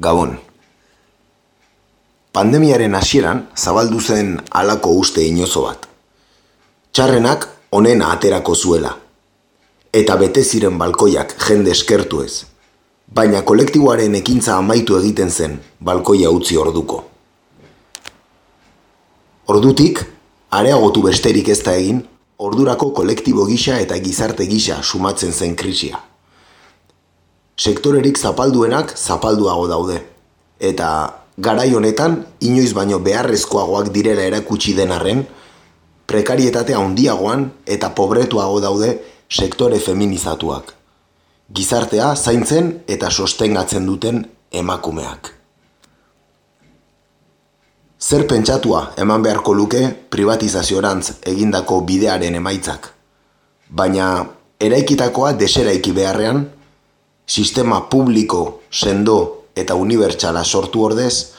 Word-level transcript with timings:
Gabon. 0.00 0.38
Pandemiaren 2.32 2.94
hasieran 2.96 3.42
zabaldu 3.52 3.98
zen 4.00 4.30
halako 4.56 4.94
uste 4.96 5.20
inozo 5.28 5.66
bat. 5.66 5.84
Txarrenak 6.96 7.44
onena 7.76 8.08
aterako 8.14 8.54
zuela. 8.54 8.94
Eta 9.92 10.16
bete 10.16 10.40
ziren 10.40 10.80
balkoiak 10.80 11.36
jende 11.44 11.74
eskertu 11.76 12.22
ez. 12.24 12.46
Baina 13.12 13.44
kolektiboaren 13.44 14.16
ekintza 14.22 14.56
amaitu 14.56 14.96
egiten 15.02 15.30
zen 15.30 15.60
balkoia 15.84 16.32
utzi 16.32 16.56
orduko. 16.56 17.04
Ordutik, 19.52 20.06
areagotu 20.48 21.04
besterik 21.10 21.52
ez 21.52 21.60
da 21.66 21.76
egin, 21.76 22.06
ordurako 22.38 22.94
kolektibo 22.96 23.44
gisa 23.52 23.76
eta 23.84 24.00
gizarte 24.00 24.48
gisa 24.48 24.80
sumatzen 24.82 25.36
zen 25.36 25.56
krisia. 25.56 26.00
Sektorerik 27.60 28.16
zapalduenak 28.16 28.94
zapalduago 28.96 29.66
daude. 29.68 29.98
Eta 30.56 30.88
garai 31.36 31.68
honetan, 31.76 32.14
inoiz 32.40 32.72
baino 32.72 33.00
beharrezkoagoak 33.04 33.90
direla 33.92 34.24
erakutsi 34.24 34.72
den 34.76 34.92
arren, 34.96 35.26
prekarietatea 36.08 36.78
handiagoan 36.80 37.50
eta 37.66 37.90
pobretuago 37.96 38.62
daude 38.64 38.94
sektore 39.28 39.78
feminizatuak. 39.78 40.72
Gizartea 41.52 42.14
zaintzen 42.16 42.70
eta 42.88 43.10
sostengatzen 43.10 43.84
duten 43.86 44.22
emakumeak. 44.62 45.34
Zer 48.00 48.24
pentsatua 48.26 48.94
eman 48.96 49.22
beharko 49.22 49.52
luke 49.52 49.82
privatizaziorantz 50.08 51.20
egindako 51.28 51.82
bidearen 51.84 52.38
emaitzak. 52.40 52.88
Baina 53.68 54.06
eraikitakoa 54.60 55.34
deseraiki 55.36 55.92
beharrean, 55.92 56.40
sistema 57.30 57.88
publiko, 57.88 58.60
sendo 58.70 59.46
eta 59.54 59.74
unibertsala 59.78 60.42
sortu 60.44 60.82
ordez, 60.82 61.32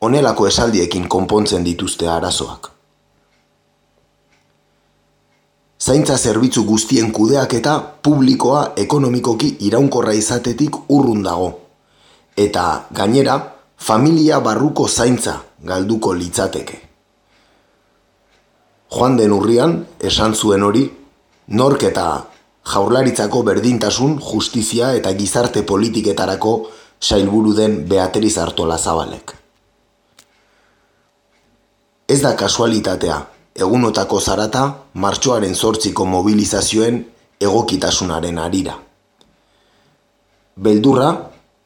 onelako 0.00 0.46
esaldiekin 0.46 1.08
konpontzen 1.08 1.64
dituzte 1.64 2.08
arazoak. 2.08 2.68
Zaintza 5.80 6.18
zerbitzu 6.18 6.66
guztien 6.68 7.08
kudeak 7.16 7.54
eta 7.56 7.78
publikoa 7.80 8.72
ekonomikoki 8.76 9.54
iraunkorra 9.70 10.12
izatetik 10.12 10.76
urrun 10.92 11.22
dago. 11.24 11.48
Eta 12.36 12.64
gainera, 12.92 13.38
familia 13.78 14.40
barruko 14.44 14.88
zaintza 14.88 15.38
galduko 15.64 16.12
litzateke. 16.12 16.76
Joan 18.92 19.16
den 19.16 19.32
urrian, 19.32 19.78
esan 20.00 20.34
zuen 20.34 20.62
hori, 20.62 20.84
nork 21.48 21.88
eta 21.88 22.06
jaurlaritzako 22.66 23.42
berdintasun, 23.42 24.18
justizia 24.20 24.92
eta 24.94 25.12
gizarte 25.14 25.62
politiketarako 25.62 26.54
sailburu 27.00 27.54
den 27.54 27.88
Beatriz 27.88 28.36
Artola 28.38 28.78
Zabalek. 28.78 29.34
Ez 32.08 32.20
da 32.22 32.34
kasualitatea, 32.36 33.16
egunotako 33.54 34.20
zarata 34.20 34.64
martxoaren 34.94 35.54
zortziko 35.54 36.04
mobilizazioen 36.04 37.04
egokitasunaren 37.40 38.38
arira. 38.38 38.76
Beldurra, 40.60 41.10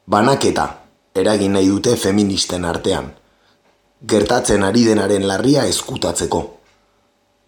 banaketa, 0.06 0.66
eragin 1.14 1.56
nahi 1.56 1.68
dute 1.68 1.96
feministen 1.96 2.64
artean. 2.64 3.08
Gertatzen 4.06 4.62
ari 4.62 4.84
denaren 4.84 5.26
larria 5.26 5.64
eskutatzeko. 5.66 6.42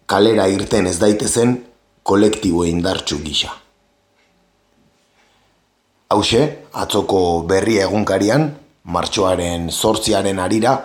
Kalera 0.07 0.47
irten 0.47 0.87
ez 0.87 0.97
daitezen 0.99 1.53
kolektibo 2.07 2.63
indartsu 2.63 3.19
gisa. 3.19 3.51
Hauxe, 6.09 6.43
atzoko 6.83 7.19
berria 7.49 7.83
egunkarian, 7.89 8.45
martxoaren 8.95 9.67
zortziaren 9.71 10.39
arira, 10.39 10.77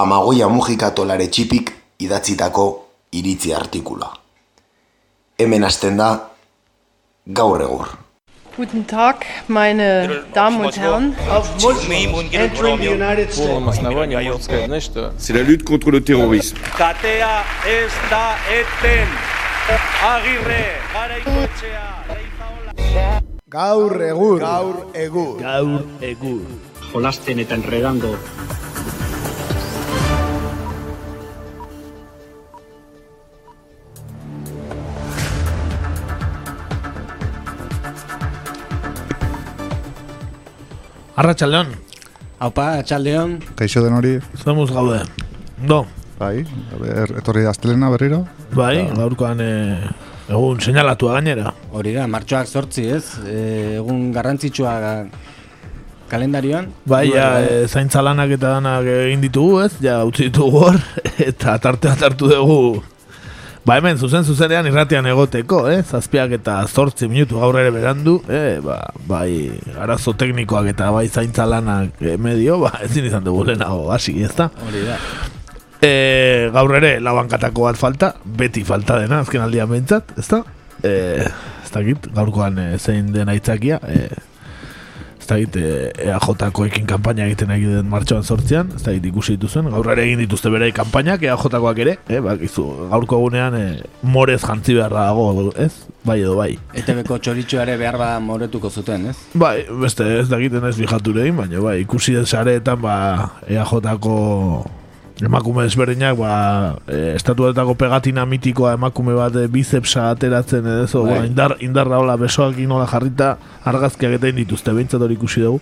amagoia 0.00 0.48
mujikatolare 0.48 1.26
txipik 1.28 1.74
idatzitako 2.06 2.64
iritzi 3.20 3.52
artikula. 3.52 4.08
Hemen 5.38 5.68
hasten 5.68 6.00
da 6.00 6.08
gaur 7.26 7.60
egur. 7.66 7.92
Guten 8.56 8.84
Tag, 8.86 9.26
meine 9.48 10.24
Damen 10.32 10.64
und 10.64 10.76
Herren. 10.78 11.14
C'est 15.18 15.32
la 15.32 15.42
lutte 15.42 15.64
contre 15.64 15.90
le 15.90 16.00
terrorisme. 16.04 16.58
Katea 16.78 17.42
ez 17.66 17.92
da 18.10 18.36
eten. 18.48 19.33
Agirre, 20.04 20.64
garaikoetxea, 20.92 21.84
leizaola. 22.10 22.72
Gaur 23.48 24.02
egur. 24.04 24.42
Gaur 24.42 24.82
egur. 25.00 25.38
Gaur 25.40 25.86
egur. 26.04 26.42
Jolasten 26.90 27.40
eta 27.40 27.56
enredando 27.56 28.10
Arratxaldeon. 41.16 41.76
Haupa, 42.44 42.74
atxaldeon. 42.84 43.38
Kaixo 43.56 43.80
den 43.80 43.96
hori. 43.96 44.18
Zemuz 44.44 44.68
gaude. 44.74 45.00
Do. 45.64 45.86
Bai, 46.18 46.44
a 46.46 46.78
ber, 46.78 47.16
etorri 47.18 47.44
astelena 47.50 47.90
berriro. 47.90 48.22
Bai, 48.54 48.86
gaurkoan 48.94 49.40
e, 49.42 49.50
egun 50.30 50.60
seinalatua 50.62 51.18
gainera. 51.18 51.52
Hori 51.74 51.94
da, 51.96 52.06
martxoak 52.10 52.46
sortzi 52.46 52.86
ez, 52.94 53.04
e, 53.26 53.38
egun 53.80 54.12
garrantzitsua 54.14 54.74
kalendarioan. 56.10 56.70
Bai, 56.86 57.08
ja, 57.10 57.28
e, 57.42 57.66
zaintza 57.66 58.02
lanak 58.04 58.36
eta 58.38 58.56
danak 58.60 58.88
egin 58.94 59.26
ditugu 59.26 59.60
ez, 59.66 59.72
ja, 59.82 60.00
utzi 60.06 60.30
ditugu 60.30 60.66
hor, 60.68 60.82
eta 61.30 61.58
tartea 61.62 61.96
hartu 62.00 62.30
dugu 62.30 62.82
Ba 63.64 63.78
hemen, 63.80 63.96
zuzen 63.96 64.26
zuzenean 64.28 64.66
irratian 64.68 65.06
egoteko, 65.08 65.62
eh? 65.72 65.78
Zazpiak 65.80 66.34
eta 66.36 66.58
zortzi 66.68 67.06
minutu 67.08 67.38
gaur 67.40 67.56
ere 67.56 67.70
berandu, 67.72 68.18
eh? 68.28 68.58
Ba, 68.60 68.76
bai, 69.08 69.56
arazo 69.80 70.12
teknikoak 70.20 70.68
eta 70.74 70.90
bai 70.92 71.06
zaintza 71.08 71.46
lanak 71.48 72.02
eh, 72.04 72.18
medio, 72.20 72.58
ba, 72.60 72.74
ezin 72.84 73.08
izan 73.08 73.24
dugu 73.24 73.46
lehenago, 73.48 73.86
hasi, 73.94 74.18
ez 74.20 74.34
da? 74.36 74.50
Hori 74.68 74.84
da. 74.84 74.98
E, 75.84 76.50
gaur 76.54 76.72
ere, 76.78 76.96
labankatako 77.04 77.66
bat 77.68 77.76
falta, 77.76 78.14
beti 78.24 78.62
falta 78.64 78.96
dena, 79.02 79.20
azken 79.24 79.42
aldian 79.44 79.68
behintzat, 79.68 80.14
ez 80.16 80.28
da? 80.30 80.40
E, 80.80 80.92
ez 81.26 81.72
dakit, 81.74 82.06
gaurkoan 82.14 82.56
e, 82.60 82.68
zein 82.78 83.10
dena 83.12 83.34
itzakia, 83.36 83.76
e, 83.84 84.06
ez 85.20 85.26
dakit, 85.28 85.58
e, 85.60 85.90
EAJ-ko 86.06 86.64
ekin 86.70 86.86
kampaina 86.88 87.26
egiten 87.28 87.52
den 87.52 87.90
martxoan 87.92 88.24
sortzean, 88.24 88.70
ez 88.78 88.80
dakit 88.86 89.10
ikusi 89.10 89.36
dituzuen, 89.36 89.68
gaur 89.74 89.90
ere 89.92 90.06
egin 90.06 90.22
dituzte 90.22 90.52
bere 90.54 90.70
kanpainak, 90.72 91.26
EAJ-koak 91.26 91.82
ere, 91.84 91.98
e, 92.08 92.20
bak, 92.24 92.40
izu, 92.48 92.64
gaurko 92.92 93.18
egunean 93.20 93.56
e, 93.58 93.66
morez 94.14 94.40
jantzi 94.46 94.78
beharra 94.78 95.10
dago, 95.10 95.50
ez? 95.60 95.74
Bai 96.04 96.16
edo 96.22 96.38
bai. 96.38 96.54
ETB-ko 96.80 97.18
txoritxoare 97.18 97.74
behar 97.80 97.98
ba 98.00 98.08
moretuko 98.24 98.70
zuten, 98.72 99.10
ez? 99.12 99.18
Bai, 99.36 99.66
beste 99.84 100.08
ez 100.22 100.30
dakiten 100.32 100.64
ez 100.64 100.78
bijatu 100.80 101.12
egin, 101.18 101.36
baina 101.42 101.60
bai, 101.60 101.82
ikusi 101.84 102.16
den 102.16 102.24
sareetan, 102.24 102.80
ba, 102.80 102.96
EAJ-ko 103.50 104.16
emakume 105.22 105.64
ezberdinak, 105.66 106.16
ba, 106.18 106.76
e, 106.88 107.14
estatuetako 107.14 107.74
pegatina 107.78 108.24
mitikoa 108.26 108.72
emakume 108.74 109.14
bat 109.14 109.36
e, 109.38 109.46
bicepsa 109.46 110.08
ateratzen 110.10 110.66
edo, 110.66 111.04
ba, 111.06 111.20
indar, 111.26 111.56
indarra 111.62 111.98
hola 112.02 112.16
besoak 112.18 112.58
inola 112.58 112.86
jarrita 112.90 113.36
argazkiak 113.64 114.16
eta 114.18 114.32
dituzte, 114.34 114.72
behintzat 114.74 115.00
hori 115.06 115.14
ikusi 115.14 115.40
dugu. 115.44 115.60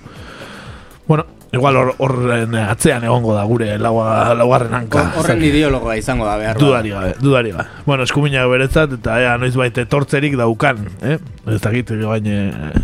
Bueno, 1.06 1.26
igual 1.52 1.76
hor- 1.76 1.94
horren 1.98 2.54
atzean 2.54 3.04
egongo 3.04 3.34
da 3.34 3.42
gure 3.44 3.74
laua, 3.76 4.32
laugarren 4.38 4.72
hanka. 4.72 5.02
Hor- 5.10 5.18
Horren 5.24 5.42
ideologoa 5.44 5.96
izango 6.00 6.24
da 6.24 6.36
behar. 6.40 6.56
Dudari 6.56 6.90
gabe, 6.94 7.14
dudari 7.20 7.50
gabe. 7.52 7.66
Bueno, 7.84 8.04
eskuminak 8.08 8.48
beretzat, 8.48 8.94
eta 8.96 9.18
ea, 9.20 9.34
noiz 9.36 9.52
baita 9.58 9.82
etortzerik 9.84 10.36
daukan, 10.40 10.86
eh? 11.02 11.18
Ez 11.52 11.60
dakit, 11.60 11.90
bain, 12.06 12.30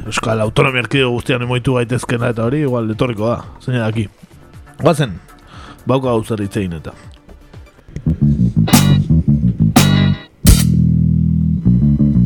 Euskal 0.04 0.42
Autonomia 0.44 0.82
Erkidego 0.84 1.14
guztian 1.16 1.46
emoitu 1.46 1.78
gaitezkena 1.78 2.34
eta 2.34 2.44
hori, 2.44 2.60
igual, 2.66 2.90
etorriko 2.92 3.30
da, 3.30 3.38
zein 3.64 3.78
daki. 3.80 4.08
Guazen, 4.82 5.14
bauka 5.88 6.12
gau 6.12 6.22
zer 6.24 6.42
hitzein 6.44 6.74
eta. 6.76 6.92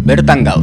Bertan 0.09 0.43
gau. 0.49 0.59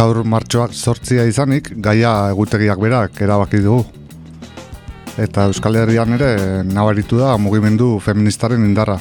Gaur 0.00 0.22
martxoak 0.24 0.72
sortzia 0.72 1.26
izanik, 1.28 1.74
gaia 1.84 2.30
egutegiak 2.32 2.80
berak 2.80 3.20
erabaki 3.20 3.60
dugu 3.60 3.99
eta 5.20 5.44
Euskal 5.50 5.76
Herrian 5.76 6.16
ere 6.16 6.62
nabaritu 6.64 7.18
da 7.20 7.34
mugimendu 7.36 7.98
feministaren 8.00 8.64
indarra. 8.64 8.96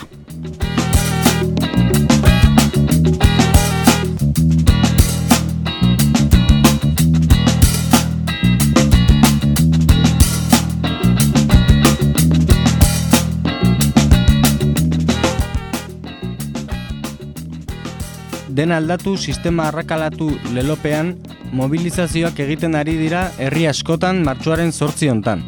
Den 18.60 18.74
aldatu 18.76 19.16
sistema 19.16 19.70
arrakalatu 19.70 20.34
lelopean, 20.52 21.14
mobilizazioak 21.56 22.44
egiten 22.44 22.76
ari 22.76 22.98
dira 23.00 23.30
herri 23.40 23.70
askotan 23.72 24.20
martxoaren 24.28 24.76
sortzi 24.76 25.08
hontan. 25.08 25.46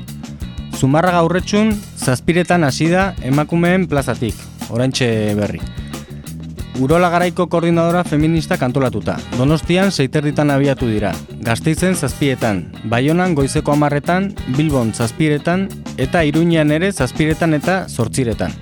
Zumarra 0.82 1.12
gaurretxun, 1.14 1.76
zazpiretan 2.02 2.64
hasi 2.66 2.88
da 2.90 3.12
emakumeen 3.22 3.84
plazatik, 3.86 4.34
oraintxe 4.74 5.10
berri. 5.38 5.60
Urola 6.82 7.12
garaiko 7.14 7.46
koordinadora 7.54 8.02
feminista 8.08 8.58
kantolatuta. 8.58 9.20
Donostian 9.38 9.94
seiterditan 9.94 10.50
abiatu 10.50 10.90
dira. 10.90 11.14
Gasteizen 11.46 11.94
zazpietan, 11.94 12.64
Baionan 12.90 13.38
goizeko 13.38 13.76
amarretan, 13.76 14.32
Bilbon 14.58 14.90
zazpiretan, 14.98 15.70
eta 16.02 16.26
Iruñean 16.26 16.74
ere 16.74 16.90
zazpiretan 16.92 17.54
eta 17.62 17.84
zortziretan. 17.86 18.58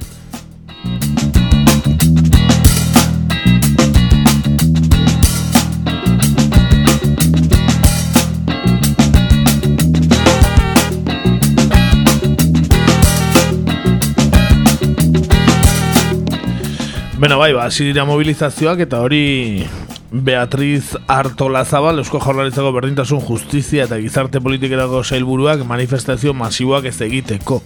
Beno, 17.19 17.36
bai, 17.36 17.51
ba, 17.51 17.66
dira 17.68 18.06
mobilizazioak 18.07 18.80
eta 18.86 19.01
hori 19.04 19.66
Beatriz 20.10 20.95
Artola 21.12 21.66
Zabal, 21.66 21.98
Eusko 22.00 22.21
Jaurlaritzako 22.24 22.71
berdintasun 22.71 23.19
justizia 23.19 23.83
eta 23.83 23.98
gizarte 24.00 24.39
politikerako 24.39 25.01
sailburuak 25.04 25.66
manifestazio 25.68 26.31
masiboak 26.33 26.88
ez 26.88 27.01
egiteko. 27.04 27.60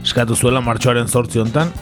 Eskatu 0.00 0.32
zuela 0.32 0.62
martxoaren 0.64 1.12
zortzi 1.12 1.42
hontan, 1.44 1.74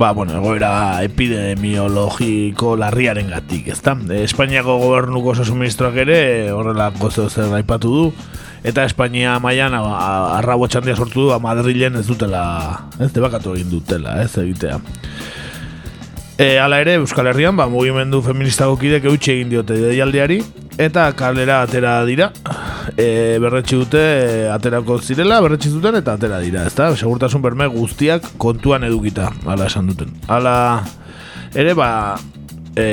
ba, 0.00 0.14
bueno, 0.16 0.38
egoera 0.40 1.02
epidemiologiko 1.04 2.78
larriaren 2.80 3.28
gatik, 3.28 3.68
ezta? 3.76 3.98
Espainiako 4.16 4.78
gobernuko 4.80 5.34
osasun 5.36 5.68
ere 6.00 6.50
horrela 6.50 6.88
gozo 6.96 7.28
zer 7.28 7.52
aipatu 7.60 7.92
du, 7.92 8.12
eta 8.64 8.86
Espainia 8.88 9.38
mailan 9.38 9.74
arrabo 9.76 10.66
txandia 10.66 10.96
sortu 10.96 11.26
du, 11.26 11.32
a 11.32 11.38
Madrilen 11.38 11.96
ez 11.96 12.06
dutela, 12.06 12.88
ez 12.98 13.12
debakatu 13.12 13.52
egin 13.52 13.68
dutela, 13.68 14.22
ez 14.22 14.32
egitea. 14.38 14.80
E, 16.38 16.56
ala 16.62 16.78
ere, 16.78 16.94
Euskal 16.94 17.26
Herrian, 17.26 17.56
ba, 17.58 17.64
mugimendu 17.66 18.20
feministako 18.22 18.76
kidek 18.78 19.08
eutxe 19.10 19.32
egin 19.32 19.48
diote 19.50 19.74
deialdiari, 19.74 20.36
eta 20.78 21.08
kalera 21.18 21.56
atera 21.64 21.96
dira, 22.06 22.28
e, 22.94 23.08
berretxi 23.42 23.74
dute, 23.80 24.02
aterako 24.54 25.00
zirela, 25.02 25.40
berretxi 25.42 25.72
duten, 25.74 25.98
eta 25.98 26.14
atera 26.14 26.38
dira, 26.38 26.62
ezta? 26.70 26.92
Segurtasun 26.94 27.42
berme 27.42 27.66
guztiak 27.74 28.30
kontuan 28.38 28.86
edukita, 28.86 29.32
ala 29.50 29.66
esan 29.66 29.90
duten. 29.90 30.14
Ala 30.30 30.54
ere, 31.58 31.74
ba, 31.74 31.90
e, 32.78 32.86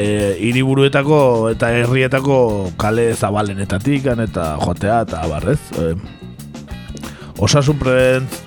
iriburuetako 0.49 1.19
eta 1.53 1.69
herrietako 1.83 2.39
kale 2.81 3.11
zabalenetatik, 3.13 4.09
eta 4.25 4.55
joatea, 4.63 5.03
eta 5.05 5.21
barrez, 5.29 5.59
e, 5.77 5.93
osasun 7.37 7.79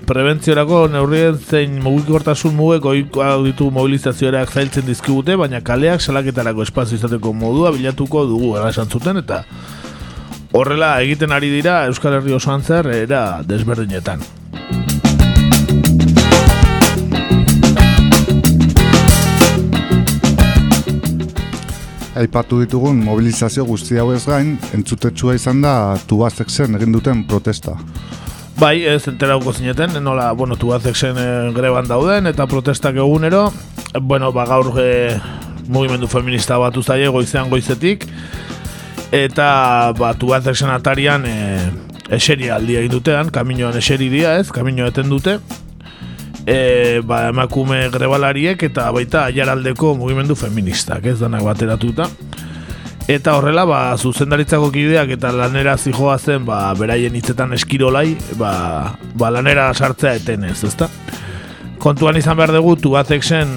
prebentziorako 0.09 0.87
neurrien 0.89 1.37
zein 1.37 1.77
mugikortasun 1.83 2.55
mugek 2.57 2.87
oikoa 2.89 3.35
ditu 3.45 3.71
mobilizazioak 3.71 4.53
zailtzen 4.53 4.87
dizkigute, 4.87 5.37
baina 5.37 5.61
kaleak 5.61 6.01
salaketarako 6.01 6.65
espazio 6.65 6.97
izateko 6.97 7.33
modua 7.33 7.73
bilatuko 7.77 8.25
dugu 8.31 8.57
esan 8.69 8.89
zuten 8.89 9.21
eta 9.21 9.43
horrela 10.53 10.95
egiten 11.05 11.33
ari 11.33 11.51
dira 11.53 11.85
Euskal 11.87 12.17
Herri 12.17 12.33
osoan 12.33 12.63
zer 12.63 12.89
era 12.95 13.43
desberdinetan. 13.45 14.25
Aipatu 22.19 22.59
ditugun 22.65 22.99
mobilizazio 23.05 23.63
guzti 23.69 24.01
hau 24.01 24.09
ez 24.11 24.25
gain, 24.27 24.57
entzutetsua 24.75 25.37
izan 25.39 25.61
da 25.63 25.97
tubazek 26.09 26.49
egin 26.51 26.93
duten 26.93 27.23
protesta. 27.25 27.77
Bai, 28.59 28.83
ez 28.91 29.07
enterauko 29.07 29.53
zineten, 29.55 29.93
nola, 30.03 30.33
bueno, 30.35 30.57
tubazek 30.59 30.97
zen 30.97 31.19
e, 31.23 31.27
greban 31.55 31.87
dauden, 31.87 32.27
eta 32.27 32.49
protestak 32.51 32.97
egunero, 32.99 33.53
bueno, 34.03 34.33
ba, 34.35 34.49
gaur 34.51 34.73
e, 34.83 35.15
mugimendu 35.71 36.09
feminista 36.11 36.59
bat 36.59 36.75
uzaile 36.77 37.07
goizean 37.15 37.53
goizetik, 37.53 38.09
eta 39.15 39.93
ba, 39.95 40.11
tubazek 40.19 40.59
zen 40.59 40.75
atarian 40.75 41.29
e, 41.31 41.37
eseri 42.19 42.51
aldi 42.51 42.81
egin 42.81 42.97
dutean, 42.97 43.31
kaminoan 43.31 43.79
eseri 43.79 44.11
dia 44.11 44.35
ez, 44.43 44.49
kamino 44.51 44.91
eten 44.91 45.07
dute, 45.15 45.39
e, 46.43 46.99
ba, 47.07 47.29
emakume 47.31 47.85
grebalariek 47.95 48.67
eta 48.73 48.91
baita 48.91 49.29
jaraldeko 49.39 49.95
mugimendu 50.03 50.35
feministak, 50.35 51.07
ez 51.07 51.21
danak 51.23 51.47
bateratuta. 51.47 52.11
Eta 53.09 53.39
horrela, 53.39 53.63
ba, 53.65 53.97
zuzendaritzako 53.97 54.67
kideak 54.69 55.15
eta 55.15 55.31
lanera 55.33 55.79
zijoa 55.81 56.19
zen, 56.19 56.43
ba, 56.45 56.59
beraien 56.77 57.15
hitzetan 57.17 57.55
eskirolai, 57.57 58.11
ba, 58.37 58.51
ba 59.17 59.31
lanera 59.33 59.71
sartzea 59.73 60.19
etenez, 60.19 60.59
ezta? 60.69 60.91
Kontuan 61.81 62.19
izan 62.21 62.37
behar 62.37 62.53
dugu, 62.53 62.75
tubatek 62.83 63.25
zen, 63.25 63.55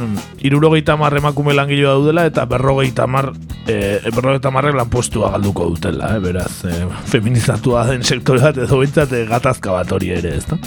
irurogeita 0.48 0.96
marre 0.96 1.20
emakume 1.20 1.52
langiloa 1.58 1.98
daudela, 1.98 2.24
eta 2.32 2.46
berrogeita 2.48 3.10
mar, 3.12 3.34
e, 3.68 4.00
berrogeita 4.08 4.54
marre 4.56 4.72
lanpostua 4.78 5.34
galduko 5.36 5.68
dutela, 5.74 6.14
eh? 6.16 6.22
beraz, 6.24 6.54
e, 6.64 6.86
feminizatua 7.12 7.90
den 7.92 8.08
sektore 8.08 8.46
bat 8.46 8.62
edo 8.62 8.80
bintzat, 8.80 9.12
e, 9.20 9.26
gatazka 9.28 9.76
bat 9.76 9.92
hori 9.92 10.14
ere, 10.16 10.38
ezta? 10.40 10.62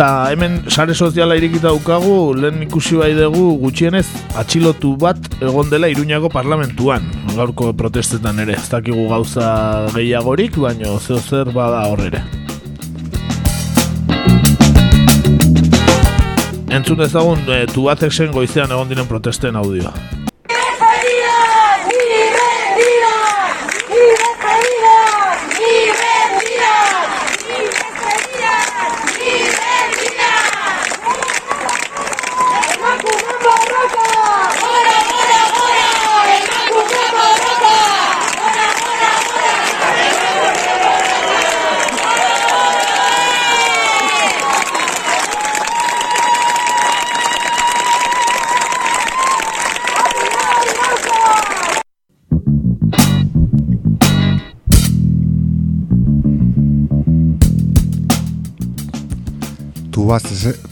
Eta 0.00 0.30
hemen 0.32 0.54
sare 0.72 0.94
soziala 0.96 1.34
irikita 1.36 1.66
daukagu, 1.68 2.32
lehen 2.32 2.62
ikusi 2.64 2.96
bai 2.96 3.10
dugu 3.12 3.58
gutxienez 3.60 4.06
atxilotu 4.40 4.94
bat 4.96 5.26
egon 5.44 5.68
dela 5.68 5.90
Iruñako 5.92 6.30
parlamentuan. 6.32 7.04
Gaurko 7.36 7.74
protestetan 7.76 8.40
ere, 8.40 8.54
ez 8.56 8.70
dakigu 8.72 9.04
gauza 9.10 9.50
gehiagorik, 9.92 10.56
baina 10.56 10.94
zeo 11.04 11.18
zer 11.20 11.50
bada 11.52 11.82
horrere. 11.90 12.22
Entzun 16.72 17.04
ezagun, 17.04 17.44
e, 17.52 17.66
tubatek 17.74 18.16
zen 18.16 18.32
goizean 18.32 18.72
egon 18.72 18.88
diren 18.88 19.10
protesten 19.12 19.60
audioa. 19.60 19.92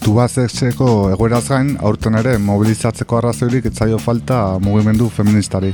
Tubazeseko 0.03 0.87
egoeraz 1.13 1.45
gain, 1.47 1.69
aurten 1.79 2.17
ere 2.19 2.33
mobilizatzeko 2.43 3.19
arrazoirik 3.19 3.69
etzaio 3.69 3.97
falta 3.97 4.59
mugimendu 4.59 5.07
feministari. 5.15 5.69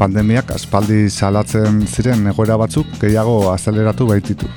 Pandemiak 0.00 0.54
aspaldi 0.54 1.10
salatzen 1.10 1.82
ziren 1.84 2.24
egoera 2.32 2.56
batzuk 2.56 2.86
gehiago 3.02 3.50
azeleratu 3.52 4.06
baititu. 4.08 4.48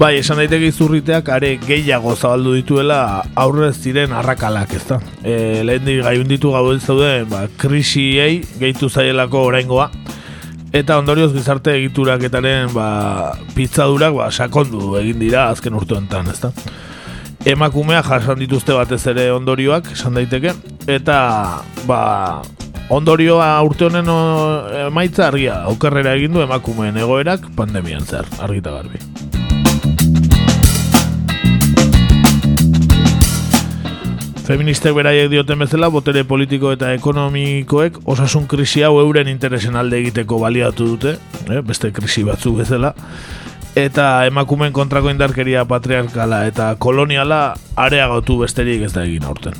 Bai, 0.00 0.14
esan 0.22 0.40
daiteke 0.40 0.70
izurriteak 0.72 1.28
are 1.28 1.58
gehiago 1.60 2.14
zabaldu 2.16 2.54
dituela 2.56 3.20
aurrez 3.36 3.74
ziren 3.82 4.14
arrakalak, 4.16 4.72
ezta? 4.78 4.96
E, 5.20 5.60
lehen 5.60 5.84
di 5.84 5.98
gaiun 6.00 6.30
ditu 6.30 6.54
gau 6.56 6.78
zauden, 6.78 7.28
ba, 7.28 7.44
krisiei 7.60 8.40
gehitu 8.62 8.88
zaielako 8.88 9.44
oraingoa, 9.50 9.90
Eta 10.70 11.00
ondorioz 11.00 11.32
gizarte 11.34 11.72
egituraketaren 11.80 12.70
ba, 12.70 12.86
pizzadurak 13.56 14.14
ba, 14.14 14.28
sakondu 14.30 14.94
egin 15.00 15.18
dira 15.18 15.48
azken 15.50 15.74
urte 15.74 15.96
honetan, 15.96 16.30
ezta? 16.30 16.52
Emakumea 17.50 18.04
jasan 18.06 18.38
dituzte 18.38 18.76
batez 18.76 19.00
ere 19.10 19.30
ondorioak, 19.34 19.90
esan 19.96 20.14
daiteke, 20.14 20.52
eta 20.86 21.16
ba, 21.88 22.00
ondorioa 22.94 23.48
urte 23.66 23.88
honen 23.88 24.12
emaitza 24.84 25.26
argia, 25.26 25.62
aukerrera 25.72 26.14
egin 26.20 26.38
du 26.38 26.44
emakumeen 26.46 27.02
egoerak 27.02 27.50
pandemian 27.58 28.06
zer, 28.06 28.30
argita 28.38 28.76
garbi. 28.78 29.02
Feministek 34.50 34.90
beraiek 34.96 35.28
dioten 35.30 35.60
bezala, 35.62 35.86
botere 35.94 36.24
politiko 36.26 36.72
eta 36.74 36.88
ekonomikoek 36.96 38.00
osasun 38.10 38.48
krisi 38.50 38.80
hau 38.82 38.96
euren 38.98 39.28
interesen 39.30 39.78
alde 39.78 40.00
egiteko 40.00 40.40
baliatu 40.42 40.88
dute, 40.88 41.12
eh, 41.46 41.60
beste 41.62 41.92
krisi 41.94 42.24
batzuk 42.26 42.56
bezala, 42.58 42.90
eta 43.78 44.08
emakumeen 44.26 44.74
kontrako 44.74 45.14
indarkeria 45.14 45.62
patriarkala 45.70 46.42
eta 46.50 46.72
koloniala 46.82 47.54
areagotu 47.76 48.40
besterik 48.42 48.82
ez 48.88 48.90
da 48.90 49.06
egin 49.06 49.22
aurten. 49.22 49.54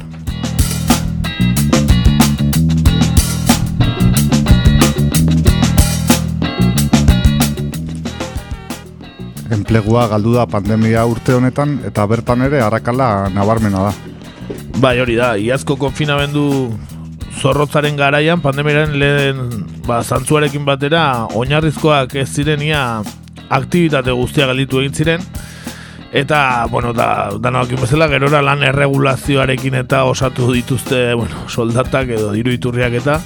Enplegua 9.54 10.10
galdu 10.10 10.34
da 10.34 10.50
pandemia 10.50 11.06
urte 11.06 11.38
honetan 11.38 11.78
eta 11.86 12.10
bertan 12.10 12.48
ere 12.50 12.66
arakala 12.66 13.28
nabarmena 13.30 13.90
da. 13.92 14.09
Bai, 14.80 14.98
hori 15.00 15.16
da, 15.18 15.34
iazko 15.36 15.76
konfinamendu 15.80 16.44
zorrotzaren 17.40 17.96
garaian, 17.96 18.40
pandemiaren 18.44 18.96
lehen 19.00 19.40
ba, 19.86 20.02
zantzuarekin 20.02 20.64
batera, 20.66 21.26
oinarrizkoak 21.36 22.14
ez 22.20 22.28
zirenia 22.28 22.82
aktivitate 23.50 24.12
guztia 24.16 24.48
gelditu 24.50 24.80
egin 24.82 24.94
ziren, 24.94 25.26
eta, 26.12 26.66
bueno, 26.70 26.92
da, 26.96 27.30
danoak 27.40 27.74
bezala, 27.80 28.08
gerora 28.12 28.42
lan 28.44 28.64
erregulazioarekin 28.66 29.78
eta 29.82 30.04
osatu 30.10 30.50
dituzte, 30.52 31.02
bueno, 31.14 31.46
soldatak 31.48 32.14
edo 32.18 32.32
diru 32.36 32.54
iturriak 32.56 32.96
eta, 33.00 33.20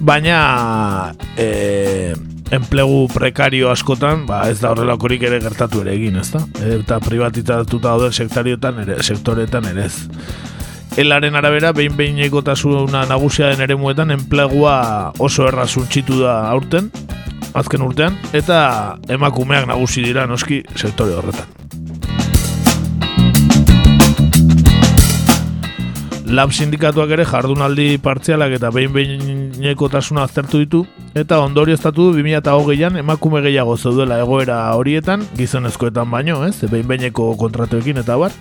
baina 0.00 1.14
e, 1.36 2.14
enplegu 2.50 3.08
prekario 3.12 3.70
askotan, 3.70 4.26
ba, 4.26 4.44
ez 4.50 4.60
da 4.60 4.72
horrelakorik 4.72 5.24
ere 5.28 5.40
gertatu 5.44 5.82
ere 5.84 5.94
egin, 5.96 6.18
ez 6.20 6.30
da? 6.32 6.42
Eta 6.78 7.00
privatizatuta 7.04 7.90
dauden 7.90 8.14
sektoriotan 8.14 8.80
ere, 8.84 9.02
sektoretan 9.02 9.68
ere 9.72 9.88
ez. 9.88 10.06
Elaren 10.98 11.36
arabera, 11.38 11.72
behin 11.76 11.94
behin 11.98 12.18
ekotasuna 12.26 13.04
nagusia 13.06 13.52
den 13.52 13.62
ere 13.68 13.76
muetan, 13.78 14.10
enplegua 14.10 15.12
oso 15.18 15.46
erra 15.46 15.68
suntxitu 15.68 16.24
da 16.24 16.40
aurten, 16.50 16.90
azken 17.58 17.84
urtean, 17.84 18.18
eta 18.32 18.98
emakumeak 19.12 19.68
nagusi 19.70 20.02
dira 20.06 20.26
noski 20.26 20.64
sektore 20.76 21.14
horretan. 21.20 21.67
Lab 26.28 26.50
sindikatuak 26.52 27.08
ere 27.16 27.24
jardunaldi 27.24 27.96
partzialak 28.04 28.52
eta 28.58 28.68
behin 28.68 28.90
behineko 28.92 29.86
tasuna 29.88 30.26
aztertu 30.28 30.58
ditu, 30.60 30.80
eta 31.16 31.38
ondorio 31.40 31.72
estatu 31.78 32.10
du 32.10 32.18
2008an 32.18 32.98
emakume 33.00 33.40
gehiago 33.46 33.78
zeudela 33.78 34.18
egoera 34.20 34.58
horietan, 34.76 35.24
gizonezkoetan 35.38 36.10
baino, 36.12 36.42
ez, 36.44 36.60
behin 36.68 36.84
behineko 36.90 37.30
kontratuekin 37.40 38.02
eta 38.02 38.18
bar. 38.20 38.36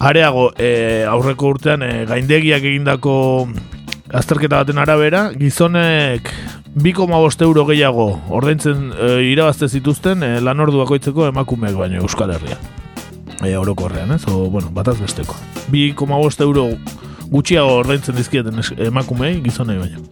Areago, 0.00 0.50
e, 0.60 1.06
aurreko 1.08 1.54
urtean 1.54 1.84
e, 1.86 2.04
gaindegiak 2.10 2.66
egindako 2.68 3.14
azterketa 4.12 4.60
baten 4.60 4.82
arabera, 4.84 5.30
gizonek 5.32 6.28
2,5 6.76 7.46
euro 7.48 7.64
gehiago 7.72 8.10
ordaintzen 8.36 8.92
e, 8.92 9.08
irabazte 9.32 9.68
zituzten 9.68 10.28
e, 10.28 10.30
lan 10.44 10.60
ordu 10.60 10.84
bakoitzeko 10.84 11.30
emakumeak 11.32 11.80
baino 11.80 12.04
Euskal 12.04 12.36
Herria. 12.36 12.60
E, 13.42 13.56
orokorrean, 13.56 14.12
ez? 14.12 14.26
O, 14.28 14.50
bueno, 14.50 14.70
bataz 14.70 14.98
besteko. 15.00 15.34
2,5 15.72 16.42
euro 16.44 16.66
gutxiago 17.30 17.78
ordaintzen 17.80 18.16
dizkieten 18.18 18.60
emakumei 18.76 19.40
gizonei 19.44 19.78
baino. 19.78 20.04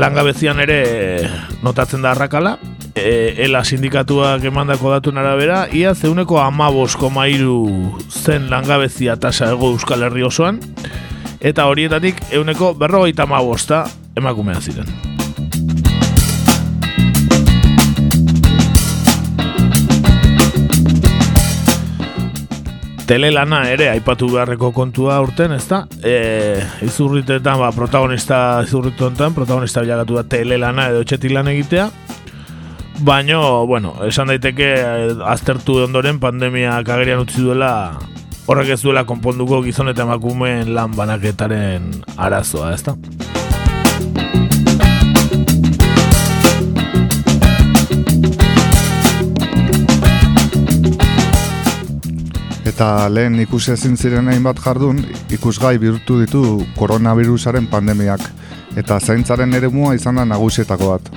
Langabezian 0.00 0.62
ere 0.64 1.28
notatzen 1.60 2.00
da 2.00 2.14
arrakala, 2.14 2.54
e, 2.94 3.34
ela 3.44 3.60
sindikatuak 3.64 4.46
emandako 4.48 4.94
datuen 4.94 5.20
arabera, 5.20 5.66
ia 5.76 5.92
zeuneko 5.94 6.40
amabos 6.40 6.96
komairu 6.96 7.66
zen 8.08 8.48
langabezia 8.48 9.18
tasa 9.20 9.52
ego 9.52 9.74
Euskal 9.74 10.08
Herri 10.08 10.24
osoan, 10.24 10.62
eta 11.40 11.68
horietatik 11.68 12.24
euneko 12.32 12.72
berrogeita 12.80 13.28
amabosta 13.28 13.84
emakumea 14.16 14.60
ziren. 14.60 15.19
Telelana 23.10 23.64
ere 23.66 23.88
aipatu 23.90 24.28
beharreko 24.30 24.68
kontua 24.70 25.16
urten, 25.24 25.50
ezta? 25.56 25.80
E, 26.06 26.60
izurritetan, 26.86 27.58
ba, 27.58 27.72
protagonista 27.74 28.60
izurritetan, 28.62 29.34
protagonista 29.34 29.82
bilakatu 29.82 30.20
da 30.20 30.22
telelana 30.30 30.86
edo 30.92 31.02
etxetik 31.02 31.34
lan 31.34 31.50
egitea. 31.50 31.88
Baino, 33.02 33.66
bueno, 33.66 33.96
esan 34.06 34.30
daiteke 34.30 34.68
eh, 34.76 35.14
aztertu 35.26 35.80
ondoren 35.86 36.20
pandemia 36.22 36.76
agerian 36.76 37.24
utzi 37.24 37.42
duela 37.42 37.72
horrek 38.46 38.76
ez 38.76 38.82
duela 38.84 39.06
konponduko 39.08 39.62
gizon 39.64 39.90
eta 39.90 40.06
emakumeen 40.06 40.70
lan 40.76 40.94
banaketaren 40.94 41.90
arazoa, 42.14 42.74
ezta? 42.76 42.94
Eta 52.80 53.10
lehen 53.12 53.34
ikusi 53.36 53.74
ezin 53.74 53.98
ziren 54.00 54.30
hainbat 54.32 54.62
jardun, 54.64 55.02
ikusgai 55.36 55.74
bihurtu 55.82 56.14
ditu 56.22 56.44
koronavirusaren 56.78 57.66
pandemiak. 57.68 58.22
Eta 58.80 58.96
zaintzaren 58.96 59.52
eremua 59.58 59.90
izan 59.98 60.16
da 60.16 60.24
nagusietako 60.24 60.88
bat. 60.88 61.10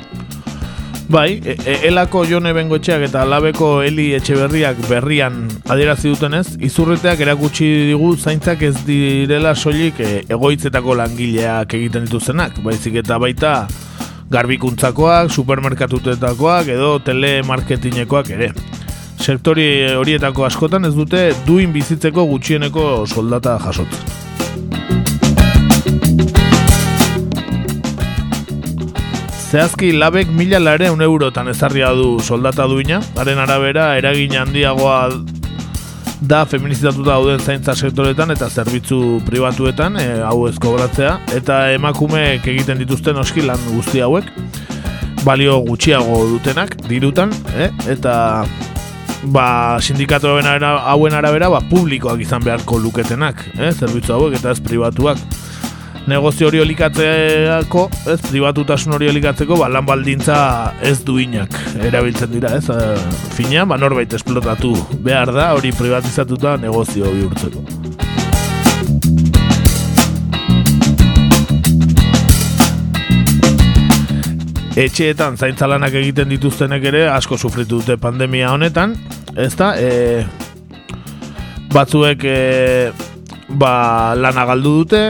Bai, 1.08 1.40
e 1.40 1.56
e 1.56 1.78
elako 1.88 2.26
jone 2.28 2.52
bengoetxeak 2.60 3.08
eta 3.08 3.24
labeko 3.24 3.72
Eli 3.82 4.10
Etxeberriak 4.20 4.84
berrian 4.90 5.48
adierazi 5.72 6.12
dutenez, 6.12 6.58
izurreteak 6.60 7.24
erakutsi 7.24 7.72
digu 7.94 8.12
zaintzak 8.18 8.68
ez 8.68 8.76
direla 8.84 9.56
soilik 9.56 10.04
e, 10.04 10.12
egoitzetako 10.28 11.00
langileak 11.00 11.80
egiten 11.80 12.12
dituztenak, 12.12 12.60
baizik 12.60 13.00
eta 13.06 13.24
baita 13.24 13.56
garbikuntzakoak, 14.36 15.32
supermerkatutetakoak 15.32 16.76
edo 16.76 16.98
telemarketingekoak 17.08 18.36
ere. 18.36 18.54
Sektori 19.24 19.66
horietako 19.96 20.44
askotan 20.44 20.84
ez 20.84 20.92
dute 20.98 21.20
duin 21.48 21.72
bizitzeko 21.72 22.26
gutxieneko 22.28 23.06
soldata 23.08 23.54
jasotzen. 23.64 24.10
Zehazki 29.54 29.94
labek 29.96 30.34
mila 30.34 30.60
lareun 30.60 31.06
eurotan 31.06 31.48
ezarria 31.54 31.94
du 31.96 32.18
soldata 32.20 32.66
duina, 32.68 33.00
haren 33.22 33.40
arabera 33.40 33.94
eragin 34.02 34.36
handiagoa 34.42 34.98
da 36.28 36.44
feminizitatuta 36.50 37.14
dauden 37.14 37.40
zaintza 37.40 37.78
sektoretan 37.78 38.36
eta 38.36 38.50
zerbitzu 38.50 39.22
pribatuetan 39.28 40.02
e, 40.02 40.06
hau 40.28 40.50
ez 40.50 40.58
kobratzea 40.60 41.16
eta 41.40 41.62
emakumeek 41.78 42.48
egiten 42.58 42.80
dituzten 42.84 43.24
oski 43.24 43.44
lan 43.48 43.60
guzti 43.72 44.04
hauek 44.04 44.28
balio 45.24 45.62
gutxiago 45.64 46.22
dutenak 46.36 46.76
dirutan 46.90 47.32
eh? 47.56 47.72
eta 47.92 48.16
ba, 49.32 49.80
sindikatoen 49.82 50.48
ara, 50.48 50.76
hauen 50.92 51.16
arabera 51.16 51.50
ba, 51.54 51.62
publikoak 51.70 52.22
izan 52.24 52.44
beharko 52.44 52.80
luketenak 52.82 53.46
eh? 53.58 53.72
zerbitzu 53.72 54.16
hauek 54.18 54.40
eta 54.40 54.52
ez 54.52 54.62
pribatuak 54.64 55.22
negozio 56.08 56.50
hori 56.50 56.60
olikatzeako, 56.60 57.86
ez, 58.12 58.20
pribatutasun 58.28 58.98
hori 58.98 59.08
olikatzeko, 59.08 59.56
ba, 59.62 59.70
lan 59.72 59.88
baldintza 59.88 60.36
ez 60.84 60.98
duinak 61.08 61.56
erabiltzen 61.80 62.34
dira, 62.34 62.52
ez, 62.58 62.68
e, 62.68 62.98
fina, 63.38 63.64
ba, 63.70 63.80
norbait 63.80 64.20
esplotatu 64.20 64.76
behar 65.06 65.32
da, 65.36 65.54
hori 65.56 65.72
privatizatuta 65.80 66.58
negozio 66.60 67.08
bihurtzeko. 67.16 67.93
Etxeetan 74.74 75.36
zaintza 75.38 75.68
lanak 75.70 75.94
egiten 76.00 76.32
dituztenek 76.34 76.86
ere 76.90 77.04
asko 77.14 77.38
sufritu 77.38 77.78
dute 77.78 77.94
pandemia 78.02 78.50
honetan, 78.50 78.96
ezta? 79.38 79.68
E, 79.78 80.24
batzuek 81.74 82.24
e, 82.26 82.38
ba, 83.62 83.74
lana 84.18 84.48
galdu 84.50 84.72
dute, 84.80 85.04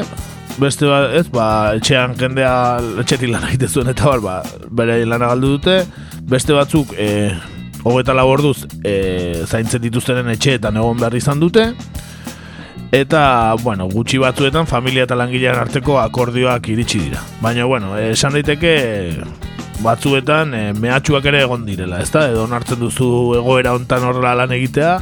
beste 0.59 0.89
bat, 0.89 1.15
ez, 1.15 1.29
ba, 1.31 1.45
etxean 1.79 2.17
jendea 2.19 2.51
etxetik 3.05 3.31
lan 3.31 3.47
egite 3.47 3.69
zuen 3.71 3.93
eta 3.93 4.11
bar, 4.11 4.23
ba, 4.25 4.35
bere 4.67 4.99
lana 5.07 5.31
galdu 5.31 5.53
dute, 5.55 5.77
beste 6.27 6.51
batzuk 6.57 6.91
e, 6.99 7.31
hogeta 7.87 8.17
lau 8.19 8.27
orduz 8.33 8.65
e, 8.83 9.45
zaintzen 9.47 9.79
dituztenen 9.85 10.27
etxeetan 10.35 10.75
egon 10.83 10.99
behar 10.99 11.15
izan 11.15 11.39
dute, 11.39 11.69
eta, 12.91 13.23
bueno, 13.63 13.87
gutxi 13.87 14.19
batzuetan 14.19 14.67
familia 14.67 15.07
eta 15.07 15.15
langilean 15.15 15.63
arteko 15.63 16.01
akordioak 16.03 16.67
iritsi 16.75 16.99
dira. 17.07 17.23
Baina, 17.39 17.63
bueno, 17.63 17.95
esan 17.97 18.35
daiteke 18.35 18.75
batzuetan 19.83 20.53
e, 20.57 20.61
mehatxuak 20.79 21.25
ere 21.31 21.43
egon 21.45 21.65
direla, 21.67 22.01
ezta? 22.03 22.27
Edo 22.31 22.45
onartzen 22.47 22.79
duzu 22.81 23.09
egoera 23.39 23.75
hontan 23.75 24.07
horrela 24.07 24.35
lan 24.43 24.55
egitea, 24.55 24.95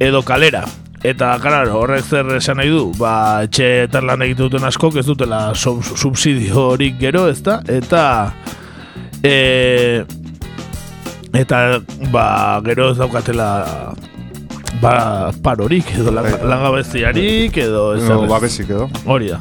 edo 0.00 0.22
kalera, 0.26 0.64
Eta, 1.00 1.30
claro, 1.40 1.78
horrek 1.80 2.04
zer 2.04 2.28
esan 2.36 2.58
nahi 2.60 2.68
du, 2.68 2.90
ba, 2.98 3.40
etxeetan 3.46 4.04
lan 4.04 4.20
egite 4.26 4.44
duten 4.44 4.66
askok 4.68 4.98
ez 5.00 5.06
dutela 5.08 5.38
sub 5.56 5.80
subsidio 5.80 6.66
horik 6.74 6.98
gero, 7.00 7.22
ezta? 7.32 7.62
Eta, 7.64 8.02
e, 9.24 10.04
eta, 11.40 11.60
ba, 12.12 12.26
gero 12.68 12.90
ez 12.92 12.98
daukatela, 13.00 13.48
ba, 14.84 14.92
parorik, 15.40 15.88
edo 15.96 16.12
lan, 16.12 16.28
Bai. 16.28 16.42
langabeziarik, 16.52 17.56
edo 17.64 17.94
ez 17.96 18.04
No, 18.04 18.26
babesik 18.28 18.68
edo. 18.68 18.90
Hori 19.06 19.32
da. 19.32 19.40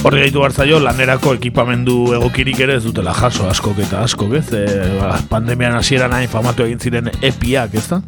Horri 0.00 0.22
gaitu 0.22 0.40
hartzaio 0.40 0.78
lanerako 0.80 1.34
ekipamendu 1.36 1.94
egokirik 2.16 2.62
ere 2.64 2.78
ez 2.78 2.84
dutela 2.86 3.12
jaso 3.12 3.44
askok 3.50 3.82
eta 3.84 3.98
askok, 4.06 4.32
ez? 4.38 4.46
E, 4.56 4.62
ba, 4.96 5.10
pandemian 5.28 5.76
hasieran 5.76 6.14
hain 6.16 6.30
famatu 6.32 6.64
egin 6.64 6.80
ziren 6.80 7.10
epiak, 7.20 7.76
ez 7.76 7.84
da? 7.90 7.98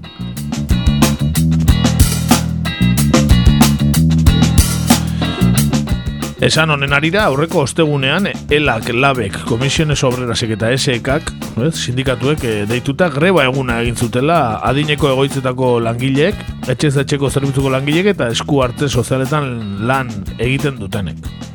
Esan 6.42 6.72
honen 6.72 6.96
arira, 6.96 7.26
aurreko 7.28 7.66
ostegunean, 7.66 8.30
elak, 8.50 8.88
labek, 8.96 9.36
komisiones 9.52 10.00
obrerasek 10.08 10.56
eta 10.56 10.72
SEKak, 10.72 11.28
ez, 11.68 11.74
sindikatuek 11.84 12.48
e, 12.48 12.56
deituta 12.72 13.12
greba 13.12 13.44
eguna 13.44 13.82
egin 13.84 14.00
zutela 14.00 14.40
adineko 14.64 15.12
egoitzetako 15.12 15.76
langileek, 15.84 16.40
etxez 16.72 16.96
etxeko 17.04 17.28
zerbitzuko 17.28 17.76
langileek 17.76 18.14
eta 18.16 18.32
esku 18.32 18.64
arte 18.64 18.88
sozialetan 18.88 19.58
lan 19.84 20.08
egiten 20.40 20.80
dutenek. 20.80 21.51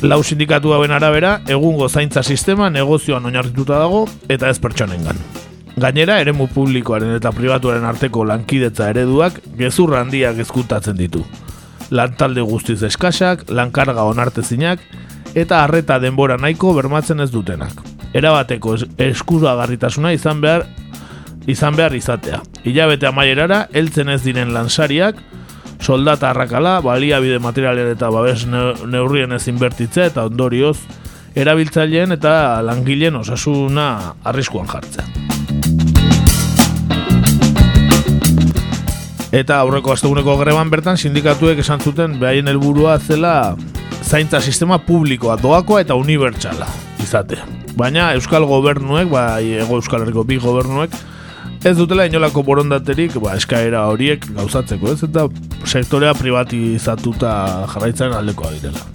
Lau 0.00 0.22
sindikatu 0.24 0.72
hauen 0.72 0.94
arabera, 0.96 1.42
egungo 1.44 1.86
zaintza 1.88 2.22
sistema 2.22 2.70
negozioan 2.72 3.26
oinarrituta 3.28 3.76
dago 3.82 4.06
eta 4.32 4.48
ez 4.48 4.56
pertsonengan. 4.58 5.18
Gainera, 5.76 6.16
eremu 6.24 6.46
publikoaren 6.54 7.12
eta 7.18 7.32
pribatuaren 7.36 7.84
arteko 7.84 8.24
lankidetza 8.24 8.88
ereduak 8.94 9.42
gezur 9.58 9.92
handiak 9.98 10.40
ezkutatzen 10.40 10.96
ditu. 10.96 11.20
Lantalde 11.90 12.40
guztiz 12.40 12.80
eskasak, 12.88 13.44
lankarga 13.52 14.06
onartezinak 14.08 14.80
eta 15.34 15.64
harreta 15.64 15.98
denbora 16.00 16.38
nahiko 16.40 16.72
bermatzen 16.74 17.20
ez 17.20 17.28
dutenak. 17.30 17.76
Erabateko 18.16 18.78
eskura 18.96 19.52
garritasuna 19.60 20.14
izan 20.16 20.40
behar 20.40 20.64
izan 21.46 21.76
behar 21.76 21.92
izatea. 21.94 22.40
Ilabete 22.64 23.08
amaierara, 23.08 23.66
heltzen 23.72 24.08
ez 24.08 24.22
diren 24.24 24.54
lansariak, 24.56 25.20
soldata 25.80 26.30
arrakala, 26.30 26.80
baliabide 26.84 27.38
materialen 27.40 27.90
eta 27.94 28.10
babes 28.12 28.44
neurrien 28.46 29.32
ez 29.32 29.46
inbertitze 29.48 30.06
eta 30.10 30.26
ondorioz, 30.28 30.76
erabiltzaileen 31.34 32.16
eta 32.16 32.60
langileen 32.66 33.16
osasuna 33.16 34.14
arriskuan 34.24 34.68
jartzea. 34.70 35.06
Eta 39.30 39.60
aurreko 39.62 39.92
asteguneko 39.94 40.34
greban 40.40 40.70
bertan 40.72 40.98
sindikatuek 40.98 41.60
esan 41.62 41.78
zuten 41.80 42.18
behaien 42.18 42.50
helburua 42.50 42.98
zela 42.98 43.54
zaintza 44.02 44.40
sistema 44.40 44.80
publikoa, 44.82 45.36
doakoa 45.38 45.84
eta 45.84 45.94
unibertsala 45.94 46.66
izatea. 47.02 47.46
Baina 47.78 48.10
Euskal 48.18 48.44
Gobernuek, 48.44 49.06
bai 49.08 49.52
ego 49.62 49.78
Euskal 49.78 50.02
Herriko 50.02 50.24
bi 50.26 50.40
gobernuek, 50.42 50.96
ez 51.64 51.76
dutela 51.76 52.06
inolako 52.08 52.42
borondaterik 52.46 53.18
ba, 53.20 53.34
eskaera 53.36 53.84
horiek 53.92 54.24
gauzatzeko, 54.36 54.94
ez? 54.94 55.02
Eta 55.08 55.26
sektorea 55.68 56.14
privatizatuta 56.16 57.34
jarraitzen 57.74 58.16
aldekoa 58.16 58.54
direla. 58.56 58.88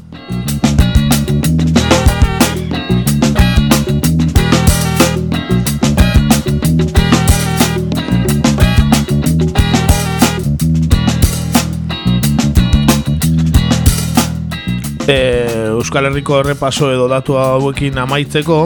e, 15.07 15.69
Euskal 15.69 16.07
Herriko 16.09 16.39
errepaso 16.41 16.89
edo 16.93 17.07
datu 17.11 17.37
hauekin 17.37 17.97
amaitzeko 18.01 18.59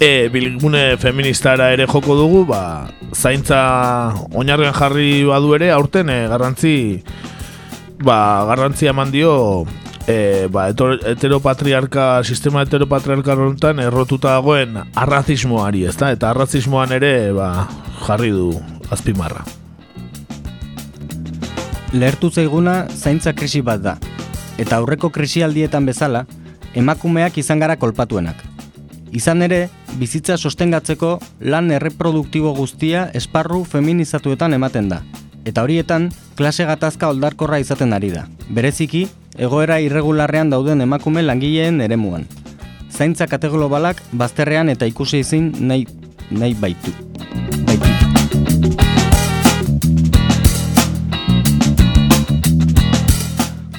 e, 0.00 0.28
bilgune 0.32 0.96
feministara 0.96 1.70
ere 1.74 1.86
joko 1.86 2.16
dugu 2.16 2.46
ba, 2.48 2.88
zaintza 3.12 3.60
oinarren 4.32 4.72
jarri 4.72 5.22
badu 5.28 5.54
ere 5.54 5.70
aurten 5.76 6.08
e, 6.08 6.24
garrantzi 6.32 6.74
ba, 8.00 8.46
garrantzi 8.48 8.88
eman 8.88 9.12
dio 9.12 9.66
e, 10.08 10.48
ba, 10.48 10.70
heteropatriarka 10.72 12.24
sistema 12.24 12.64
heteropatriarka 12.64 13.36
honetan 13.36 13.84
errotuta 13.84 14.32
dagoen 14.38 14.80
arrazismoari 14.96 15.84
ezta? 15.92 16.10
Eta 16.16 16.32
arrazismoan 16.32 16.96
ere 16.96 17.32
ba, 17.36 17.68
jarri 18.06 18.32
du 18.32 18.54
azpimarra. 18.90 19.44
Lehertu 21.92 22.30
zaiguna 22.30 22.86
zaintza 22.88 23.34
krisi 23.34 23.60
bat 23.66 23.82
da, 23.82 23.96
eta 24.62 24.78
aurreko 24.78 25.10
krisialdietan 25.10 25.84
bezala, 25.84 26.24
emakumeak 26.78 27.36
izan 27.42 27.58
gara 27.58 27.74
kolpatuenak. 27.76 28.38
Izan 29.10 29.42
ere, 29.42 29.64
bizitza 29.98 30.36
sostengatzeko 30.36 31.18
lan 31.40 31.70
erreproduktibo 31.70 32.52
guztia 32.54 33.08
esparru 33.14 33.64
feminizatuetan 33.64 34.54
ematen 34.54 34.88
da. 34.88 35.02
Eta 35.44 35.64
horietan, 35.64 36.10
klase 36.36 36.66
gatazka 36.68 37.08
oldarkorra 37.08 37.58
izaten 37.62 37.92
ari 37.96 38.10
da. 38.12 38.26
Bereziki, 38.50 39.06
egoera 39.38 39.80
irregularrean 39.80 40.50
dauden 40.52 40.84
emakume 40.84 41.22
langileen 41.22 41.80
eremuan. 41.80 42.26
Zaintza 42.90 43.26
kategolobalak 43.26 44.02
bazterrean 44.12 44.68
eta 44.68 44.86
ikusi 44.86 45.22
ezin 45.24 45.52
nahi, 45.60 45.86
nahi 46.30 46.54
baitu. 46.54 46.92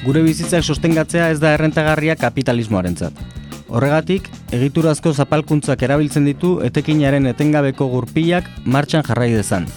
Gure 0.01 0.23
bizitzak 0.25 0.65
sostengatzea 0.65 1.29
ez 1.29 1.37
da 1.39 1.53
errentagarria 1.53 2.15
kapitalismoarentzat. 2.17 3.40
Horregatik, 3.71 4.25
egiturazko 4.51 5.13
zapalkuntzak 5.15 5.83
erabiltzen 5.87 6.25
ditu 6.27 6.57
etekinaren 6.65 7.29
etengabeko 7.29 7.85
gurpilak 7.87 8.49
martxan 8.67 9.05
jarrai 9.07 9.29
dezan. 9.31 9.67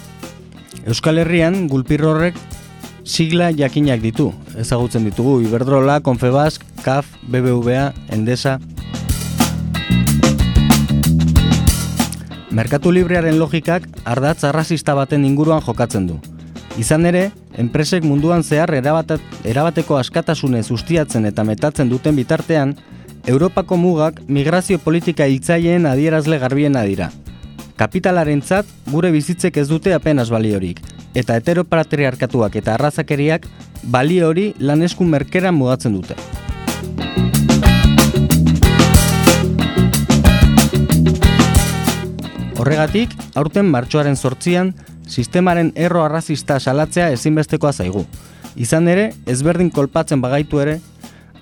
Euskal 0.82 1.20
Herrian, 1.22 1.68
gulpir 1.70 2.02
horrek 2.02 2.34
sigla 3.04 3.52
jakinak 3.54 4.02
ditu. 4.02 4.32
Ezagutzen 4.58 5.06
ditugu 5.06 5.36
Iberdrola, 5.46 6.00
Confebask, 6.02 6.64
CAF, 6.82 7.06
BBVA, 7.30 7.92
Endesa. 8.10 8.58
Merkatu 12.50 12.90
librearen 12.94 13.38
logikak 13.38 13.86
ardatz 14.04 14.42
arrazista 14.44 14.94
baten 14.98 15.24
inguruan 15.24 15.62
jokatzen 15.62 16.08
du. 16.10 16.18
Izan 16.82 17.06
ere, 17.06 17.28
enpresek 17.54 18.02
munduan 18.02 18.42
zehar 18.42 18.74
erabateko 18.74 20.00
askatasunez 20.00 20.66
ustiatzen 20.74 21.30
eta 21.30 21.46
metatzen 21.46 21.88
duten 21.88 22.18
bitartean, 22.18 22.74
Europako 23.26 23.76
mugak 23.80 24.18
migrazio 24.28 24.76
politika 24.78 25.24
hiltzaileen 25.24 25.86
adierazle 25.88 26.36
garbiena 26.42 26.82
dira. 26.84 27.06
Kapitalarentzat 27.80 28.68
gure 28.92 29.10
bizitzek 29.14 29.56
ez 29.56 29.64
dute 29.70 29.94
apenas 29.96 30.28
baliorik, 30.28 30.82
eta 31.16 31.38
heteropatriarkatuak 31.40 32.60
eta 32.60 32.74
arrazakeriak 32.74 33.48
balio 33.88 34.28
hori 34.28 34.50
lanesku 34.60 35.08
merkeran 35.08 35.56
mugatzen 35.56 35.96
dute. 35.96 36.18
Horregatik, 42.60 43.16
aurten 43.34 43.72
martxoaren 43.72 44.16
sortzian, 44.16 44.74
sistemaren 45.08 45.72
erro 45.74 46.04
arrazista 46.04 46.60
salatzea 46.60 47.08
ezinbestekoa 47.16 47.72
zaigu. 47.72 48.04
Izan 48.54 48.86
ere, 48.88 49.14
ezberdin 49.26 49.72
kolpatzen 49.72 50.20
bagaitu 50.20 50.60
ere, 50.60 50.78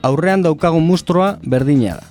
aurrean 0.02 0.42
daukagun 0.42 0.84
mustroa 0.86 1.36
berdina 1.42 1.96
da. 2.00 2.06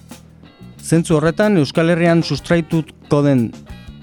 Zentzu 0.81 1.15
horretan, 1.17 1.57
Euskal 1.61 1.91
Herrian 1.93 2.23
sustraitutko 2.23 3.21
den 3.23 3.51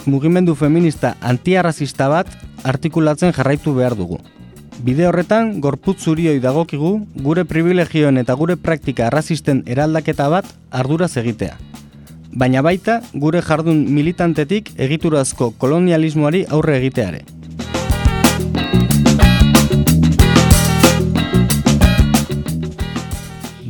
mugimendu 0.06 0.54
feminista 0.54 1.16
antiarrazista 1.20 2.08
bat 2.08 2.28
artikulatzen 2.64 3.32
jarraitu 3.36 3.74
behar 3.74 3.96
dugu. 3.98 4.20
Bide 4.84 5.08
horretan, 5.08 5.56
gorputz 5.60 6.04
zurioi 6.06 6.38
dagokigu, 6.40 6.92
gure 7.24 7.44
privilegioen 7.44 8.20
eta 8.20 8.34
gure 8.38 8.56
praktika 8.56 9.08
arrazisten 9.08 9.64
eraldaketa 9.66 10.28
bat 10.30 10.52
arduraz 10.70 11.16
egitea. 11.18 11.56
Baina 12.38 12.62
baita, 12.62 13.00
gure 13.14 13.42
jardun 13.42 13.82
militantetik 13.90 14.70
egiturazko 14.78 15.50
kolonialismoari 15.58 16.44
aurre 16.48 16.76
egiteare. 16.78 17.24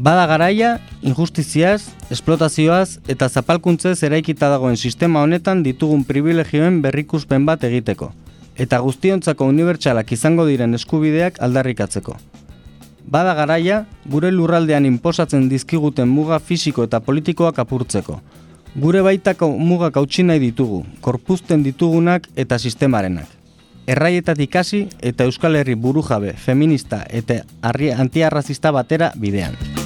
Bada 0.09 0.25
garaia, 0.25 0.79
injustiziaz, 1.05 1.91
esplotazioaz 2.09 2.97
eta 3.13 3.27
zapalkuntzez 3.29 3.99
eraikita 4.07 4.49
dagoen 4.49 4.79
sistema 4.81 5.21
honetan 5.21 5.61
ditugun 5.61 6.07
privilegioen 6.09 6.79
berrikuspen 6.81 7.45
bat 7.45 7.67
egiteko, 7.69 8.09
eta 8.57 8.79
guztiontzako 8.81 9.45
unibertsalak 9.53 10.15
izango 10.17 10.47
diren 10.49 10.73
eskubideak 10.79 11.37
aldarrikatzeko. 11.45 12.17
Bada 13.05 13.35
garaia, 13.37 13.83
gure 14.09 14.31
lurraldean 14.33 14.87
inposatzen 14.89 15.45
dizkiguten 15.51 16.09
muga 16.09 16.39
fisiko 16.41 16.87
eta 16.89 17.03
politikoak 17.05 17.61
apurtzeko. 17.61 18.17
Gure 18.81 19.03
baitako 19.05 19.51
mugak 19.59 19.99
hautsi 20.01 20.25
nahi 20.25 20.41
ditugu, 20.41 20.87
korpuzten 21.05 21.67
ditugunak 21.67 22.31
eta 22.35 22.57
sistemarenak. 22.57 23.29
Erraietatik 23.85 24.57
hasi 24.57 24.87
eta 25.03 25.29
Euskal 25.29 25.61
Herri 25.61 25.77
burujabe, 25.77 26.33
feminista 26.33 27.03
eta 27.11 27.43
antiarrazista 27.61 28.73
batera 28.73 29.13
bidean. 29.17 29.78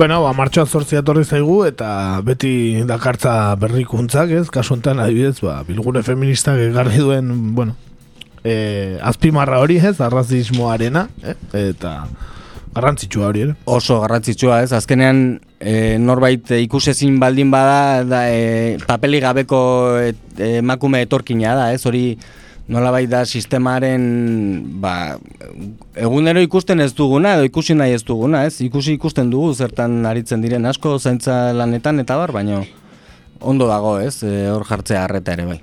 Bueno, 0.00 0.22
ba, 0.24 0.30
martxoan 0.32 0.64
zortzi 0.64 0.96
etorri 0.96 1.26
zaigu 1.28 1.58
eta 1.66 1.86
beti 2.24 2.50
dakartza 2.88 3.34
berrikuntzak, 3.60 4.30
ez? 4.32 4.46
Kasu 4.48 4.72
honetan 4.72 5.02
adibidez, 5.04 5.42
ba, 5.44 5.58
bilgune 5.68 6.00
feministak 6.00 6.56
egarri 6.70 7.02
duen, 7.02 7.28
bueno, 7.58 7.74
e, 8.40 8.96
azpimarra 9.04 9.58
hori, 9.60 9.76
ez? 9.76 9.98
Arrazismoarena, 10.00 11.02
eh? 11.20 11.34
eta 11.66 11.92
garrantzitsua 12.72 13.28
hori, 13.28 13.44
ere? 13.44 13.58
Oso 13.68 13.98
garrantzitsua, 14.00 14.62
ez? 14.64 14.72
Azkenean 14.72 15.20
e, 15.60 15.98
norbait 16.00 16.48
ikusezin 16.62 17.20
baldin 17.20 17.52
bada 17.52 18.00
da, 18.08 18.22
e, 18.32 18.78
papeli 18.88 19.20
gabeko 19.20 19.60
e, 20.00 20.14
emakume 20.62 21.04
etorkina 21.04 21.52
da, 21.60 21.74
ez? 21.76 21.84
Hori 21.84 22.06
nolabait 22.70 23.10
da 23.10 23.24
sistemaren 23.26 24.02
ba, 24.80 25.18
egunero 25.98 26.42
ikusten 26.44 26.80
ez 26.84 26.92
duguna 26.94 27.34
edo 27.36 27.48
ikusi 27.48 27.74
nahi 27.74 27.96
ez 27.96 28.04
duguna, 28.06 28.44
ez? 28.46 28.60
Ikusi 28.62 28.94
ikusten 28.94 29.30
dugu 29.32 29.50
zertan 29.54 30.04
aritzen 30.06 30.44
diren 30.44 30.68
asko 30.70 30.96
zaintza 30.98 31.50
lanetan 31.56 31.98
eta 32.04 32.18
bar, 32.20 32.32
baino 32.36 32.62
ondo 33.40 33.66
dago, 33.66 33.96
ez? 33.98 34.20
E, 34.22 34.46
hor 34.52 34.66
jartzea 34.68 35.02
harreta 35.04 35.34
ere 35.34 35.48
bai. 35.48 35.58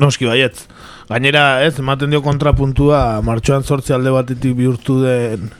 Noski 0.00 0.26
baietz. 0.26 0.64
Gainera, 1.10 1.44
ez, 1.66 1.76
ematen 1.78 2.10
dio 2.14 2.22
kontrapuntua 2.24 3.20
martxoan 3.26 3.62
sortzi 3.62 3.92
alde 3.92 4.14
batetik 4.14 4.56
bihurtu 4.56 5.02
den 5.04 5.52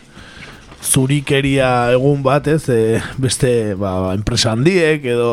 zurikeria 0.84 1.92
egun 1.92 2.22
bat, 2.24 2.48
ez, 2.48 2.64
e, 2.72 3.00
beste 3.20 3.74
ba, 3.80 4.14
enpresa 4.16 4.54
handiek 4.56 5.04
edo 5.04 5.30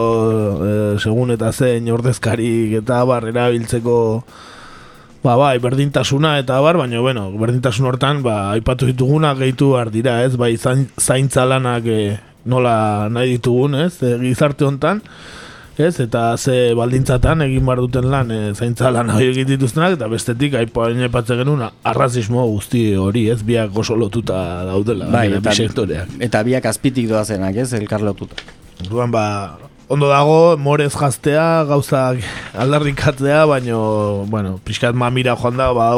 e, 0.59 0.71
segun 0.99 1.31
eta 1.31 1.55
zein 1.55 1.87
ordezkarik 1.91 2.81
eta 2.83 3.03
bar 3.07 3.31
erabiltzeko 3.31 3.99
Ba, 5.21 5.35
bai, 5.37 5.59
berdintasuna 5.61 6.39
eta 6.41 6.57
bar, 6.65 6.79
baina, 6.81 6.99
bueno, 6.99 7.27
berdintasun 7.37 7.85
hortan, 7.85 8.23
ba, 8.25 8.55
aipatu 8.55 8.87
dituguna 8.89 9.35
gehitu 9.37 9.75
behar 9.75 9.91
dira, 9.93 10.15
ez, 10.25 10.33
bai, 10.33 10.55
zain, 10.57 10.87
zaintza 10.97 11.45
lanak 11.45 11.85
e, 11.85 11.99
nola 12.49 13.05
nahi 13.13 13.35
ditugun, 13.35 13.77
ez, 13.83 13.99
e, 14.01 14.15
gizarte 14.23 14.65
hontan, 14.65 15.03
ez, 15.77 15.93
eta 16.01 16.23
ze 16.41 16.73
baldintzatan 16.77 17.45
egin 17.45 17.69
behar 17.69 17.83
duten 17.85 18.09
lan, 18.09 18.33
e, 18.33 18.55
zaintza 18.57 18.89
lan 18.89 19.13
hori 19.13 19.29
egin 19.29 19.51
dituztenak, 19.53 19.99
eta 19.99 20.09
bestetik, 20.09 20.57
aipatzen 20.57 21.05
epatze 21.05 21.37
genuen, 21.37 21.67
arrazismo 21.85 22.47
guzti 22.55 22.87
hori, 22.97 23.27
ez, 23.29 23.43
biak 23.45 23.77
oso 23.77 23.99
lotuta 24.01 24.41
daudela, 24.71 25.11
bai, 25.13 25.27
eta, 25.37 25.53
sektoreak. 25.53 26.17
Eta 26.17 26.41
biak 26.49 26.65
azpitik 26.73 27.11
doazenak, 27.13 27.61
ez, 27.61 27.75
elkar 27.77 28.01
lotuta. 28.01 28.41
Duan, 28.89 29.13
ba, 29.13 29.27
ondo 29.91 30.07
dago, 30.07 30.55
morez 30.55 30.93
jaztea, 30.95 31.65
gauzak 31.67 32.23
aldarrikatzea, 32.55 33.43
baino, 33.49 33.81
bueno, 34.31 34.55
pixkat 34.63 34.95
mamira 34.95 35.35
joan 35.35 35.59
da, 35.59 35.67
ba, 35.75 35.89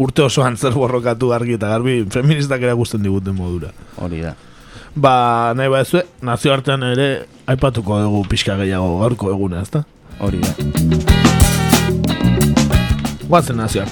urte 0.00 0.24
osoan 0.24 0.56
zer 0.56 0.72
borrokatu 0.72 1.32
argi 1.36 1.58
eta 1.58 1.68
garbi, 1.74 1.98
feministak 2.14 2.64
ere 2.64 2.72
guztien 2.78 3.04
diguten 3.04 3.36
modura. 3.36 3.74
Hori 4.00 4.24
da. 4.24 4.32
Ba, 4.96 5.52
nahi 5.56 5.68
ba 5.72 5.84
ezue, 5.84 6.06
nazio 6.24 6.56
artean 6.56 6.88
ere, 6.88 7.10
aipatuko 7.52 8.00
dugu 8.00 8.24
pixka 8.32 8.56
gehiago 8.60 8.98
gaurko 9.04 9.32
eguna, 9.36 9.60
ezta? 9.60 9.84
Hori 10.20 10.40
da. 10.40 10.56
Guazen 13.28 13.60
nazio 13.60 13.84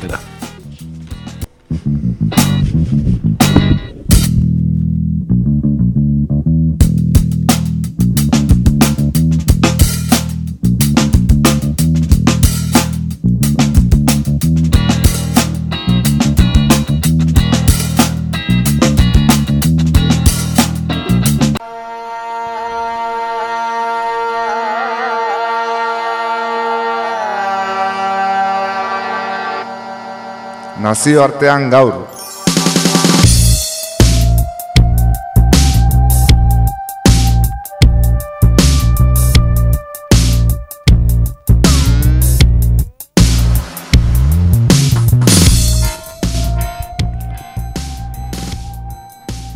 nazioartean 30.81 31.69
gaur. 31.69 31.93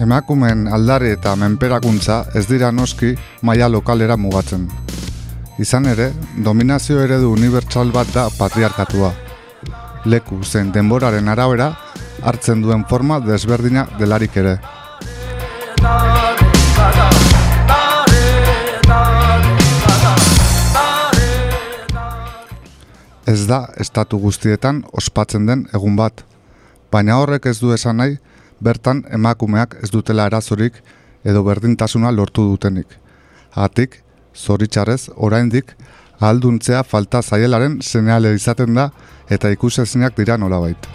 Emakumen 0.05 0.69
aldare 0.69 1.15
eta 1.17 1.33
menperakuntza 1.41 2.25
ez 2.37 2.45
dira 2.51 2.69
noski 2.71 3.15
maila 3.43 3.71
lokalera 3.73 4.21
mugatzen. 4.21 4.69
Izan 5.59 5.87
ere, 5.89 6.13
dominazio 6.45 7.01
eredu 7.01 7.33
unibertsal 7.33 7.95
bat 7.95 8.11
da 8.13 8.29
patriarkatua 8.39 9.15
leku 10.05 10.43
zen 10.45 10.73
denboraren 10.73 11.29
arabera 11.29 11.73
hartzen 12.23 12.63
duen 12.63 12.85
forma 12.89 13.21
desberdina 13.21 13.87
delarik 13.99 14.37
ere. 14.37 14.59
Ez 23.27 23.47
da 23.49 23.65
estatu 23.81 24.19
guztietan 24.21 24.83
ospatzen 24.93 25.47
den 25.49 25.65
egun 25.73 25.97
bat, 25.97 26.25
baina 26.93 27.17
horrek 27.17 27.47
ez 27.47 27.59
du 27.59 27.73
esan 27.73 27.97
nahi 27.97 28.19
bertan 28.61 29.03
emakumeak 29.17 29.79
ez 29.83 29.91
dutela 29.91 30.27
erazorik 30.29 30.77
edo 31.25 31.43
berdintasuna 31.43 32.13
lortu 32.13 32.45
dutenik. 32.51 32.87
Hatik, 33.57 34.03
zoritxarrez, 34.35 35.09
oraindik, 35.17 35.73
ahalduntzea 36.21 36.83
falta 36.85 37.23
zaielaren 37.23 37.79
seneale 37.83 38.35
izaten 38.35 38.75
da 38.75 38.91
eta 39.31 39.51
ikusezinak 39.51 40.17
dira 40.17 40.39
nolabait. 40.39 40.89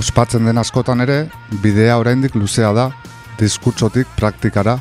Ospatzen 0.00 0.46
den 0.48 0.58
askotan 0.58 1.02
ere, 1.04 1.26
bidea 1.62 1.98
oraindik 2.00 2.34
luzea 2.34 2.72
da, 2.72 2.86
diskurtsotik 3.38 4.08
praktikara, 4.16 4.78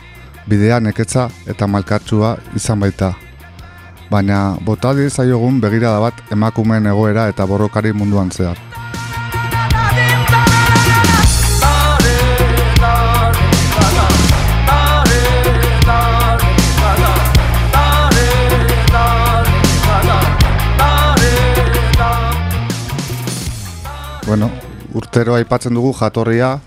bidea 0.48 0.80
neketza 0.80 1.28
eta 1.48 1.68
malkatsua 1.68 2.38
izan 2.56 2.80
baita. 2.80 3.14
Baina, 4.10 4.58
botadi 4.66 5.10
zaiogun 5.10 5.62
begirada 5.62 6.00
bat 6.02 6.24
emakumeen 6.34 6.90
egoera 6.90 7.28
eta 7.30 7.46
borrokari 7.46 7.94
munduan 7.94 8.32
zehar. 8.32 8.58
bueno, 24.30 24.52
urtero 24.94 25.34
aipatzen 25.34 25.74
dugu 25.74 25.90
jatorria, 25.98 26.60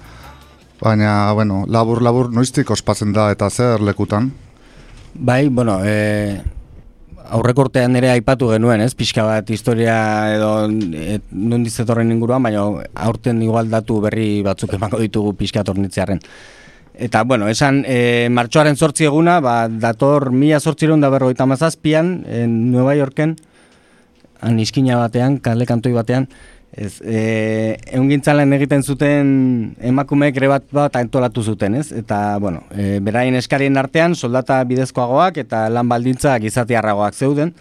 baina, 0.81 1.31
bueno, 1.33 1.61
labur-labur 1.71 2.33
noiztik 2.35 2.73
ospatzen 2.75 3.13
da 3.15 3.29
eta 3.31 3.47
zer 3.51 3.85
lekutan? 3.87 4.33
Bai, 5.15 5.47
bueno, 5.49 5.79
e, 5.85 6.43
aurreko 7.33 7.67
urtean 7.67 7.97
ere 7.97 8.11
aipatu 8.13 8.51
genuen, 8.53 8.83
ez, 8.85 8.93
pixka 8.99 9.25
bat 9.27 9.51
historia 9.51 9.95
edo 10.35 10.51
e, 10.69 11.19
nondizetorren 11.33 12.11
inguruan, 12.13 12.43
baina 12.45 12.65
aurten 13.07 13.41
igual 13.45 13.71
datu 13.73 14.01
berri 14.05 14.43
batzuk 14.45 14.75
emango 14.79 15.01
ditugu 15.03 15.35
pixka 15.39 15.65
tornitzearen. 15.65 16.21
Eta, 16.93 17.23
bueno, 17.25 17.49
esan, 17.49 17.81
e, 17.89 18.29
martxoaren 18.31 18.77
sortzi 18.77 19.09
eguna, 19.09 19.39
ba, 19.41 19.65
dator 19.67 20.29
mila 20.31 20.61
sortzireun 20.61 21.01
da 21.01 21.09
berroita 21.11 21.47
mazazpian, 21.49 22.19
en 22.29 22.59
Nueva 22.71 22.95
Yorken, 22.99 23.37
han 24.43 24.59
batean, 24.59 25.39
kale 25.39 25.67
kantoi 25.67 25.93
batean, 25.93 26.29
Ez, 26.73 27.03
e, 27.05 27.77
egun 27.93 28.09
egiten 28.57 28.83
zuten 28.83 29.75
emakumeek 29.81 30.37
ere 30.41 30.49
bat 30.49 30.65
bat 30.73 30.95
antolatu 30.97 31.43
zuten, 31.43 31.75
ez? 31.75 31.93
Eta, 31.93 32.39
bueno, 32.39 32.63
e, 32.73 32.99
beraien 33.01 33.35
eskarien 33.37 33.77
artean 33.77 34.15
soldata 34.15 34.63
bidezkoagoak 34.65 35.37
eta 35.37 35.69
lan 35.69 35.89
baldintzak 35.89 36.45
izatiarragoak 36.49 37.15
zeuden. 37.15 37.53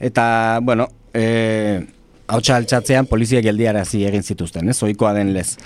Eta, 0.00 0.58
bueno, 0.62 0.88
e, 1.14 1.84
hau 2.26 2.40
altxatzean 2.42 3.06
poliziak 3.06 3.46
geldiarazi 3.46 4.02
egin 4.08 4.22
zituzten, 4.22 4.68
ez? 4.68 4.82
Oikoa 4.82 5.14
den 5.14 5.32
lez. 5.32 5.56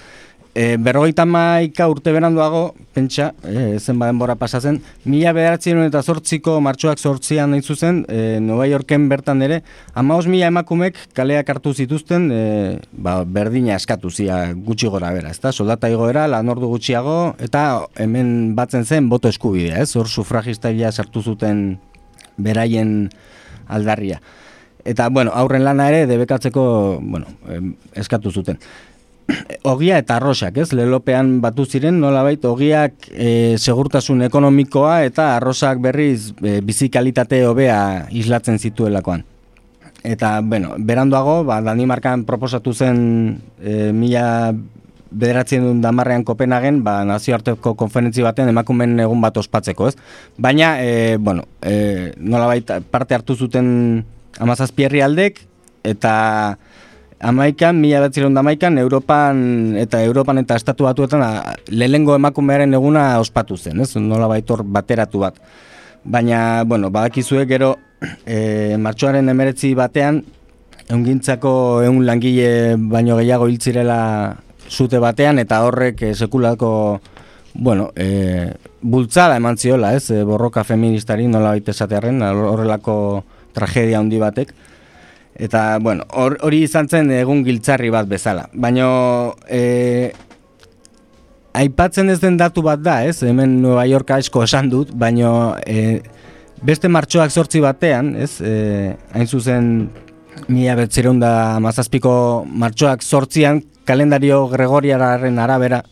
E, 0.55 0.77
berrogeita 0.77 1.25
maika 1.25 1.87
urte 1.88 2.12
beranduago, 2.12 2.75
pentsa, 2.93 3.31
e, 3.41 3.79
zen 3.81 3.97
baden 3.97 4.19
bora 4.21 4.35
pasazen, 4.37 4.83
mila 5.09 5.33
bederatzen 5.33 5.81
eta 5.87 6.03
zortziko 6.05 6.59
martxoak 6.61 7.01
zortzian 7.01 7.55
nahi 7.55 7.65
zuzen, 7.65 8.03
e, 8.12 8.37
Nova 8.45 8.67
Yorken 8.69 9.07
bertan 9.09 9.41
ere, 9.47 9.62
amaos 9.97 10.27
mila 10.29 10.51
emakumek 10.53 11.01
kaleak 11.17 11.49
hartu 11.55 11.73
zituzten, 11.73 12.29
e, 12.29 12.43
ba, 12.93 13.23
berdina 13.25 13.79
eskatu 13.81 14.12
zia 14.12 14.43
gutxi 14.53 14.93
gora 14.93 15.15
bera, 15.17 15.33
ezta? 15.33 15.55
Soldata 15.57 15.88
igoera, 15.88 16.27
lan 16.29 16.53
ordu 16.53 16.69
gutxiago, 16.75 17.17
eta 17.41 17.87
hemen 17.97 18.53
batzen 18.59 18.85
zen 18.85 19.09
boto 19.09 19.33
eskubidea, 19.33 19.81
ez? 19.81 19.97
Hor 19.97 20.12
sufragista 20.12 20.69
sartu 20.93 21.23
zuten 21.23 21.79
beraien 22.37 23.09
aldarria. 23.69 24.21
Eta, 24.85 25.09
bueno, 25.09 25.31
aurren 25.33 25.65
lana 25.65 25.88
ere 25.88 26.07
debekatzeko, 26.11 26.99
bueno, 27.01 27.27
eskatu 27.95 28.31
zuten. 28.31 28.59
Ogia 29.73 29.99
eta 30.03 30.17
arrosak, 30.19 30.57
ez? 30.59 30.73
Lelopean 30.75 31.41
batu 31.43 31.67
ziren, 31.67 32.01
nolabait, 32.03 32.43
ogiak 32.45 33.09
e, 33.13 33.57
segurtasun 33.59 34.25
ekonomikoa 34.27 35.03
eta 35.07 35.37
arrosak 35.37 35.83
berriz 35.83 36.33
e, 36.43 36.61
bizikalitate 36.65 37.45
hobea 37.47 38.09
islatzen 38.11 38.59
zituelakoan. 38.59 39.25
Eta, 40.03 40.41
bueno, 40.43 40.75
beranduago, 40.79 41.45
ba, 41.47 41.61
Danimarkan 41.63 42.25
proposatu 42.27 42.75
zen 42.75 43.39
e, 43.63 43.93
mila 43.95 44.51
bederatzen 45.13 45.63
duen 45.63 45.83
damarrean 45.85 46.25
Kopenhagen, 46.27 46.81
ba, 46.83 47.03
nazioarteko 47.07 47.77
konferentzi 47.79 48.25
baten 48.25 48.51
emakumen 48.51 48.99
egun 49.05 49.23
bat 49.23 49.37
ospatzeko, 49.39 49.93
ez? 49.93 49.97
Baina, 50.43 50.75
e, 50.83 51.17
bueno, 51.21 51.47
e, 51.63 52.13
nolabait 52.19 52.75
parte 52.91 53.15
hartu 53.15 53.37
zuten 53.37 53.69
amazazpierri 54.43 55.05
aldek, 55.05 55.45
eta 55.87 56.15
amaikan, 57.23 57.79
mila 57.79 58.03
behatziron 58.03 58.35
damaikan, 58.35 58.77
Europan 58.79 59.77
eta 59.79 60.03
Europan 60.03 60.43
eta 60.43 60.59
estatu 60.59 60.85
batuetan 60.89 61.23
a, 61.23 61.55
lehengo 61.71 62.17
emakumearen 62.19 62.75
eguna 62.75 63.21
ospatu 63.23 63.57
zen, 63.57 63.81
ez? 63.81 63.95
Nola 63.97 64.27
baitor 64.27 64.65
bateratu 64.67 65.23
bat. 65.23 65.39
Baina, 66.05 66.65
bueno, 66.67 66.91
badakizue 66.91 67.47
gero 67.47 67.77
e, 68.27 68.77
martxoaren 68.85 69.31
emeretzi 69.31 69.73
batean, 69.79 70.23
eungintzako 70.91 71.55
egun 71.87 72.05
langile 72.07 72.75
baino 72.77 73.17
gehiago 73.21 73.47
hiltzirela 73.49 74.01
zute 74.69 74.99
batean, 74.99 75.39
eta 75.39 75.63
horrek 75.63 76.03
e, 76.03 76.15
sekulako, 76.15 76.73
bueno, 77.55 77.93
e, 77.95 78.51
bultzada 78.83 79.39
eman 79.39 79.57
ziola, 79.57 79.95
ez? 79.95 80.11
Borroka 80.27 80.67
feministari 80.67 81.31
nola 81.31 81.55
baita 81.55 81.71
esatearen, 81.71 82.19
horrelako 82.27 82.97
tragedia 83.55 84.03
handi 84.03 84.19
batek. 84.19 84.55
Eta, 85.35 85.79
bueno, 85.81 86.05
hori 86.12 86.62
izan 86.66 86.88
zen 86.88 87.11
egun 87.14 87.40
giltzarri 87.47 87.90
bat 87.90 88.09
bezala. 88.09 88.49
Baina, 88.53 88.87
e, 89.49 90.12
aipatzen 91.57 92.12
ez 92.12 92.18
den 92.21 92.37
datu 92.40 92.64
bat 92.64 92.83
da, 92.83 93.01
ez? 93.05 93.23
Hemen 93.25 93.61
Nueva 93.62 93.87
York 93.88 94.12
asko 94.18 94.45
esan 94.45 94.68
dut, 94.73 94.92
baina 94.92 95.59
e, 95.66 96.03
beste 96.62 96.90
martxoak 96.92 97.33
sortzi 97.33 97.62
batean, 97.64 98.14
ez? 98.21 98.37
E, 98.45 98.92
hain 99.14 99.27
zuzen, 99.27 99.73
mila 100.53 100.77
betzireun 100.77 101.21
da 101.23 101.33
mazazpiko 101.64 102.14
martxoak 102.47 103.03
sortzian, 103.03 103.62
kalendario 103.88 104.45
gregoriararen 104.53 105.40
arabera, 105.42 105.83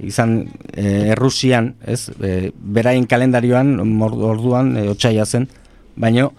izan 0.00 0.36
e, 0.74 1.12
Errusian, 1.14 1.74
ez? 1.86 2.08
E, 2.20 2.50
berain 2.54 3.06
kalendarioan, 3.06 3.76
orduan, 4.02 4.74
e, 4.76 4.86
otxaia 4.90 5.26
zen, 5.26 5.46
baina, 6.00 6.30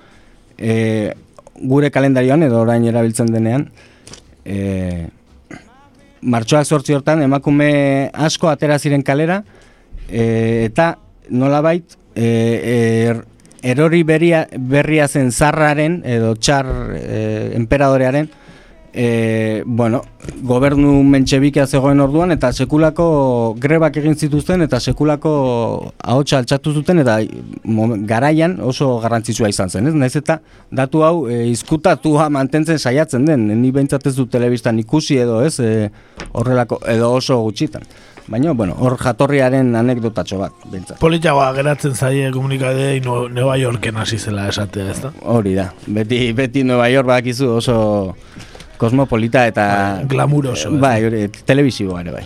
e, 0.58 1.14
gure 1.64 1.92
kalendarioan 1.92 2.44
edo 2.44 2.62
orain 2.62 2.86
erabiltzen 2.86 3.32
denean 3.34 3.68
e, 4.46 5.08
martxoak 6.22 6.66
sortzi 6.66 6.96
hortan 6.98 7.24
emakume 7.26 8.10
asko 8.14 8.50
atera 8.52 8.80
ziren 8.80 9.04
kalera 9.04 9.42
e, 10.10 10.68
eta 10.68 10.96
nolabait 11.30 11.98
e, 12.16 12.28
er, 13.10 13.24
erori 13.62 14.04
beria, 14.04 14.46
berria 14.58 15.08
zen 15.08 15.32
zarraren 15.32 16.02
edo 16.06 16.34
txar 16.36 16.68
e, 16.98 17.20
emperadorearen 17.58 18.30
e, 18.94 19.64
bueno, 19.66 20.02
gobernu 20.44 20.92
mentxebikea 21.08 21.66
zegoen 21.68 22.00
orduan 22.04 22.32
eta 22.36 22.52
sekulako 22.52 23.56
grebak 23.62 23.98
egin 24.02 24.16
zituzten 24.16 24.62
eta 24.66 24.80
sekulako 24.80 25.94
ahotsa 26.04 26.42
altxatu 26.42 26.74
zuten 26.74 27.02
eta 27.04 27.20
garaian 28.10 28.58
oso 28.62 29.00
garrantzitsua 29.04 29.50
izan 29.50 29.70
zen, 29.70 29.88
ez? 29.88 29.96
Naiz 29.96 30.16
eta 30.20 30.40
datu 30.72 31.06
hau 31.08 31.16
e, 31.30 31.46
izkutatua 31.52 32.30
mantentzen 32.30 32.80
saiatzen 32.80 33.26
den, 33.26 33.48
ni 33.62 33.72
behintzat 33.72 34.08
ez 34.08 34.16
du 34.16 34.28
telebistan 34.28 34.80
ikusi 34.80 35.22
edo, 35.24 35.42
ez? 35.46 35.58
E, 35.60 35.90
horrelako 36.34 36.82
edo 36.92 37.14
oso 37.16 37.42
gutxitan. 37.48 37.88
Baina, 38.32 38.54
bueno, 38.54 38.76
hor 38.80 38.96
jatorriaren 39.02 39.74
anekdotatxo 39.76 40.38
bat, 40.40 40.54
bintzat. 40.72 41.00
Politiagoa 41.02 41.50
geratzen 41.58 41.96
zaie 41.98 42.30
komunikadei 42.32 43.02
no, 43.04 43.26
Nueva 43.28 43.58
Yorken 43.60 43.98
hasi 43.98 44.20
zela 44.22 44.46
esatea, 44.48 44.92
ez 44.94 45.02
da? 45.04 45.12
Hori 45.34 45.56
da, 45.58 45.72
beti, 45.88 46.22
beti 46.38 46.64
Nueva 46.64 46.88
York 46.94 47.10
bakizu 47.10 47.50
oso 47.58 47.76
kosmopolita 48.82 49.46
eta 49.46 49.66
bai, 50.02 50.06
glamuroso. 50.10 50.74
Bai, 50.82 51.00
hori, 51.06 51.28
telebizioa 51.46 52.02
ere 52.02 52.16
bai. 52.18 52.26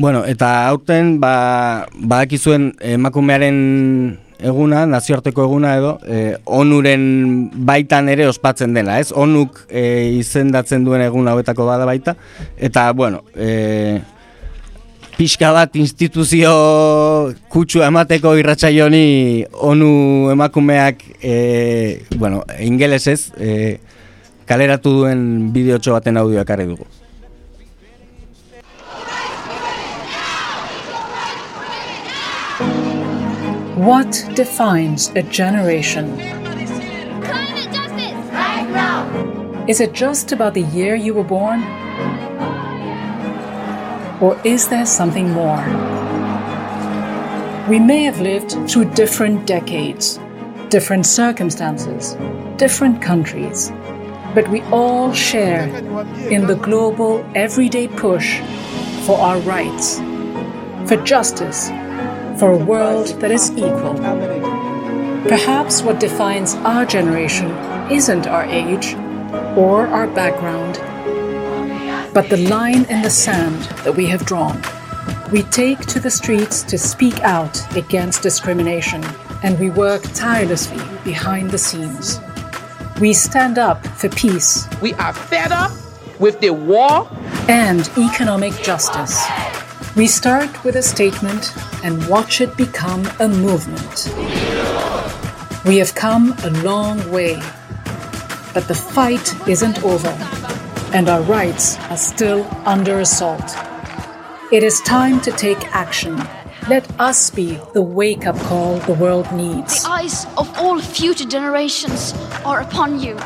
Bueno, 0.00 0.22
eta 0.24 0.48
aurten 0.66 1.18
ba 1.20 1.86
badakizuen 1.92 2.70
emakumearen 2.80 3.56
eguna, 4.42 4.84
nazioarteko 4.86 5.44
eguna 5.44 5.74
edo, 5.78 5.96
e, 6.06 6.36
onuren 6.44 7.02
baitan 7.66 8.08
ere 8.12 8.28
ospatzen 8.28 8.74
dela, 8.76 8.98
ez? 9.00 9.10
Onuk 9.12 9.64
e, 9.68 9.82
izendatzen 10.18 10.84
duen 10.86 11.04
egun 11.04 11.28
hauetako 11.30 11.66
bada 11.68 11.88
baita, 11.88 12.16
eta, 12.56 12.90
bueno, 12.96 13.22
e, 13.34 14.00
pixka 15.16 15.52
bat 15.52 15.74
instituzio 15.76 16.52
kutsu 17.52 17.84
emateko 17.84 18.36
irratxaioni 18.40 19.44
onu 19.68 19.90
emakumeak, 20.32 21.04
e, 21.20 21.36
bueno, 22.16 22.44
ingelesez, 22.60 23.20
e, 23.36 23.78
kaleratu 24.48 25.02
duen 25.02 25.52
bideotxo 25.54 25.94
baten 25.98 26.18
audioak 26.18 26.56
arre 26.56 26.66
dugu. 26.72 26.88
What 33.80 34.28
defines 34.34 35.08
a 35.16 35.22
generation? 35.22 36.14
Climate 37.22 37.72
justice! 37.72 38.12
Right 38.30 38.68
now! 38.68 39.64
Is 39.66 39.80
it 39.80 39.94
just 39.94 40.32
about 40.32 40.52
the 40.52 40.64
year 40.64 40.94
you 40.94 41.14
were 41.14 41.24
born? 41.24 41.62
Or 44.20 44.38
is 44.44 44.68
there 44.68 44.84
something 44.84 45.30
more? 45.30 45.64
We 47.70 47.78
may 47.78 48.04
have 48.04 48.20
lived 48.20 48.50
through 48.70 48.90
different 48.90 49.46
decades, 49.46 50.20
different 50.68 51.06
circumstances, 51.06 52.18
different 52.58 53.00
countries, 53.00 53.72
but 54.34 54.46
we 54.48 54.60
all 54.64 55.10
share 55.14 55.68
in 56.28 56.46
the 56.46 56.56
global 56.56 57.24
everyday 57.34 57.88
push 57.88 58.40
for 59.06 59.16
our 59.18 59.38
rights, 59.38 60.00
for 60.86 61.02
justice, 61.02 61.70
for 62.40 62.52
a 62.52 62.56
world 62.56 63.08
that 63.20 63.30
is 63.30 63.50
equal. 63.50 63.94
Perhaps 65.28 65.82
what 65.82 66.00
defines 66.00 66.54
our 66.64 66.86
generation 66.86 67.50
isn't 67.92 68.26
our 68.26 68.46
age 68.46 68.94
or 69.58 69.86
our 69.88 70.06
background, 70.06 70.76
but 72.14 72.30
the 72.30 72.38
line 72.48 72.86
in 72.86 73.02
the 73.02 73.10
sand 73.10 73.60
that 73.84 73.94
we 73.94 74.06
have 74.06 74.24
drawn. 74.24 74.58
We 75.30 75.42
take 75.42 75.80
to 75.80 76.00
the 76.00 76.10
streets 76.10 76.62
to 76.62 76.78
speak 76.78 77.20
out 77.20 77.60
against 77.76 78.22
discrimination, 78.22 79.04
and 79.42 79.58
we 79.58 79.68
work 79.68 80.00
tirelessly 80.14 80.82
behind 81.04 81.50
the 81.50 81.58
scenes. 81.58 82.20
We 83.02 83.12
stand 83.12 83.58
up 83.58 83.86
for 83.86 84.08
peace. 84.08 84.66
We 84.80 84.94
are 84.94 85.12
fed 85.12 85.52
up 85.52 85.72
with 86.18 86.40
the 86.40 86.50
war 86.54 87.06
and 87.50 87.80
economic 87.98 88.54
justice. 88.62 89.22
We 90.00 90.06
start 90.06 90.64
with 90.64 90.76
a 90.76 90.82
statement 90.82 91.52
and 91.84 92.08
watch 92.08 92.40
it 92.40 92.56
become 92.56 93.06
a 93.20 93.28
movement. 93.28 94.08
We 95.66 95.76
have 95.76 95.94
come 95.94 96.34
a 96.42 96.48
long 96.62 96.96
way, 97.10 97.34
but 98.54 98.66
the 98.66 98.74
fight 98.74 99.46
isn't 99.46 99.84
over, 99.84 100.08
and 100.94 101.10
our 101.10 101.20
rights 101.20 101.78
are 101.90 101.98
still 101.98 102.48
under 102.64 103.00
assault. 103.00 103.44
It 104.50 104.62
is 104.62 104.80
time 104.80 105.20
to 105.20 105.32
take 105.32 105.62
action. 105.76 106.16
Let 106.70 106.90
us 106.98 107.28
be 107.28 107.58
the 107.74 107.82
wake 107.82 108.26
up 108.26 108.38
call 108.48 108.78
the 108.78 108.94
world 108.94 109.30
needs. 109.32 109.82
The 109.82 109.90
eyes 109.90 110.24
of 110.38 110.48
all 110.56 110.80
future 110.80 111.28
generations 111.28 112.14
are 112.46 112.62
upon 112.62 113.00
you. 113.00 113.18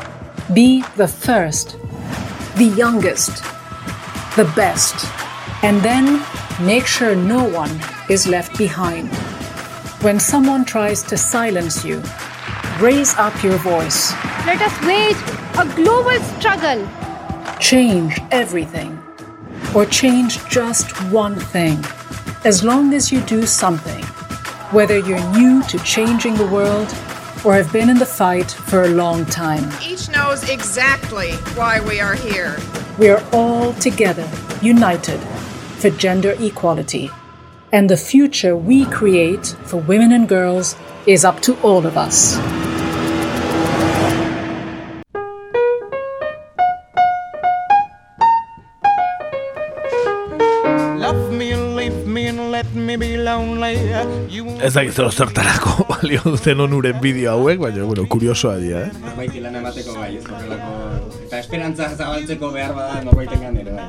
Be 0.53 0.83
the 0.97 1.07
first, 1.07 1.77
the 2.57 2.73
youngest, 2.75 3.41
the 4.35 4.51
best, 4.57 5.05
and 5.63 5.79
then 5.79 6.21
Make 6.61 6.85
sure 6.87 7.15
no 7.17 7.43
one 7.43 7.81
is 8.09 8.27
left 8.27 8.57
behind. 8.57 9.09
When 10.01 10.21
someone 10.21 10.63
tries 10.63 11.03
to 11.03 11.17
silence 11.17 11.83
you, 11.83 12.01
raise 12.79 13.13
up 13.15 13.43
your 13.43 13.57
voice. 13.57 14.13
Let 14.45 14.61
us 14.61 14.73
wage 14.87 15.17
a 15.59 15.65
global 15.75 16.17
struggle. 16.39 16.87
Change 17.59 18.17
everything, 18.31 18.97
or 19.75 19.85
change 19.85 20.45
just 20.47 20.89
one 21.11 21.35
thing. 21.35 21.83
As 22.45 22.63
long 22.63 22.93
as 22.93 23.11
you 23.11 23.19
do 23.21 23.45
something, 23.45 24.05
whether 24.71 24.97
you're 24.97 25.31
new 25.33 25.61
to 25.63 25.77
changing 25.79 26.35
the 26.35 26.47
world 26.47 26.87
or 27.43 27.53
have 27.53 27.71
been 27.73 27.89
in 27.89 27.97
the 27.97 28.05
fight 28.05 28.49
for 28.49 28.83
a 28.83 28.89
long 28.89 29.25
time. 29.25 29.69
Each 29.83 30.07
knows 30.07 30.49
exactly 30.49 31.33
why 31.57 31.81
we 31.81 31.99
are 31.99 32.15
here. 32.15 32.57
We 32.97 33.09
are 33.09 33.21
all 33.33 33.73
together, 33.73 34.29
united 34.61 35.19
for 35.85 35.91
gender 35.99 36.33
equality. 36.39 37.11
And 37.71 37.87
the 37.87 37.97
future 37.97 38.57
we 38.57 38.85
create 38.85 39.45
for 39.65 39.77
women 39.77 40.11
and 40.11 40.27
girls 40.27 40.75
is 41.05 41.23
up 41.23 41.41
to 41.41 41.53
all 41.61 41.85
of 41.85 41.95
us. 41.95 42.37
Love 50.97 51.31
me 51.31 51.51
and 51.51 51.75
leave 51.75 52.07
me 52.07 52.27
and 52.29 52.51
let 52.51 52.73
me 52.73 52.95
be 52.95 53.17
lonely. 53.17 53.77
You 54.27 54.57
Ez 54.57 54.73
da 54.73 54.81
gizero 54.81 55.11
zertarako 55.11 55.85
balio 55.91 56.21
duten 56.25 56.65
onuren 56.65 56.97
bideo 57.01 57.37
hauek, 57.37 57.59
baina, 57.61 57.85
bueno, 57.85 58.07
kuriosoa 58.09 58.57
dira, 58.57 58.87
eh? 58.87 58.91
Norbait 59.05 59.41
lan 59.45 59.61
emateko 59.61 59.99
bai, 59.99 60.15
ez 60.17 60.25
horrelako... 60.25 60.73
Eta 60.73 60.84
esperantza 61.45 61.89
zabaltzeko 61.95 62.49
behar 62.53 62.73
bada 62.75 63.01
norbaiten 63.05 63.57
ere 63.61 63.71
bai. 63.77 63.85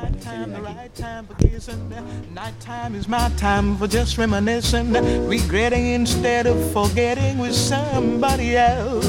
Nighttime 2.35 2.95
is 2.99 3.07
my 3.07 3.29
time 3.37 3.75
for 3.77 3.87
just 3.87 4.17
reminiscing, 4.17 4.93
regretting 5.27 5.87
instead 5.93 6.45
of 6.45 6.57
forgetting 6.71 7.39
with 7.39 7.55
somebody 7.55 8.55
else. 8.55 9.07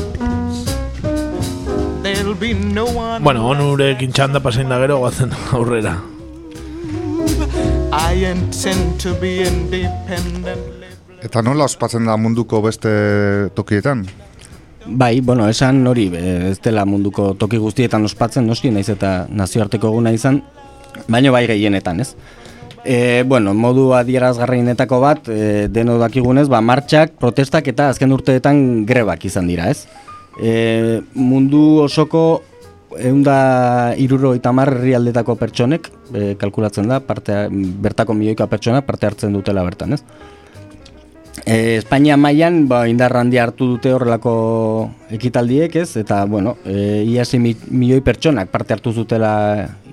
There'll 2.03 2.35
be 2.35 2.55
no 2.55 2.87
one. 2.87 3.23
Bueno, 3.23 3.49
onurekin 3.53 4.13
txanda 4.17 4.41
pasein 4.41 4.69
da 4.73 4.79
gero, 4.81 4.99
guazen 5.03 5.35
aurrera. 5.53 5.99
I 7.93 8.25
intend 8.33 9.01
to 9.03 9.15
be 9.21 9.43
independent. 9.45 10.65
Eta 11.21 11.43
nola 11.43 11.67
ospatzen 11.67 12.07
da 12.07 12.17
munduko 12.17 12.63
beste 12.65 12.89
tokietan? 13.59 14.07
Bai, 14.90 15.20
bueno, 15.20 15.46
esan 15.48 15.87
hori, 15.87 16.07
ez 16.16 16.59
dela 16.64 16.87
munduko 16.88 17.35
toki 17.37 17.59
guztietan 17.61 18.07
ospatzen, 18.09 18.46
noski, 18.48 18.70
naiz 18.72 18.88
eta 18.88 19.27
nazioarteko 19.29 19.90
eguna 19.92 20.14
izan, 20.16 20.40
baino 21.12 21.33
bai 21.35 21.44
gehienetan, 21.51 22.01
ez? 22.01 22.14
E, 22.88 23.22
bueno, 23.29 23.53
modu 23.53 23.90
adierazgarrienetako 23.98 25.01
bat, 25.03 25.29
e, 25.29 25.66
deno 25.68 25.98
dakigunez, 26.01 26.46
ba, 26.48 26.62
martxak, 26.64 27.18
protestak 27.20 27.68
eta 27.68 27.90
azken 27.92 28.14
urteetan 28.16 28.87
grebak 28.88 29.29
izan 29.29 29.51
dira, 29.51 29.68
ez? 29.68 29.85
E, 30.40 31.03
mundu 31.12 31.83
osoko 31.85 32.40
eunda 32.96 33.92
iruro 34.01 34.33
eta 34.38 34.55
herrialdetako 34.64 35.37
pertsonek, 35.37 35.92
e, 36.14 36.35
kalkulatzen 36.40 36.88
da, 36.88 37.03
parte, 37.05 37.37
bertako 37.53 38.16
milioika 38.16 38.48
pertsona 38.48 38.81
parte 38.81 39.11
hartzen 39.11 39.37
dutela 39.37 39.66
bertan, 39.68 39.92
ez? 39.92 40.03
E, 41.44 41.77
Espainia 41.79 42.16
mailan 42.16 42.66
ba, 42.68 42.87
indar 42.88 43.12
handia 43.16 43.44
hartu 43.44 43.66
dute 43.74 43.92
horrelako 43.92 44.35
ekitaldiek, 45.12 45.74
ez? 45.77 45.96
Eta, 46.01 46.22
bueno, 46.24 46.57
e, 46.64 47.05
iasi 47.05 47.38
mi, 47.38 47.55
milioi 47.70 48.01
pertsonak 48.05 48.51
parte 48.53 48.74
hartu 48.74 48.92
zutela 48.92 49.33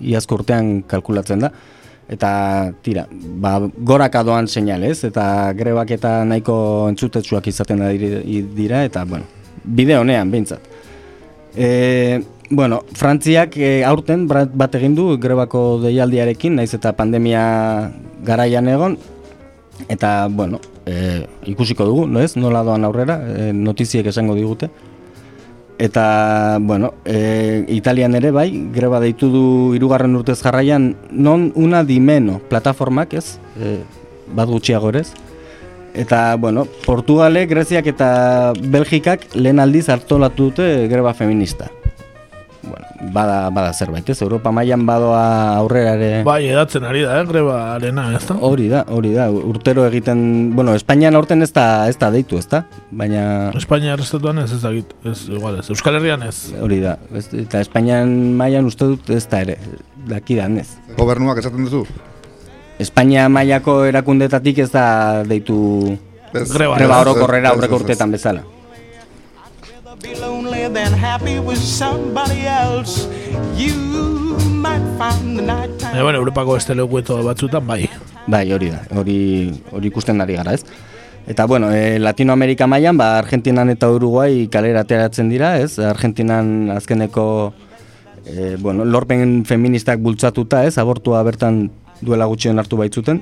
iazko 0.02 0.40
urtean 0.40 0.82
kalkulatzen 0.88 1.46
da. 1.46 1.52
Eta, 2.08 2.30
tira, 2.86 3.08
ba, 3.12 3.58
goraka 3.78 4.22
doan 4.24 4.48
seinale, 4.48 4.92
ez? 4.94 5.04
Eta 5.08 5.52
grebak 5.58 5.96
eta 5.98 6.20
nahiko 6.28 6.56
entzutetsuak 6.92 7.50
izaten 7.52 7.82
da 7.84 7.90
dira, 7.92 8.84
eta, 8.86 9.04
bueno, 9.10 9.26
bide 9.64 9.98
honean, 9.98 10.32
behintzat. 10.32 10.70
E, 11.56 12.22
bueno, 12.50 12.84
Frantziak 12.94 13.58
e, 13.58 13.74
aurten 13.88 14.28
bat 14.30 14.78
egin 14.78 14.96
du 14.96 15.16
grebako 15.18 15.82
deialdiarekin, 15.84 16.60
naiz 16.62 16.74
eta 16.78 16.94
pandemia 16.94 17.44
garaian 18.24 18.70
egon, 18.70 19.00
eta, 19.90 20.28
bueno, 20.30 20.62
e, 20.86 21.26
ikusiko 21.46 21.86
dugu, 21.86 22.08
no 22.08 22.22
ez? 22.22 22.36
Nola 22.38 22.64
doan 22.64 22.86
aurrera, 22.86 23.20
e, 23.28 23.52
notiziek 23.54 24.06
esango 24.08 24.36
digute. 24.36 24.70
Eta, 25.78 26.58
bueno, 26.62 26.94
e, 27.04 27.66
Italian 27.68 28.16
ere 28.16 28.32
bai, 28.32 28.50
greba 28.72 29.02
deitu 29.04 29.28
du 29.34 29.46
hirugarren 29.76 30.16
urtez 30.16 30.40
jarraian, 30.40 30.94
non 31.12 31.50
una 31.56 31.84
dimeno 31.84 32.40
plataformak, 32.50 33.14
ez? 33.20 33.38
E, 33.60 33.80
bat 34.32 34.48
gutxiago 34.48 34.94
ere 34.94 35.04
ez? 35.04 35.12
Eta, 35.96 36.36
bueno, 36.36 36.66
Portugale, 36.86 37.46
Greziak 37.48 37.88
eta 37.88 38.54
Belgikak 38.60 39.30
lehen 39.36 39.60
aldiz 39.64 39.88
hartolatu 39.90 40.52
dute 40.52 40.88
greba 40.92 41.14
feminista. 41.14 41.70
Bueno, 42.66 43.12
bada, 43.14 43.50
bada 43.54 43.74
zerbait, 43.74 44.08
ez? 44.10 44.22
Europa 44.22 44.52
mailan 44.52 44.86
badoa 44.88 45.22
aurrera 45.60 45.94
ere... 45.98 46.10
Bai, 46.26 46.48
edatzen 46.50 46.86
ari 46.88 47.04
da, 47.06 47.20
eh, 47.20 47.26
greba 47.30 47.58
arena, 47.76 48.08
ez 48.18 48.24
da? 48.26 48.38
Hori 48.42 48.68
da, 48.72 48.82
hori 48.90 49.14
da, 49.14 49.28
urtero 49.30 49.86
egiten, 49.86 50.24
bueno, 50.58 50.74
Espainian 50.78 51.16
aurten 51.16 51.46
ez 51.46 51.52
da, 51.54 51.66
ez 51.92 51.98
da 52.02 52.10
deitu, 52.14 52.40
ez 52.42 52.48
da? 52.50 52.64
Baina... 52.90 53.52
Espainia 53.60 53.94
errestatuan 53.94 54.42
ez 54.42 54.50
ezagit, 54.58 54.96
ez, 55.06 55.20
igual 55.30 55.60
ez, 55.62 55.68
Euskal 55.70 56.00
Herrian 56.00 56.26
ez. 56.26 56.36
Hori 56.62 56.82
da, 56.82 56.98
ez, 57.14 57.28
eta 57.46 57.62
Espainian 57.62 58.12
mailan 58.40 58.66
uste 58.72 58.90
dut 58.96 59.14
ez 59.14 59.24
da 59.30 59.44
ere, 59.46 59.60
dakidan 60.10 60.58
ez. 60.64 60.72
Gobernuak 60.98 61.44
esaten 61.44 61.70
duzu? 61.70 61.86
Espainia 62.82 63.30
mailako 63.32 63.84
erakundetatik 63.88 64.66
ez 64.66 64.72
da 64.74 64.88
deitu 65.24 65.58
Ez. 66.34 66.50
greba, 66.52 66.76
ez, 66.82 66.90
orokorrera 66.90 67.54
aurreko 67.54 67.78
ez, 67.78 67.80
ez. 67.80 67.86
urteetan 67.86 68.12
bezala. 68.18 68.44
Than 70.66 70.94
happy 70.94 71.38
with 71.38 71.60
somebody 71.62 72.48
else. 72.48 73.08
You 73.56 73.78
might 74.58 74.82
find 74.98 75.38
the 75.38 75.44
nighttime. 75.44 75.92
Baina, 75.94 76.04
bueno, 76.04 76.18
Europako 76.18 76.56
beste 76.58 76.74
lekueto 76.74 77.24
batzutan, 77.24 77.68
bai. 77.68 77.86
Bai, 78.26 78.52
hori 78.52 78.72
da, 78.74 78.82
hori, 78.98 79.54
hori 79.72 79.88
ikusten 79.94 80.20
ari 80.26 80.34
gara, 80.36 80.56
ez? 80.58 80.66
Eta, 81.30 81.46
bueno, 81.46 81.70
e, 81.72 82.00
Latinoamerika 82.00 82.66
mailan, 82.66 82.98
ba, 82.98 83.20
Argentinan 83.20 83.70
eta 83.70 83.92
Uruguay 83.94 84.48
kalera 84.50 84.82
ateratzen 84.82 85.30
dira, 85.30 85.60
ez? 85.62 85.78
Argentinan 85.78 86.72
azkeneko, 86.74 87.54
e, 88.26 88.56
bueno, 88.60 88.90
lorpen 88.90 89.46
feministak 89.46 90.02
bultzatuta, 90.02 90.66
ez? 90.66 90.80
Abortua 90.82 91.22
bertan 91.24 91.70
duela 92.02 92.26
gutxien 92.26 92.58
hartu 92.58 92.82
baitzuten. 92.82 93.22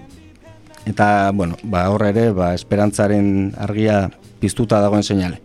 Eta, 0.88 1.32
bueno, 1.36 1.60
ba, 1.64 1.90
horre 1.92 2.16
ere, 2.16 2.30
ba, 2.32 2.54
esperantzaren 2.56 3.52
argia 3.60 4.06
piztuta 4.40 4.80
dagoen 4.80 5.04
seinale. 5.04 5.44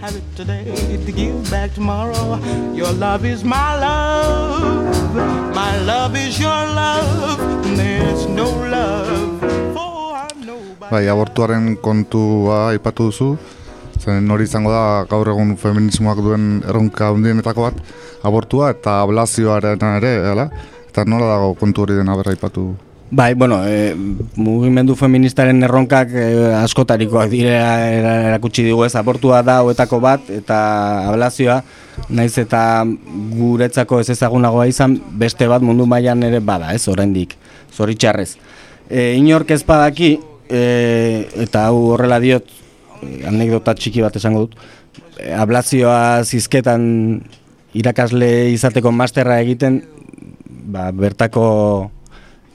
Have 0.00 0.16
it 0.16 0.24
today 0.34 0.64
to 1.04 1.12
give 1.12 1.50
back 1.50 1.74
tomorrow. 1.74 2.40
Your 2.72 2.90
love 2.92 3.26
is 3.26 3.44
my 3.44 3.76
love. 3.76 5.14
My 5.54 5.76
love 5.84 6.16
is 6.16 6.40
your 6.40 6.48
love. 6.48 7.36
There's 7.76 8.26
no 8.26 8.48
love 8.48 9.40
for 9.76 10.16
by 10.80 10.88
Bai, 10.90 11.04
abortuaren 11.12 11.76
kontua 11.84 12.72
aipatu 12.72 13.10
duzu, 13.10 13.36
zen 14.00 14.30
hori 14.30 14.48
izango 14.48 14.72
da 14.72 15.04
gaur 15.04 15.28
egun 15.28 15.56
feminismoak 15.60 16.24
duen 16.24 16.62
erronka 16.64 17.12
handienetako 17.12 17.68
bat, 17.68 17.82
abortua 18.24 18.70
eta 18.72 19.02
ablazioaren 19.04 19.84
ere, 20.00 20.14
ala? 20.32 20.48
Eta 20.88 21.04
nola 21.04 21.28
dago 21.34 21.52
kontu 21.60 21.84
hori 21.84 22.00
dena 22.00 22.16
berra 22.16 22.32
aipatu? 22.32 22.70
Bai, 23.12 23.34
bueno, 23.34 23.66
e, 23.66 23.96
mugimendu 24.38 24.94
feministaren 24.94 25.64
erronkak 25.66 26.12
e, 26.14 26.26
askotarikoak 26.60 27.26
dire 27.32 27.56
erakutsi 27.58 28.62
digu 28.62 28.84
ez, 28.86 28.92
abortua 28.94 29.40
da 29.42 29.56
hoetako 29.66 29.98
bat, 29.98 30.30
eta 30.30 30.60
ablazioa, 31.10 31.56
naiz 32.06 32.36
eta 32.38 32.62
guretzako 33.34 33.98
ez 34.04 34.12
ezagunagoa 34.14 34.68
izan, 34.70 34.94
beste 35.18 35.50
bat 35.50 35.66
mundu 35.66 35.88
mailan 35.90 36.22
ere 36.22 36.38
bada, 36.38 36.70
ez, 36.70 36.86
oraindik, 36.86 37.34
zoritxarrez. 37.74 38.36
E, 38.86 39.16
inork 39.18 39.50
ez 39.58 39.64
badaki, 39.66 40.14
e, 40.46 40.64
eta 41.48 41.66
hau 41.66 41.88
horrela 41.96 42.22
diot, 42.22 42.46
anekdota 43.26 43.74
txiki 43.74 44.06
bat 44.06 44.22
esango 44.22 44.46
dut, 44.46 44.58
e, 45.18 45.32
ablazioa 45.34 46.22
zizketan 46.22 46.84
irakasle 47.74 48.52
izateko 48.54 48.94
masterra 48.94 49.42
egiten, 49.42 49.82
ba, 50.70 50.92
bertako 50.94 51.48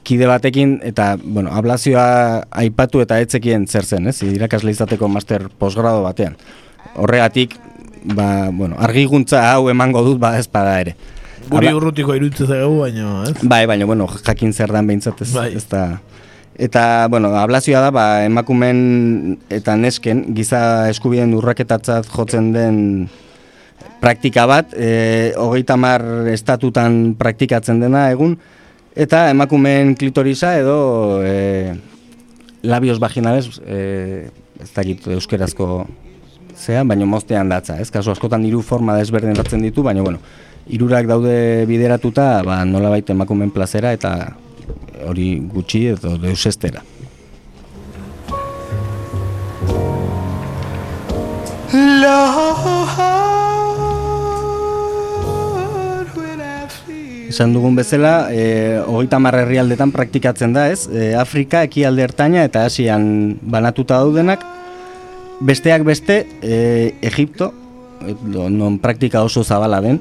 kide 0.06 0.28
batekin 0.30 0.78
eta 0.86 1.16
bueno, 1.18 1.50
ablazioa 1.50 2.44
aipatu 2.62 3.02
eta 3.02 3.18
etzekien 3.24 3.66
zer 3.66 3.84
zen, 3.84 4.06
ez? 4.06 4.20
Irakasle 4.22 4.70
izateko 4.70 5.08
master 5.10 5.48
posgrado 5.58 6.04
batean. 6.06 6.36
Horregatik, 6.94 7.56
ba, 8.14 8.48
bueno, 8.54 8.78
argiguntza 8.78 9.42
hau 9.52 9.66
emango 9.72 10.04
dut 10.06 10.20
ba 10.22 10.36
ez 10.38 10.46
bada 10.46 10.78
ere. 10.84 10.94
Guri 11.46 11.68
Abla- 11.68 11.76
urrutiko 11.78 12.14
iruditzen 12.14 12.46
zaigu, 12.50 12.78
baina, 12.84 13.24
ez? 13.28 13.34
Bai, 13.42 13.64
baina 13.70 13.86
bueno, 13.86 14.06
jakin 14.06 14.52
zer 14.54 14.72
dan 14.74 14.86
behintzat 14.86 15.20
ez, 15.22 15.32
Bai. 15.34 15.50
ez 15.58 15.66
da. 15.70 16.00
Eta, 16.56 17.06
bueno, 17.12 17.28
ablazioa 17.36 17.82
da, 17.84 17.90
ba, 17.92 18.06
emakumen 18.24 19.36
eta 19.52 19.74
nesken 19.76 20.24
giza 20.34 20.88
eskubideen 20.90 21.34
urraketatzat 21.36 22.08
jotzen 22.14 22.52
den 22.54 22.78
praktika 24.00 24.46
bat, 24.48 24.72
e, 24.74 25.34
hogeita 25.36 25.76
mar 25.76 26.02
estatutan 26.32 27.14
praktikatzen 27.18 27.82
dena 27.82 28.08
egun, 28.14 28.38
eta 28.96 29.28
emakumeen 29.30 29.94
klitorisa 29.94 30.56
edo 30.58 31.20
e, 31.22 31.76
labios 32.64 32.98
vaginales, 32.98 33.60
e, 33.62 34.30
ez 34.62 34.70
dakit 34.72 35.06
euskerazko 35.18 35.86
zean, 36.56 36.88
baina 36.88 37.06
moztean 37.06 37.52
datza, 37.52 37.76
ez? 37.80 37.90
Kasu 37.92 38.10
askotan 38.14 38.44
hiru 38.48 38.62
forma 38.64 38.96
desberdinatzen 38.96 39.62
ditu, 39.62 39.84
baina 39.84 40.02
bueno, 40.02 40.18
hirurak 40.66 41.06
daude 41.06 41.36
bideratuta, 41.68 42.42
ba 42.46 42.64
nolabait 42.64 43.12
emakumeen 43.12 43.52
plazera 43.54 43.92
eta 43.94 44.16
hori 45.06 45.36
gutxi 45.52 45.86
edo 45.92 46.16
deusestera. 46.18 46.82
Esan 57.26 57.52
dugun 57.52 57.74
bezala, 57.74 58.28
e, 58.30 58.78
hogeita 58.86 59.18
marra 59.18 59.42
herrialdetan 59.42 59.90
praktikatzen 59.94 60.52
da, 60.54 60.68
ez? 60.70 60.86
E, 60.86 61.14
Afrika, 61.18 61.64
ekialde 61.66 62.04
ertaina 62.06 62.44
eta 62.46 62.64
Asian 62.68 63.36
banatuta 63.42 63.98
daudenak, 63.98 64.44
besteak 65.40 65.82
beste, 65.86 66.20
e, 66.40 66.94
Egipto, 67.02 67.52
non 68.30 68.78
praktika 68.78 69.24
oso 69.26 69.42
zabala 69.42 69.80
den, 69.82 69.98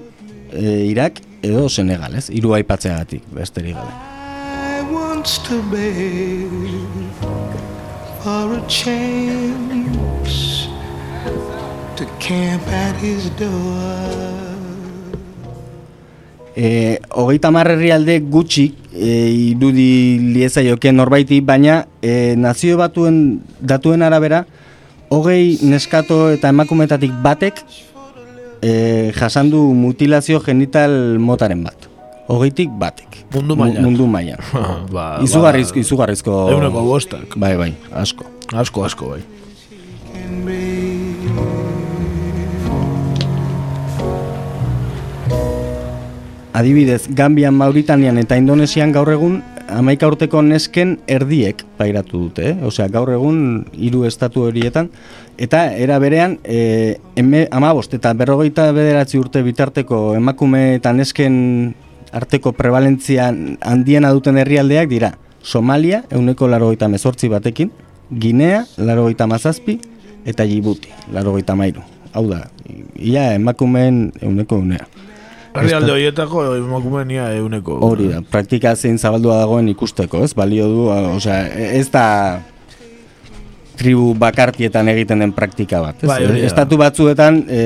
e, 0.53 0.85
Irak 0.91 1.21
edo 1.41 1.67
Senegal, 1.69 2.13
ez? 2.15 2.29
Hiru 2.29 2.53
aipatzeagatik, 2.59 3.25
besterik 3.33 3.75
gabe. 3.75 3.93
For 8.25 8.53
a 8.53 8.61
chance 8.67 10.67
to 11.95 12.05
camp 12.19 12.67
at 12.67 12.95
his 12.95 13.29
door. 13.37 14.34
E, 16.55 17.01
hogeita 17.11 17.49
hamar 17.51 17.67
herrialde 17.73 18.19
gutxi 18.31 18.69
e, 18.93 19.09
irudi 19.51 20.19
lieza 20.33 20.63
joke 20.63 20.91
norbaiti, 20.95 21.41
baina 21.43 21.81
e, 22.01 22.35
nazio 22.39 22.77
batuen 22.79 23.41
datuen 23.59 24.01
arabera, 24.07 24.45
hogei 25.11 25.57
neskato 25.67 26.29
eta 26.31 26.53
emakumetatik 26.55 27.11
batek 27.23 27.59
e, 28.61 29.11
jasandu 29.19 29.65
mutilazio 29.75 30.39
genital 30.39 31.19
motaren 31.19 31.63
bat. 31.67 31.89
Hogeitik 32.31 32.71
batek. 32.79 33.19
Mundu 33.35 33.53
Mu- 33.55 33.65
mailan. 33.65 33.83
Mundu 33.83 34.07
mailan. 34.07 34.39
ba, 34.95 35.19
izugarrizko, 35.21 35.77
izugarrizko... 35.83 36.37
Euneko 36.55 36.81
bostak. 36.87 37.35
Bai, 37.37 37.53
bai, 37.59 37.73
asko. 37.93 38.25
Asko, 38.55 38.85
asko, 38.87 39.11
bai. 39.17 39.21
Adibidez, 46.55 47.09
Gambian, 47.11 47.53
Mauritanian 47.59 48.15
eta 48.15 48.37
Indonesian 48.39 48.93
gaur 48.95 49.09
egun 49.11 49.41
amaika 49.67 50.07
urteko 50.07 50.39
nesken 50.45 50.93
erdiek 51.11 51.65
pairatu 51.75 52.21
dute, 52.29 52.53
eh? 52.53 52.55
Osea, 52.63 52.87
gaur 52.93 53.11
egun 53.11 53.65
hiru 53.75 54.05
estatu 54.07 54.45
horietan, 54.47 54.87
eta 55.35 55.65
era 55.75 55.97
berean, 55.99 56.37
e, 56.47 56.95
eme, 57.19 57.49
amabost 57.51 57.97
eta 57.97 58.13
berrogeita 58.15 58.69
bederatzi 58.71 59.19
urte 59.19 59.43
bitarteko 59.43 60.13
emakume 60.15 60.77
eta 60.77 60.93
nesken 60.95 61.35
arteko 62.15 62.53
prevalentzia 62.55 63.33
handiena 63.59 64.13
duten 64.15 64.39
herrialdeak 64.39 64.87
dira 64.87 65.11
Somalia, 65.43 66.05
euneko 66.09 66.47
larogeita 66.47 66.87
mezortzi 66.87 67.27
batekin, 67.29 67.73
Ginea, 68.21 68.63
larogeita 68.77 69.27
mazazpi, 69.27 69.81
eta 70.23 70.47
Djibouti, 70.47 70.93
larogeita 71.11 71.57
mairu. 71.59 71.83
Hau 72.15 72.29
da, 72.29 72.45
ia 72.95 73.33
emakumeen 73.35 74.13
euneko 74.23 74.63
unea. 74.63 74.87
Herrialde 75.55 75.91
horietako 75.93 76.43
emakumeen 76.57 77.11
ia 77.15 77.29
euneko. 77.37 77.79
Hori 77.87 78.09
da, 78.11 78.21
praktika 78.31 78.75
zein 78.75 78.97
zabaldua 78.99 79.39
dagoen 79.43 79.69
ikusteko, 79.71 80.23
ez? 80.25 80.33
Balio 80.37 80.67
du, 80.71 80.87
osea, 81.15 81.39
ez 81.79 81.87
da 81.93 82.05
tribu 83.79 84.13
bakartietan 84.19 84.89
egiten 84.91 85.23
den 85.23 85.33
praktika 85.35 85.81
bat, 85.83 86.03
ez? 86.03 86.09
Bai. 86.09 86.43
Estatu 86.47 86.79
batzuetan 86.79 87.41
e, 87.47 87.61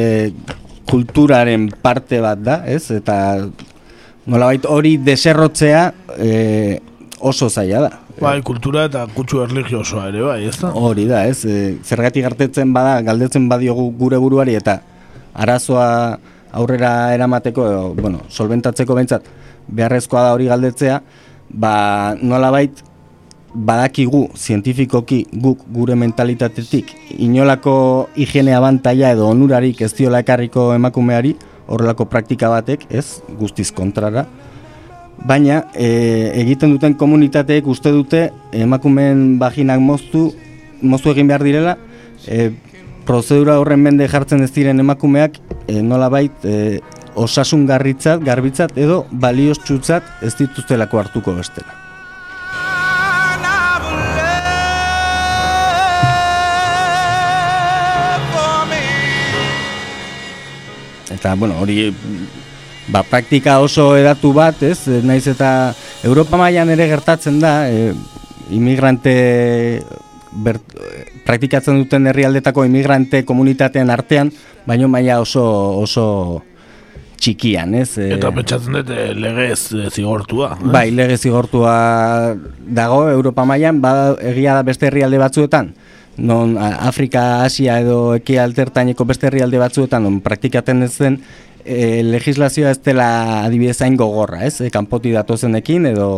kulturaren 0.89 1.69
parte 1.81 2.21
bat 2.23 2.41
da, 2.41 2.61
ez? 2.69 2.89
Eta 2.95 3.17
nolabait 4.29 4.65
hori 4.69 4.95
deserrotzea 5.01 5.83
e, 6.17 6.79
oso 7.19 7.49
zaila 7.49 7.87
da. 7.87 7.91
Bai, 8.19 8.39
kultura 8.43 8.83
eta 8.89 9.05
kutsu 9.15 9.43
erligiosoa 9.45 10.09
ere, 10.11 10.23
bai, 10.25 10.39
ez 10.49 10.57
da? 10.59 10.73
Hori 10.75 11.05
da, 11.09 11.23
ez? 11.29 11.43
E, 11.45 11.77
zergatik 11.85 12.25
gartetzen 12.27 12.73
bada, 12.75 12.99
galdetzen 13.07 13.47
badiogu 13.51 13.89
gure 13.99 14.19
buruari 14.19 14.57
eta 14.59 14.79
arazoa 15.39 16.17
aurrera 16.51 17.13
eramateko, 17.13 17.65
edo, 17.67 17.93
bueno, 17.95 18.21
solventatzeko 18.29 18.95
behintzat, 18.97 19.25
beharrezkoa 19.67 20.27
da 20.27 20.35
hori 20.35 20.49
galdetzea, 20.49 21.01
ba, 21.49 22.15
nolabait, 22.21 22.83
badakigu 23.53 24.27
zientifikoki 24.37 25.23
guk 25.41 25.63
gure 25.73 25.95
mentalitatetik 25.97 26.91
inolako 27.17 28.09
higiene 28.15 28.53
abantaila 28.53 29.13
edo 29.15 29.25
onurarik 29.25 29.81
ez 29.81 29.89
diola 29.97 30.19
ekarriko 30.21 30.67
emakumeari 30.75 31.33
horrelako 31.69 32.05
praktika 32.09 32.49
batek, 32.49 32.85
ez, 32.89 33.21
guztiz 33.39 33.69
kontrara, 33.73 34.25
baina 35.25 35.63
e, 35.73 36.31
egiten 36.41 36.73
duten 36.73 36.95
komunitateek 36.97 37.67
uste 37.69 37.91
dute 37.93 38.23
emakumeen 38.55 39.37
vaginak 39.41 39.81
moztu, 39.83 40.29
moztu 40.81 41.13
egin 41.13 41.29
behar 41.29 41.45
direla, 41.45 41.75
e, 42.25 42.49
prozedura 43.09 43.57
horren 43.57 43.81
mende 43.81 44.05
jartzen 44.05 44.43
ez 44.45 44.51
diren 44.53 44.83
emakumeak 44.83 45.39
e, 45.65 45.79
nolabait 45.81 46.43
e, 46.45 46.77
osasun 47.17 47.63
garritzat, 47.65 48.21
garbitzat 48.21 48.75
edo 48.77 49.01
balioztzutzat 49.23 50.21
ez 50.27 50.35
dituztelako 50.37 50.99
hartuko 51.01 51.33
bestela. 51.39 51.73
Eta, 61.09 61.33
bueno, 61.33 61.57
hori 61.63 61.89
ba, 62.93 63.01
praktika 63.01 63.57
oso 63.63 63.95
edatu 63.97 64.35
bat, 64.37 64.61
ez? 64.61 64.85
Naiz 65.01 65.25
eta 65.33 65.73
Europa 66.05 66.37
mailan 66.37 66.69
ere 66.77 66.85
gertatzen 66.93 67.41
da, 67.41 67.55
e, 67.73 67.89
imigrante 68.53 69.15
ber, 70.31 70.59
praktikatzen 71.25 71.79
duten 71.83 72.07
herrialdetako 72.11 72.65
imigrante 72.67 73.23
komunitatean 73.25 73.89
artean, 73.89 74.31
baino 74.67 74.87
maila 74.87 75.19
oso 75.23 75.43
oso 75.81 76.05
txikian, 77.19 77.73
ez? 77.75 77.97
E, 77.99 78.13
Eta 78.15 78.31
pentsatzen 78.31 78.77
dut 78.79 78.89
eh, 78.95 79.11
legez 79.17 79.73
eh, 79.75 79.89
zigortua. 79.91 80.53
eh? 80.55 80.71
Bai, 80.71 80.87
lege 80.95 81.17
zigortua 81.17 82.35
dago 82.59 83.09
Europa 83.11 83.45
mailan, 83.45 83.81
ba, 83.83 84.15
egia 84.21 84.55
da 84.55 84.63
beste 84.63 84.87
herrialde 84.87 85.19
batzuetan, 85.19 85.73
non 86.19 86.57
Afrika, 86.59 87.43
Asia 87.43 87.79
edo 87.79 88.13
eki 88.15 88.37
altertaineko 88.39 89.05
beste 89.07 89.27
herrialde 89.27 89.59
batzuetan, 89.59 90.03
non 90.03 90.21
praktikaten 90.23 90.83
ez 90.83 90.95
den, 90.97 91.19
e, 91.65 92.01
legislazioa 92.03 92.73
ez 92.73 92.81
dela 92.85 93.09
adibidez 93.45 93.79
hain 93.81 93.97
gogorra, 93.99 94.43
ez? 94.45 94.59
E, 94.61 94.69
kanpoti 94.73 95.13
datozenekin 95.15 95.89
edo 95.91 96.09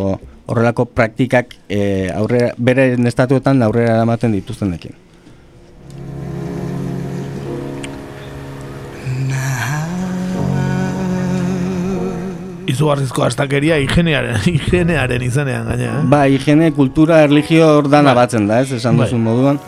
horrelako 0.46 0.86
praktikak 0.90 1.54
e, 1.68 2.10
aurrera, 2.14 2.52
bere 2.58 2.92
estatuetan 3.08 3.62
aurrera 3.62 3.98
eramaten 4.00 4.34
dituztenekin. 4.36 4.98
Izugarrizko 12.72 13.26
astakeria 13.26 13.76
higienearen, 13.82 14.38
higienearen 14.48 15.22
izanean 15.26 15.66
gaina, 15.68 15.98
eh? 16.00 16.04
Bai, 16.08 16.26
higiene, 16.36 16.70
kultura, 16.72 17.20
erlijio 17.26 17.68
hor 17.76 17.90
dana 17.92 18.14
batzen 18.16 18.46
da, 18.48 18.62
ez, 18.64 18.70
esan 18.78 18.96
Bai. 18.96 19.10
duzun 19.10 19.24
moduan, 19.26 19.58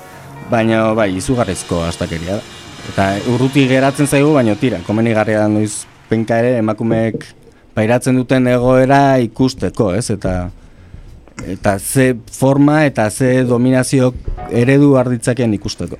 baina 0.51 0.87
bai, 0.97 1.11
izugarrizko 1.19 1.83
astakeria 1.85 2.39
da. 2.39 2.64
Eta 2.93 3.07
urruti 3.33 3.65
geratzen 3.71 4.07
zaigu, 4.07 4.35
baina 4.37 4.55
tira, 4.61 4.81
komenigarria 4.87 5.45
da 5.45 5.49
noiz 5.49 5.85
penka 6.11 6.39
ere 6.43 6.59
emakumeek 6.61 7.25
pairatzen 7.75 8.19
duten 8.21 8.47
egoera 8.53 9.19
ikusteko, 9.25 9.93
ez, 9.99 10.11
eta 10.15 10.35
eta 11.51 11.79
ze 11.79 12.15
forma 12.31 12.85
eta 12.87 13.09
ze 13.11 13.43
dominazio 13.45 14.13
eredu 14.51 14.95
arditzaken 14.97 15.55
ikusteko. 15.55 15.99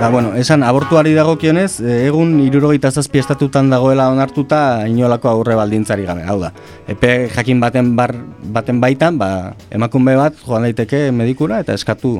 Da, 0.00 0.08
bueno, 0.08 0.32
esan 0.34 0.62
abortuari 0.64 1.10
dagokionez, 1.12 1.82
eh, 1.84 2.06
egun 2.06 2.38
irurogeita 2.40 2.88
zazpi 2.88 3.20
estatutan 3.20 3.66
dagoela 3.68 4.06
onartuta 4.08 4.86
inolako 4.88 5.28
aurre 5.28 5.58
baldintzari 5.58 6.06
gabe. 6.08 6.22
Hau 6.24 6.38
da, 6.40 6.54
epe 6.88 7.28
jakin 7.28 7.60
baten, 7.60 7.90
bar, 7.98 8.14
baten 8.56 8.80
baitan, 8.80 9.18
ba, 9.20 9.52
emakume 9.68 10.16
bat 10.16 10.40
joan 10.40 10.64
daiteke 10.64 11.10
medikura 11.12 11.60
eta 11.60 11.76
eskatu 11.76 12.14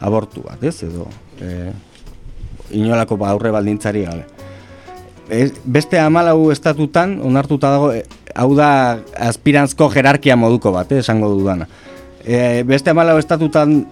abortu 0.00 0.46
bat, 0.46 0.64
ez? 0.64 0.78
Edo, 0.88 1.04
e, 1.36 1.68
inolako 2.80 3.20
ba, 3.20 3.34
aurre 3.36 3.52
baldintzari 3.52 4.06
gabe. 4.08 4.24
Ez, 5.28 5.52
beste 5.64 6.00
amalau 6.00 6.48
estatutan 6.50 7.18
onartuta 7.20 7.76
dago, 7.76 7.92
e, 7.92 8.06
hau 8.32 8.54
da 8.56 8.70
aspirantzko 9.28 9.92
jerarkia 9.92 10.40
moduko 10.40 10.72
bat, 10.72 10.96
eh, 10.96 11.04
esango 11.04 11.28
dudana. 11.36 11.68
E, 12.24 12.62
beste 12.64 12.96
amalau 12.96 13.20
estatutan 13.20 13.82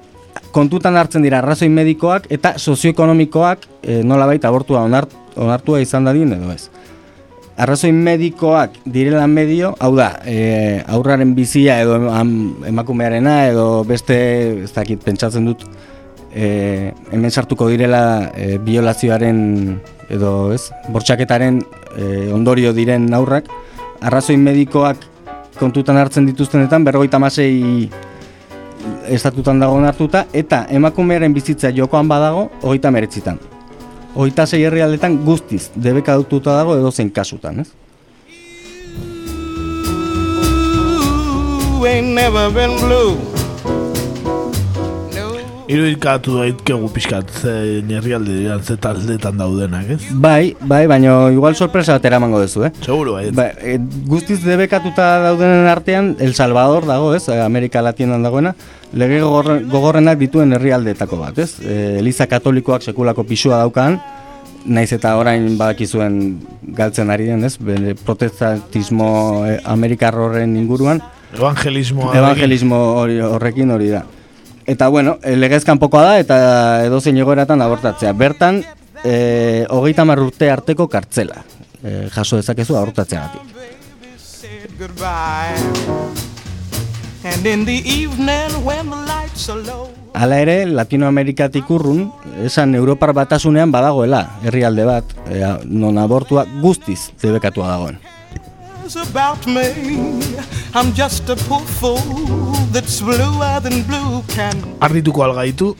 kontutan 0.53 0.97
hartzen 0.97 1.23
dira 1.23 1.39
arrazoi 1.39 1.69
medikoak 1.73 2.27
eta 2.33 2.57
sozioekonomikoak 2.59 3.67
e, 3.83 4.01
nolabait 4.05 4.45
abortua 4.45 4.83
onart, 4.87 5.13
onartua 5.37 5.81
izan 5.83 6.09
dadin 6.09 6.33
edo 6.35 6.53
ez. 6.53 6.69
Arrazoi 7.61 7.93
medikoak 7.93 8.79
direla 8.89 9.27
medio, 9.29 9.75
hau 9.81 9.93
da, 9.97 10.15
e, 10.25 10.81
aurraren 10.89 11.35
bizia 11.37 11.81
edo 11.83 11.99
em- 12.01 12.65
emakumearena 12.71 13.47
edo 13.51 13.85
beste, 13.85 14.17
ez 14.65 14.73
dakit, 14.73 15.03
pentsatzen 15.05 15.45
dut, 15.45 15.67
e, 16.33 16.93
hemen 17.13 17.31
sartuko 17.31 17.69
direla 17.69 18.31
e, 18.35 18.57
biolazioaren 18.65 19.81
edo 20.11 20.53
ez, 20.55 20.71
bortxaketaren 20.89 21.61
e, 21.97 22.31
ondorio 22.33 22.73
diren 22.73 23.13
aurrak, 23.15 23.51
arrazoi 24.01 24.39
medikoak 24.41 25.05
kontutan 25.61 25.99
hartzen 26.01 26.25
dituztenetan, 26.31 26.87
berrogeita 26.87 27.21
masei 27.21 27.91
estatutan 29.09 29.61
dago 29.61 29.79
hartuta 29.85 30.25
eta 30.33 30.67
emakumearen 30.71 31.35
bizitza 31.35 31.71
jokoan 31.71 32.09
badago 32.09 32.51
hogeita 32.63 32.91
meretzitan. 32.91 33.39
Hogeita 34.15 34.47
sei 34.47 34.65
herrialdetan 34.65 35.19
guztiz 35.25 35.71
debekatuta 35.77 36.57
dago 36.57 36.77
edo 36.77 36.91
zein 36.91 37.11
kasutan, 37.11 37.61
ez? 37.61 37.73
You 41.81 41.87
ain't 41.87 42.15
never 42.15 42.51
been 42.51 42.77
blue. 42.81 43.40
Irudikatu 45.71 46.35
daitkegu 46.41 46.89
pixkat 46.91 47.29
ze 47.31 47.53
herrialde 47.95 48.33
diran 48.41 48.63
ze 48.67 48.75
taldetan 48.77 49.37
daudenak, 49.39 49.87
ez? 49.95 50.01
Bai, 50.11 50.57
bai, 50.61 50.87
baina 50.91 51.13
igual 51.31 51.55
sorpresa 51.55 51.95
bat 51.95 52.05
eramango 52.11 52.41
duzu, 52.43 52.65
eh? 52.67 52.73
Seguro, 52.83 53.13
bai. 53.15 53.31
Ba, 53.31 53.47
e, 53.63 53.77
guztiz 54.11 54.41
debekatuta 54.43 55.21
daudenen 55.29 55.69
artean, 55.71 56.17
El 56.19 56.35
Salvador 56.35 56.87
dago, 56.91 57.15
ez? 57.15 57.29
Amerika 57.29 57.83
Latinan 57.87 58.23
dagoena, 58.27 58.55
lege 58.93 59.21
gogorren- 59.23 59.69
gogorrenak 59.71 60.19
dituen 60.19 60.53
herrialdeetako 60.59 61.21
bat, 61.23 61.39
ez? 61.39 61.61
E, 61.63 61.99
Eliza 62.03 62.27
katolikoak 62.27 62.83
sekulako 62.83 63.23
pisua 63.25 63.63
daukan, 63.63 64.01
naiz 64.67 64.91
eta 64.93 65.15
orain 65.17 65.57
badakizuen 65.57 66.41
galtzen 66.77 67.11
ari 67.15 67.31
den, 67.31 67.45
ez? 67.45 67.55
Bere 67.63 67.95
protestantismo 67.95 69.47
eh, 69.47 69.61
amerikar 69.65 70.15
horren 70.19 70.57
inguruan, 70.57 71.01
evangelismo 72.19 72.81
hori 73.01 73.21
horrekin 73.23 73.71
hori 73.71 73.89
da. 73.95 74.03
Eta 74.67 74.89
bueno, 74.89 75.19
eh, 75.23 75.37
legez 75.37 75.65
kanpokoa 75.65 76.03
da 76.03 76.19
eta 76.21 76.37
edozein 76.85 77.17
egoeratan 77.19 77.63
abortatzea. 77.63 78.13
Bertan, 78.13 78.63
e, 79.05 79.67
hogeita 79.69 80.05
urte 80.05 80.51
arteko 80.51 80.89
kartzela. 80.89 81.45
E, 81.83 82.09
jaso 82.13 82.37
dezakezu 82.37 82.77
abortatzeagatik. 82.77 83.41
Hala 90.13 90.39
ere, 90.41 90.67
Latinoamerikatik 90.67 91.69
urrun, 91.71 92.13
esan 92.45 92.75
Europar 92.75 93.13
batasunean 93.13 93.73
badagoela, 93.73 94.39
herrialde 94.45 94.85
bat, 94.85 95.05
e, 95.29 95.45
non 95.65 95.99
abortua 95.99 96.47
guztiz 96.61 97.13
debekatua 97.23 97.69
dagoen. 97.69 98.01
It's 98.91 99.09
about 99.09 99.47
me. 99.47 99.71
I'm 100.75 100.93
just 100.93 101.29
a 101.31 101.37
poor 101.47 101.61
fool 101.79 102.01
that's 102.73 103.01
bluer 103.01 103.61
than 103.63 103.85
blue 103.87 104.19
can. 104.27 104.57
Ardituko 104.81 105.23
algaitu. 105.23 105.77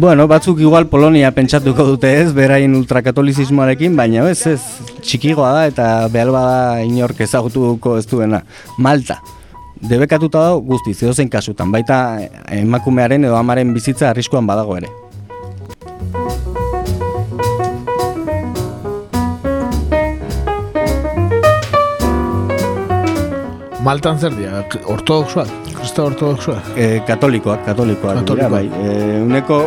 Bueno, 0.00 0.24
batzuk 0.26 0.58
igual 0.58 0.86
Polonia 0.88 1.28
pentsatuko 1.36 1.84
dute 1.84 2.08
ez, 2.22 2.32
berain 2.32 2.72
ultrakatolizismoarekin, 2.78 3.92
baina 4.00 4.24
ez, 4.30 4.46
ez, 4.48 4.62
txikigoa 5.04 5.50
da 5.52 5.66
eta 5.68 5.88
behal 6.08 6.32
bada 6.32 6.80
inork 6.80 7.20
ezagutuko 7.26 7.98
ez 8.00 8.06
duena. 8.08 8.40
Malta, 8.78 9.18
debekatuta 9.76 10.46
dago 10.46 10.62
guztiz, 10.70 10.96
edozein 11.02 11.28
kasutan, 11.28 11.68
baita 11.76 12.22
emakumearen 12.56 13.28
edo 13.28 13.36
amaren 13.36 13.76
bizitza 13.76 14.08
arriskuan 14.14 14.48
badago 14.48 14.80
ere. 14.80 14.88
Maltan 23.86 24.18
zer 24.18 24.34
dira? 24.34 24.64
Ortodoxoak? 24.90 25.50
Krista 25.76 26.02
ortodoxoak? 26.08 26.72
E, 26.76 26.86
katolikoak, 27.06 27.62
katolikoak, 27.66 28.16
dira, 28.18 28.24
Katolikoak. 28.24 28.50
bai. 28.50 28.66
E, 28.66 29.20
uneko, 29.22 29.58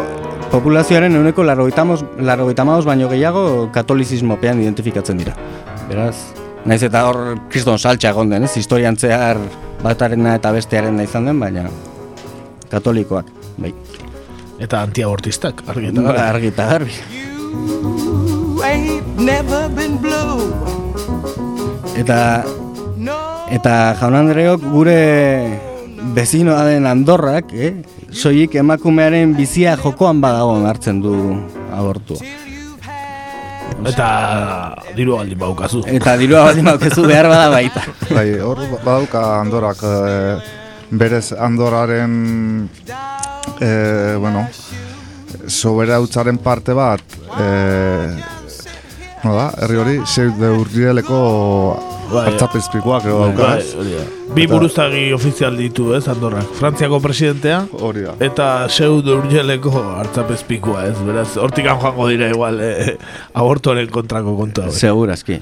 populazioaren 0.52 1.16
uneko 1.16 1.46
larrogeita 1.48 2.66
maoz 2.68 2.84
baino 2.86 3.08
gehiago 3.12 3.70
katolizismopean 3.74 4.60
identifikatzen 4.66 5.22
dira. 5.22 5.36
Beraz, 5.88 6.16
naiz 6.68 6.82
eta 6.84 7.06
hor 7.08 7.22
kriston 7.50 7.80
saltxa 7.80 8.12
egon 8.12 8.30
den, 8.34 8.44
ez? 8.44 8.52
Historian 8.60 8.98
zehar 9.00 9.40
batarena 9.82 10.36
eta 10.36 10.52
bestearen 10.56 11.00
izan 11.04 11.32
den, 11.32 11.40
baina 11.40 11.70
katolikoak, 12.72 13.32
bai. 13.58 13.72
Eta 14.62 14.84
antiabortistak, 14.86 15.64
argi 15.72 15.88
eta 15.90 16.02
Ba, 16.04 16.12
garbi. 16.12 16.28
argi 16.30 16.48
eta 16.52 16.68
garbi. 16.76 16.94
Eta 21.98 22.18
eta 23.52 23.94
jaun 24.00 24.16
Andreok 24.16 24.64
gure 24.72 25.00
bezinoa 26.16 26.64
den 26.70 26.88
Andorrak, 26.90 27.52
eh? 27.54 27.74
Soilik 28.12 28.56
emakumearen 28.60 29.36
bizia 29.38 29.76
jokoan 29.80 30.22
badago 30.24 30.56
hartzen 30.68 31.02
du 31.04 31.16
abortua. 31.72 32.20
Eta 33.88 34.08
diru 34.96 35.16
baldin 35.18 35.40
baukazu. 35.40 35.84
Eta 35.90 36.16
dirua 36.20 36.46
baldin 36.50 36.68
baukezu 36.70 37.06
behar 37.08 37.30
bada 37.32 37.48
baita. 37.54 37.86
Bai, 38.12 38.28
hor 38.44 38.60
badauka 38.74 39.24
Andorak 39.40 39.84
e, 39.84 39.94
berez 40.92 41.32
Andoraren 41.34 42.68
e, 43.60 43.72
bueno, 44.20 44.46
sobera 45.48 46.02
utzaren 46.04 46.38
parte 46.38 46.76
bat 46.78 47.18
e, 47.40 47.48
no 49.24 49.38
da, 49.38 49.48
herri 49.62 49.82
hori 49.82 49.98
Save 50.06 50.36
the 50.38 50.52
Urrieleko 50.60 51.91
Bai, 52.12 52.26
hartzapezpikoak 52.28 53.06
edo 53.08 53.20
dauka. 53.22 53.48
Bai, 53.56 53.64
hori 53.80 53.94
da. 53.96 54.04
Bi 54.36 54.46
buruzagi 54.52 55.04
ofizial 55.16 55.56
ditu, 55.60 55.92
ez, 55.96 56.04
Andorrak. 56.12 56.50
Frantziako 56.60 57.00
presidentea, 57.04 57.62
hori 57.80 58.04
da. 58.08 58.16
eta 58.20 58.50
pseudo 58.72 59.18
urgeleko 59.22 59.72
hartzapezpikoa, 60.02 60.86
ez, 60.92 60.98
beraz, 61.08 61.30
hortikan 61.40 61.80
joango 61.80 62.10
dira 62.12 62.30
igual, 62.32 62.60
eh, 62.64 62.98
abortoren 63.34 63.90
kontrako 63.90 64.36
kontua. 64.38 64.68
hori. 64.70 64.80
Segurazki. 64.80 65.42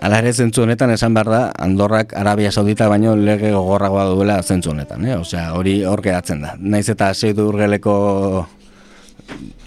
Ala 0.00 0.16
ere 0.22 0.30
zentzu 0.32 0.62
honetan 0.64 0.94
esan 0.94 1.12
behar 1.12 1.28
da, 1.28 1.40
Andorrak 1.60 2.14
Arabia 2.16 2.48
Saudita 2.50 2.86
baino 2.88 3.12
lege 3.16 3.50
gogorragoa 3.52 4.06
duela 4.08 4.38
zentzu 4.42 4.72
honetan, 4.72 5.04
eh? 5.04 5.18
Osea, 5.20 5.50
hori 5.52 5.82
hor 5.84 6.00
geratzen 6.00 6.40
da. 6.40 6.54
Naiz 6.56 6.86
eta 6.88 7.12
seidu 7.12 7.50
urgeleko 7.50 8.46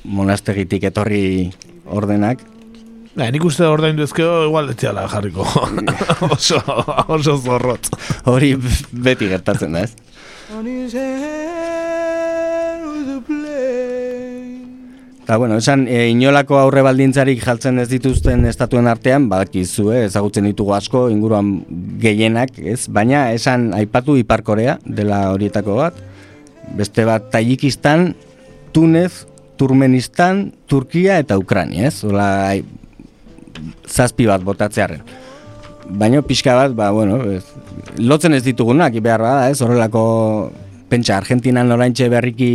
monastegitik 0.04 0.84
etorri 0.92 1.52
ordenak, 1.86 2.40
Ba, 3.14 3.28
nik 3.30 3.44
uste 3.46 3.68
ordaindu 3.70 4.08
ezkeo, 4.08 4.48
igual 4.48 4.72
etxeala 4.74 5.04
jarriko. 5.06 5.46
oso, 6.34 6.58
oso 7.14 7.36
zorrotz. 7.38 7.92
hori 8.26 8.56
beti 8.58 9.28
gertatzen 9.30 9.78
da, 9.78 9.84
ez? 9.86 9.94
Eta, 15.24 15.38
bueno, 15.38 15.60
esan, 15.62 15.86
e, 15.88 16.08
inolako 16.10 16.58
aurre 16.58 16.82
baldintzarik 16.84 17.40
jaltzen 17.46 17.78
ez 17.80 17.86
dituzten 17.92 18.48
estatuen 18.50 18.90
artean, 18.90 19.30
badakizu, 19.32 19.92
eh, 19.94 20.02
ezagutzen 20.10 20.50
ditugu 20.50 20.74
asko, 20.76 21.06
inguruan 21.14 21.54
gehienak, 22.02 22.58
ez? 22.58 22.88
Baina, 22.90 23.28
esan, 23.32 23.70
aipatu 23.78 24.18
Ipar 24.20 24.42
Korea, 24.44 24.80
dela 24.84 25.28
horietako 25.32 25.78
bat, 25.84 26.02
beste 26.76 27.06
bat 27.08 27.30
Tajikistan, 27.32 28.16
Tunez, 28.74 29.28
Turmenistan, 29.58 30.48
Turkia 30.68 31.20
eta 31.22 31.38
Ukrania, 31.38 31.88
ez? 31.88 32.04
Ola, 32.08 32.28
ai, 32.50 32.64
zazpi 33.88 34.26
bat 34.30 34.44
botatzearen. 34.44 35.04
Baina 35.94 36.24
pixka 36.26 36.56
bat, 36.56 36.74
ba, 36.76 36.90
bueno, 36.96 37.20
ez, 37.30 37.44
lotzen 38.00 38.34
ez 38.34 38.44
ditugunak, 38.46 38.96
behar 39.04 39.22
bada, 39.22 39.50
ez? 39.52 39.62
Horrelako, 39.62 40.04
pentsa, 40.90 41.18
Argentinan 41.20 41.72
oraintxe 41.76 42.08
berriki 42.10 42.52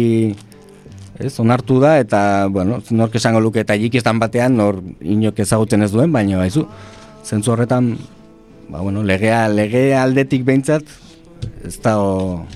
ez, 1.18 1.34
onartu 1.42 1.78
da, 1.82 1.98
eta, 2.02 2.20
bueno, 2.50 2.80
nork 2.90 3.18
esango 3.18 3.42
luke 3.42 3.64
Tajikistan 3.66 4.20
batean, 4.22 4.56
nor 4.58 4.80
inok 5.02 5.42
ezagutzen 5.44 5.84
ez 5.84 5.90
duen, 5.92 6.12
baina 6.14 6.38
baizu, 6.40 6.64
zentzu 7.26 7.52
horretan, 7.54 7.92
ba, 8.70 8.80
bueno, 8.80 9.02
legea, 9.02 9.46
legea 9.52 10.02
aldetik 10.02 10.46
behintzat, 10.48 10.88
ez 11.66 11.76
dago, 11.84 12.46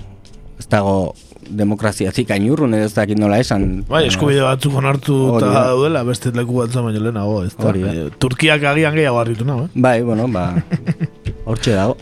ez 0.58 0.66
dago 0.70 1.12
demokraziatik 1.48 2.30
ainurrun, 2.30 2.74
edo 2.74 2.86
ez 2.86 2.94
dakit 2.94 3.18
nola 3.18 3.38
esan. 3.42 3.84
Bai, 3.88 4.04
eskubide 4.08 4.44
batzuk 4.46 4.76
onartu 4.78 5.18
eta 5.36 5.48
da. 5.48 5.64
daudela, 5.72 6.04
beste 6.08 6.32
leku 6.36 6.60
batza 6.62 6.84
baino 6.84 7.02
lehenago, 7.02 7.42
ez 7.44 7.54
da. 7.56 7.68
Hori. 7.70 7.82
Eh, 7.88 8.06
Turkiak 8.22 8.64
agian 8.72 8.94
gehiago 8.94 9.20
harritu 9.20 9.48
nago, 9.48 9.66
eh? 9.66 9.74
Bai, 9.74 9.98
bueno, 10.06 10.28
ba, 10.28 10.50
hortxe 11.48 11.76
dago. 11.76 11.96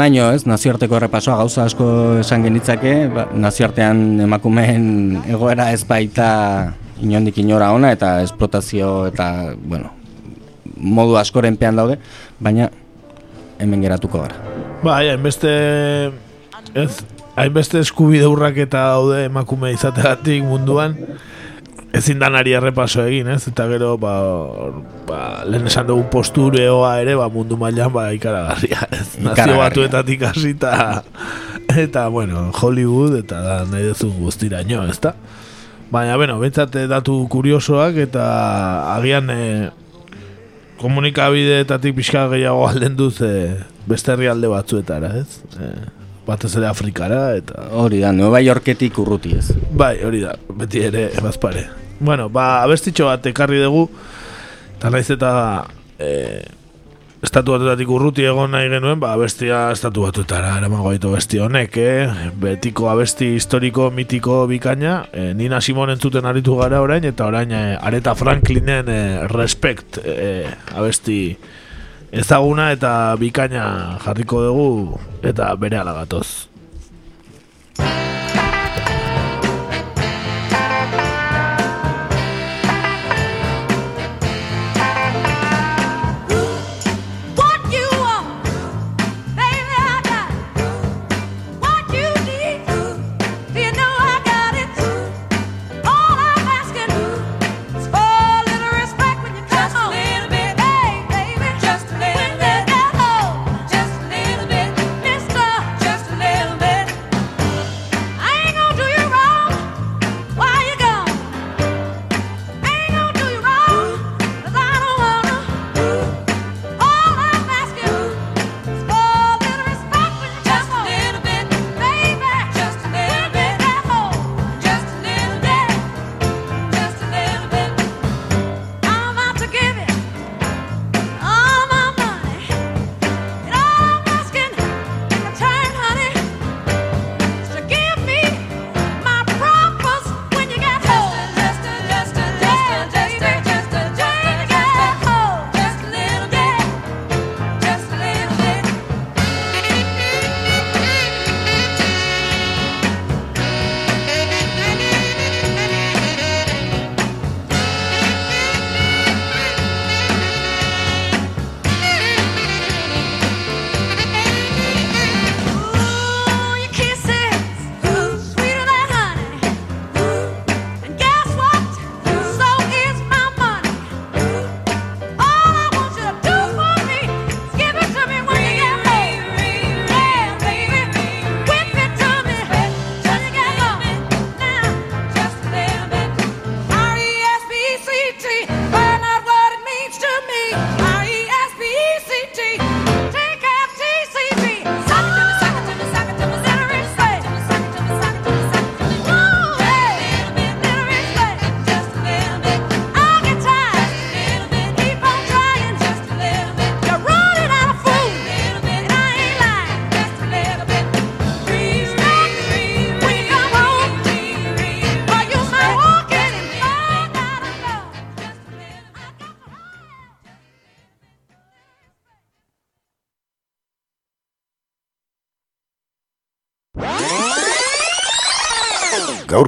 Onaino 0.00 0.30
ez, 0.32 0.46
nazioarteko 0.48 0.96
errepasoa 0.96 1.36
gauza 1.42 1.66
asko 1.68 1.86
esan 2.22 2.44
genitzake, 2.46 2.92
ba, 3.12 3.26
nazioartean 3.36 4.22
emakumeen 4.24 4.84
egoera 5.28 5.68
ez 5.74 5.82
baita 5.84 6.28
inondik 7.04 7.40
inora 7.42 7.68
ona 7.76 7.90
eta 7.92 8.14
esplotazio 8.24 9.10
eta, 9.10 9.26
bueno, 9.60 9.92
modu 10.80 11.18
askoren 11.20 11.58
pean 11.60 11.76
daude, 11.76 11.98
baina 12.40 12.70
hemen 13.60 13.84
geratuko 13.84 14.22
gara. 14.24 14.40
Bai, 14.80 15.10
hainbeste 15.12 15.52
ez, 16.72 17.02
hainbeste 17.36 17.84
eskubide 17.84 18.30
urraketa 18.30 18.86
daude 18.94 19.26
emakume 19.28 19.74
izategatik 19.76 20.48
munduan, 20.48 20.96
ezin 22.00 22.20
danari 22.20 22.54
errepaso 22.56 23.04
egin, 23.04 23.28
ez? 23.34 23.44
Eta 23.50 23.66
gero, 23.70 23.94
ba, 24.00 24.14
ba, 25.08 25.20
lehen 25.48 25.68
esan 25.68 25.88
dugu 25.90 26.06
postureoa 26.12 26.94
ere, 27.02 27.16
ba, 27.20 27.28
mundu 27.32 27.58
mailan 27.60 27.92
ba, 27.94 28.08
ikaragarria, 28.16 28.88
ez? 28.96 29.08
Nazio 29.22 29.58
batuetatik 29.60 30.24
hasita 30.30 30.72
eta, 31.76 32.08
bueno, 32.08 32.50
Hollywood, 32.56 33.18
eta 33.20 33.42
da, 33.44 33.58
nahi 33.68 33.90
duzun 33.90 34.16
guztiraino, 34.18 34.86
ez 34.90 34.98
da? 35.02 35.14
Baina, 35.90 36.16
bueno, 36.16 36.38
bentsat 36.40 36.76
datu 36.90 37.16
kuriosoak, 37.30 37.98
eta 38.06 38.24
agian 38.94 39.30
e, 39.34 39.40
komunikabideetatik 40.80 41.96
pixka 41.98 42.28
gehiago 42.32 42.68
alden 42.68 42.94
duz 42.98 43.16
e, 43.26 43.32
beste 43.90 44.14
herrialde 44.14 44.50
batzuetara, 44.52 45.12
ez? 45.20 45.42
E, 45.58 45.72
batez 46.30 46.54
ere 46.54 46.70
Afrikara, 46.70 47.34
eta... 47.40 47.68
Hori 47.82 48.00
da, 48.04 48.14
Nueva 48.14 48.42
Yorketik 48.44 49.02
urruti 49.02 49.34
ez. 49.38 49.50
Bai, 49.74 49.96
hori 50.06 50.22
da, 50.24 50.36
beti 50.62 50.86
ere, 50.86 51.08
bazpare. 51.22 51.66
Bueno, 52.00 52.30
ba, 52.32 52.62
abestitxo 52.64 53.10
bat 53.10 53.26
ekarri 53.28 53.60
dugu, 53.60 53.84
eta 54.78 54.88
naiz 54.88 55.10
eta 55.12 55.32
e, 56.00 56.08
estatu 57.20 57.52
batutatik 57.52 57.90
urruti 57.92 58.24
egon 58.24 58.54
nahi 58.54 58.70
genuen, 58.72 58.96
ba, 59.02 59.12
abestia 59.12 59.66
estatu 59.74 60.06
batutara, 60.06 60.54
eramago 60.56 60.88
gaitu 60.88 61.12
besti 61.12 61.42
honek, 61.44 61.76
eh? 61.76 62.30
betiko 62.40 62.88
abesti 62.88 63.34
historiko, 63.36 63.90
mitiko 63.92 64.46
bikaina, 64.48 65.02
e, 65.12 65.34
Nina 65.36 65.60
Simon 65.60 65.92
entzuten 65.92 66.24
aritu 66.24 66.56
gara 66.56 66.80
orain, 66.80 67.04
eta 67.04 67.28
orain 67.28 67.52
e, 67.52 67.64
Areta 67.76 68.16
Franklinen 68.16 68.88
e, 68.88 69.00
respect 69.28 70.00
e, 70.00 70.46
abesti 70.72 71.20
ezaguna 72.10 72.72
eta 72.72 73.14
bikaina 73.20 73.98
jarriko 74.02 74.40
dugu 74.48 74.70
eta 75.22 75.52
bere 75.60 75.78
alagatoz. 75.84 76.49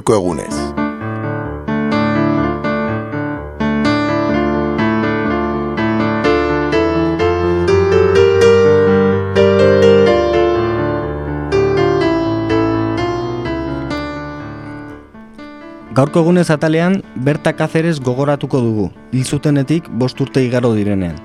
Gaurko 0.03 0.15
egunez. 0.15 0.53
Gaurko 15.93 16.19
egunez 16.19 16.49
atalean, 16.49 17.03
Berta 17.15 17.53
Kazeres 17.53 17.99
gogoratuko 18.01 18.59
dugu, 18.59 18.89
hil 19.13 19.23
zutenetik 19.23 19.87
bost 19.87 20.19
urte 20.19 20.41
igaro 20.43 20.73
direnean. 20.73 21.15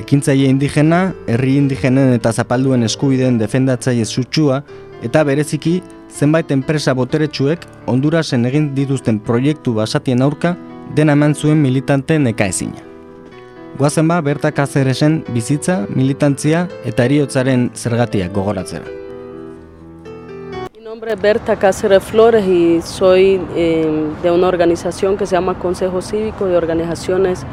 Ekintzaile 0.00 0.46
indigena, 0.48 1.12
herri 1.26 1.56
indigenen 1.58 2.14
eta 2.14 2.32
zapalduen 2.32 2.86
eskubideen 2.86 3.36
defendatzaile 3.38 4.06
sutsua, 4.06 4.62
eta 5.02 5.24
bereziki 5.26 5.80
zenbait 6.14 6.50
enpresa 6.54 6.94
boteretsuek 6.94 7.66
Hondurasen 7.90 8.46
egin 8.46 8.70
dituzten 8.76 9.18
proiektu 9.18 9.74
basatien 9.74 10.22
aurka 10.22 10.54
dena 10.94 11.12
eman 11.18 11.34
zuen 11.34 11.60
militante 11.62 12.18
nekaezina. 12.18 12.80
Guazen 13.78 14.06
ba, 14.06 14.20
Berta 14.22 14.52
Kazeresen 14.54 15.24
bizitza, 15.34 15.80
militantzia 15.90 16.68
eta 16.86 17.08
eriotzaren 17.08 17.72
zergatiak 17.74 18.32
gogoratzera. 18.32 18.86
Mi 20.76 20.84
nombre 20.84 21.12
es 21.12 21.20
Berta 21.20 21.56
Cáceres 21.56 22.04
Flores 22.04 22.46
y 22.46 22.80
soy 22.82 23.40
eh, 23.56 24.06
de 24.22 24.30
una 24.30 24.46
organización 24.46 25.16
que 25.16 25.26
se 25.26 25.34
llama 25.34 25.58
Consejo 25.58 26.00
Cívico 26.00 26.46
de 26.46 26.56
Organizaciones 26.56 27.44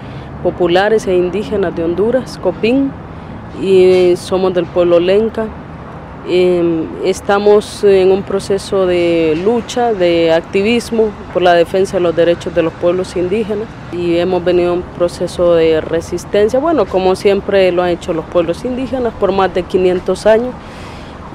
Populares 0.43 1.07
e 1.07 1.15
Indígenas 1.15 1.75
de 1.75 1.83
Honduras, 1.83 2.37
COPIN, 2.37 2.91
y 3.61 4.15
somos 4.15 4.53
del 4.53 4.65
pueblo 4.65 4.99
Lenca. 4.99 5.47
Eh, 6.27 6.87
estamos 7.03 7.83
en 7.83 8.11
un 8.11 8.21
proceso 8.21 8.85
de 8.85 9.39
lucha, 9.43 9.91
de 9.91 10.31
activismo 10.31 11.09
por 11.33 11.41
la 11.41 11.53
defensa 11.53 11.97
de 11.97 12.01
los 12.01 12.15
derechos 12.15 12.53
de 12.53 12.61
los 12.61 12.73
pueblos 12.73 13.15
indígenas 13.15 13.67
y 13.91 14.17
hemos 14.17 14.43
venido 14.43 14.73
en 14.73 14.79
un 14.79 14.83
proceso 14.83 15.55
de 15.55 15.81
resistencia, 15.81 16.59
bueno, 16.59 16.85
como 16.85 17.15
siempre 17.15 17.71
lo 17.71 17.81
han 17.81 17.89
hecho 17.89 18.13
los 18.13 18.25
pueblos 18.25 18.63
indígenas 18.65 19.13
por 19.19 19.31
más 19.31 19.51
de 19.55 19.63
500 19.63 20.25
años 20.27 20.53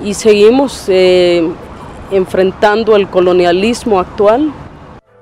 y 0.05 0.15
seguimos 0.15 0.85
eh, 0.89 1.51
enfrentando 2.13 2.95
el 2.95 3.09
colonialismo 3.09 3.99
actual. 3.99 4.53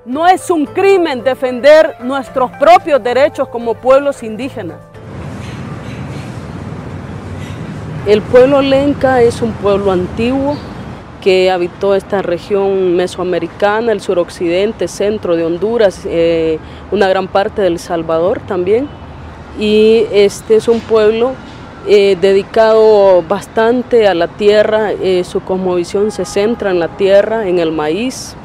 No 0.05 0.27
es 0.27 0.51
un 0.51 0.67
crimen 0.67 1.23
defender 1.23 1.95
nuestros 2.03 2.51
propios 2.51 3.01
derechos 3.01 3.47
como 3.47 3.73
pueblos 3.73 4.21
indígenas. 4.21 4.77
El 8.07 8.21
pueblo 8.21 8.61
lenca 8.61 9.23
es 9.23 9.41
un 9.41 9.51
pueblo 9.53 9.91
antiguo 9.91 10.55
que 11.23 11.49
habitó 11.49 11.95
esta 11.95 12.21
región 12.21 12.95
mesoamericana, 12.95 13.91
el 13.91 13.99
suroccidente, 13.99 14.87
centro 14.87 15.35
de 15.35 15.43
Honduras, 15.43 16.01
eh, 16.05 16.59
una 16.91 17.07
gran 17.07 17.27
parte 17.27 17.63
del 17.63 17.79
Salvador 17.79 18.41
también. 18.47 18.87
Y 19.59 20.05
este 20.11 20.57
es 20.57 20.67
un 20.67 20.81
pueblo 20.81 21.31
eh, 21.87 22.15
dedicado 22.21 23.23
bastante 23.23 24.07
a 24.07 24.13
la 24.13 24.27
tierra, 24.27 24.91
eh, 24.91 25.23
su 25.23 25.39
cosmovisión 25.39 26.11
se 26.11 26.25
centra 26.25 26.69
en 26.69 26.79
la 26.79 26.89
tierra, 26.89 27.47
en 27.47 27.57
el 27.57 27.71
maíz, 27.71 28.35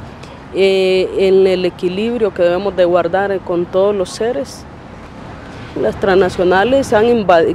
en 0.55 1.47
el 1.47 1.67
equilibrio 1.67 2.33
que 2.33 2.43
debemos 2.43 2.75
de 2.75 2.87
guardar 2.87 3.39
con 3.41 3.67
todos 3.67 3.95
los 3.95 4.09
seres. 4.09 4.65
Las 5.77 5.99
transnacionales 6.01 6.93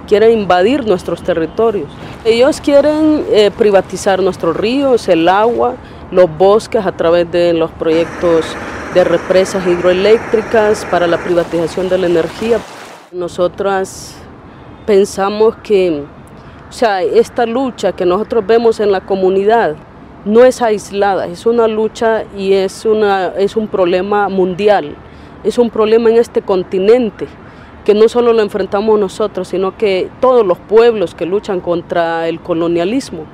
quieren 0.08 0.40
invadir 0.40 0.86
nuestros 0.88 1.22
territorios. 1.22 1.90
Ellos 2.24 2.62
quieren 2.62 3.26
eh, 3.30 3.52
privatizar 3.52 4.22
nuestros 4.22 4.56
ríos, 4.56 5.08
el 5.10 5.28
agua, 5.28 5.76
los 6.12 6.30
bosques 6.38 6.86
a 6.86 6.94
través 6.94 7.30
de 7.32 7.54
los 7.54 7.72
proyectos 7.72 8.46
de 8.94 9.04
represas 9.04 9.68
hidroeléctricas 9.68 10.86
para 10.86 11.08
la 11.08 11.18
privatización 11.18 11.90
de 11.90 11.98
la 11.98 12.08
energía. 12.08 12.60
Nosotras 13.12 14.16
pensamos 14.86 15.56
que 15.58 16.04
o 16.70 16.72
sea, 16.72 17.04
esta 17.04 17.46
lucha 17.46 17.92
que 17.92 18.06
nosotros 18.06 18.46
vemos 18.46 18.80
en 18.80 18.92
la 18.92 19.02
comunidad 19.02 19.76
no 20.26 20.44
es 20.44 20.62
aislada, 20.62 21.28
es 21.28 21.46
una 21.46 21.68
lucha 21.68 22.24
y 22.36 22.54
es, 22.54 22.86
una, 22.86 23.28
es 23.38 23.56
un 23.56 23.68
problema 23.68 24.28
mundial, 24.30 24.96
es 25.44 25.58
un 25.58 25.70
problema 25.70 26.10
en 26.10 26.18
este 26.18 26.42
continente 26.42 27.28
que 27.86 27.94
no 27.94 28.10
solo 28.10 28.34
lo 28.34 28.42
enfrentamos 28.42 29.00
nosotros, 29.00 29.48
sino 29.48 29.78
que 29.78 30.10
todos 30.20 30.46
los 30.46 30.58
pueblos 30.58 31.14
que 31.14 31.28
luchan 31.28 31.62
contra 31.62 32.28
el 32.28 32.42
colonialismo 32.42 33.26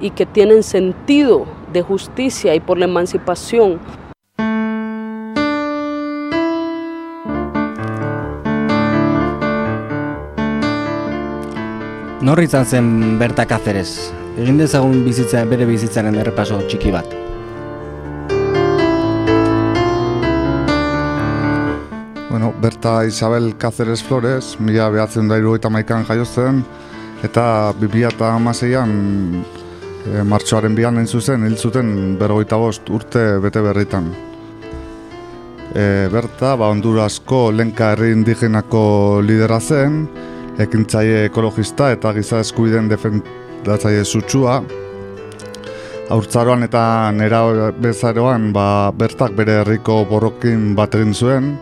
y 0.00 0.10
que 0.10 0.24
tienen 0.24 0.62
sentido 0.62 1.44
de 1.72 1.82
justicia 1.82 2.54
y 2.54 2.60
por 2.60 2.78
la 2.78 2.86
emancipación. 2.86 3.78
Norri 12.22 12.44
izan 12.44 12.66
zen 12.66 13.18
Berta 13.18 13.46
Cáceres? 13.46 14.12
Egin 14.38 14.60
dezagun 14.60 15.04
bizitza, 15.04 15.44
bere 15.44 15.66
bizitzaren 15.68 16.16
errepaso 16.20 16.60
txiki 16.68 16.92
bat. 16.92 17.29
Berta 22.60 23.06
Isabel 23.06 23.56
Cáceres 23.56 24.02
Flores, 24.02 24.58
mila 24.60 24.90
behatzen 24.92 25.28
da 25.30 25.38
iru 25.40 25.54
eta 25.56 25.70
maikan 25.72 26.02
jaiozten, 26.04 26.58
eta 27.24 27.72
bibia 27.80 28.10
eta 28.12 28.34
amaseian 28.36 28.90
e, 30.04 30.20
martxoaren 30.28 30.74
bian 30.76 30.98
nahin 30.98 31.08
zuzen, 31.08 31.46
hil 31.48 31.56
zuten 31.56 32.18
berrogeita 32.20 32.58
bost 32.60 32.90
urte 32.92 33.22
bete 33.40 33.62
berritan. 33.64 34.10
E, 35.72 36.08
Berta, 36.12 36.52
ba, 36.60 36.68
Hondurasko 36.68 37.46
lenka 37.56 37.94
herri 37.94 38.12
indigenako 38.12 38.82
lidera 39.24 39.60
zen, 39.60 40.02
ekintzaile 40.60 41.24
ekologista 41.30 41.88
eta 41.94 42.12
giza 42.12 42.42
eskubiden 42.44 42.92
defendatzaile 42.92 44.04
zutsua. 44.04 44.60
Haurtzaroan 46.10 46.68
eta 46.68 46.84
nera 47.16 47.40
bezaroan 47.80 48.52
ba, 48.52 48.92
Bertak 48.92 49.32
bere 49.38 49.62
herriko 49.62 50.02
borrokin 50.12 50.74
bat 50.76 51.00
egin 51.00 51.16
zuen, 51.16 51.52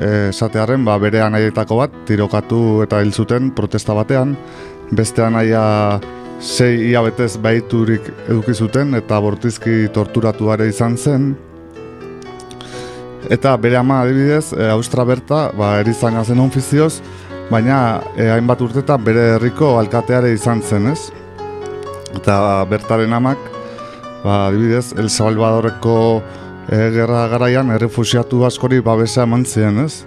esatearen 0.00 0.84
ba, 0.84 0.96
bere 0.98 1.20
anaietako 1.20 1.76
bat 1.82 2.00
tirokatu 2.08 2.80
eta 2.84 3.02
hil 3.02 3.12
zuten 3.12 3.50
protesta 3.56 3.94
batean. 3.96 4.36
Beste 4.90 5.22
anaia 5.22 6.00
sei 6.40 6.90
iabetez 6.90 7.36
baiturik 7.42 8.08
eduki 8.28 8.54
zuten 8.54 8.96
eta 8.96 9.20
bortizki 9.20 9.88
torturatu 9.92 10.50
ere 10.54 10.70
izan 10.72 10.96
zen. 10.96 11.30
Eta 13.30 13.54
bere 13.60 13.76
ama 13.76 14.00
adibidez 14.02 14.54
e, 14.56 14.70
Austra 14.72 15.04
Berta 15.04 15.50
ba, 15.56 15.74
erizaina 15.82 16.24
zen 16.24 16.40
onfizioz 16.40 17.02
baina 17.50 18.00
e, 18.16 18.30
hainbat 18.32 18.62
urtetan 18.64 19.04
bere 19.04 19.34
herriko 19.36 19.74
alkateare 19.78 20.32
izan 20.32 20.62
zen 20.62 20.88
ez? 20.94 21.10
Eta 22.16 22.64
bertaren 22.70 23.12
amak 23.12 23.38
ba, 24.24 24.46
adibidez 24.48 24.94
El 24.96 25.10
Salvadoreko 25.12 26.22
e, 26.70 26.78
gerra 26.94 27.26
garaian 27.28 27.72
errefusiatu 27.74 28.44
askori 28.46 28.80
babesa 28.80 29.24
eman 29.26 29.44
ziren, 29.44 29.82
ez? 29.84 30.04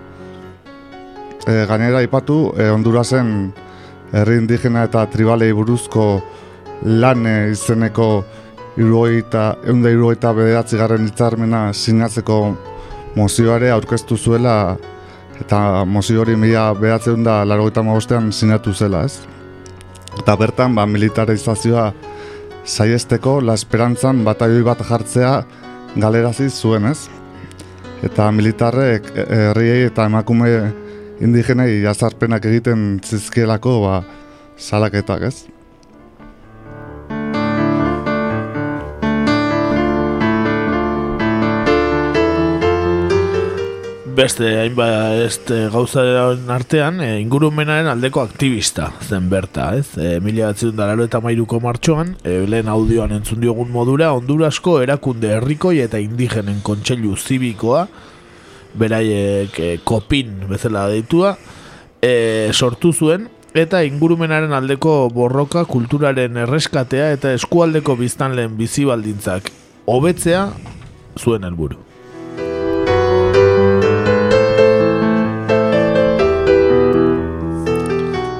E, 1.48 1.66
gainera 1.68 2.02
ipatu, 2.06 2.54
e, 2.56 2.70
Hondurasen 2.72 3.52
herri 4.14 4.40
indigena 4.40 4.86
eta 4.88 5.04
tribalei 5.12 5.52
buruzko 5.54 6.08
lan 7.04 7.28
izeneko 7.52 8.08
iruoita, 8.80 9.58
eunda 9.70 9.92
iruoita 9.92 10.32
bederatzi 10.34 10.80
garren 10.80 11.08
itzarmena 11.10 11.68
sinatzeko 11.74 12.40
mozioare 13.18 13.70
aurkeztu 13.72 14.18
zuela 14.18 14.78
eta 15.42 15.84
mozio 15.86 16.22
hori 16.22 16.36
mila 16.40 16.72
behatzen 16.78 17.26
da 17.26 17.42
largoita 17.46 17.84
magostean 17.84 18.32
sinatu 18.32 18.74
zela, 18.74 19.04
ez? 19.04 19.20
Eta 20.20 20.36
bertan, 20.38 20.76
ba, 20.78 20.86
militarizazioa 20.86 21.92
saiesteko, 22.64 23.40
la 23.42 23.58
esperantzan 23.58 24.24
bataioi 24.24 24.64
bat 24.64 24.82
jartzea 24.88 25.34
galerazi 25.96 26.50
zuen 26.50 26.88
ez. 26.90 27.08
Eta 28.04 28.30
militarrek 28.36 29.10
e, 29.16 29.26
herriei 29.50 29.88
eta 29.88 30.08
emakume 30.10 30.50
indigenei 31.24 31.82
jazarpenak 31.84 32.46
egiten 32.50 33.00
zizkielako 33.04 33.80
ba, 33.86 33.98
salaketak 34.58 35.30
ez. 35.30 35.36
Beste 44.14 44.46
hainbat 44.62 45.22
este 45.26 45.68
gauzaren 45.74 46.50
artean 46.54 47.00
e, 47.02 47.20
ingurumenaren 47.22 47.88
aldeko 47.90 48.22
aktivista 48.22 48.92
zen 49.02 49.30
berta, 49.30 49.72
ez? 49.78 49.98
E, 49.98 50.20
mila 50.22 50.52
eta 50.54 51.22
mairuko 51.22 51.60
martxoan, 51.60 52.16
e, 52.24 52.46
lehen 52.48 52.70
audioan 52.70 53.12
entzun 53.12 53.42
diogun 53.42 53.72
modura, 53.72 54.12
Hondurasko 54.14 54.80
erakunde 54.82 55.34
herrikoi 55.38 55.80
eta 55.82 56.00
indigenen 56.00 56.62
kontseilu 56.62 57.16
zibikoa, 57.18 57.88
beraiek 58.78 59.60
e, 59.60 59.72
kopin 59.84 60.48
bezala 60.50 60.88
deitua, 60.92 61.36
e, 62.02 62.50
sortu 62.54 62.94
zuen, 62.94 63.30
eta 63.54 63.84
ingurumenaren 63.86 64.54
aldeko 64.54 65.10
borroka 65.14 65.66
kulturaren 65.70 66.38
erreskatea 66.46 67.12
eta 67.18 67.34
eskualdeko 67.38 67.98
biztanleen 67.98 68.58
bizibaldintzak 68.58 69.50
hobetzea 69.86 70.48
zuen 71.20 71.44
helburu. 71.46 71.93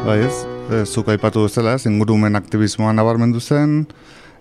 Bai 0.04 0.18
ez, 0.20 0.42
e, 0.68 0.82
zuk 0.84 1.08
aipatu 1.14 1.46
duzela 1.46 1.78
ez, 1.78 1.86
ingurumen 1.88 2.36
aktivismoa 2.36 2.92
nabarmendu 2.92 3.40
zen, 3.40 3.86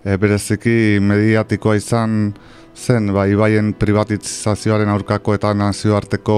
e, 0.03 0.17
bereziki 0.19 0.99
mediatikoa 0.99 1.77
izan 1.79 2.33
zen, 2.75 3.07
bai, 3.15 3.29
ibaien 3.31 3.69
privatizazioaren 3.79 4.91
aurkako 4.91 5.37
eta 5.37 5.53
nazioarteko 5.55 6.37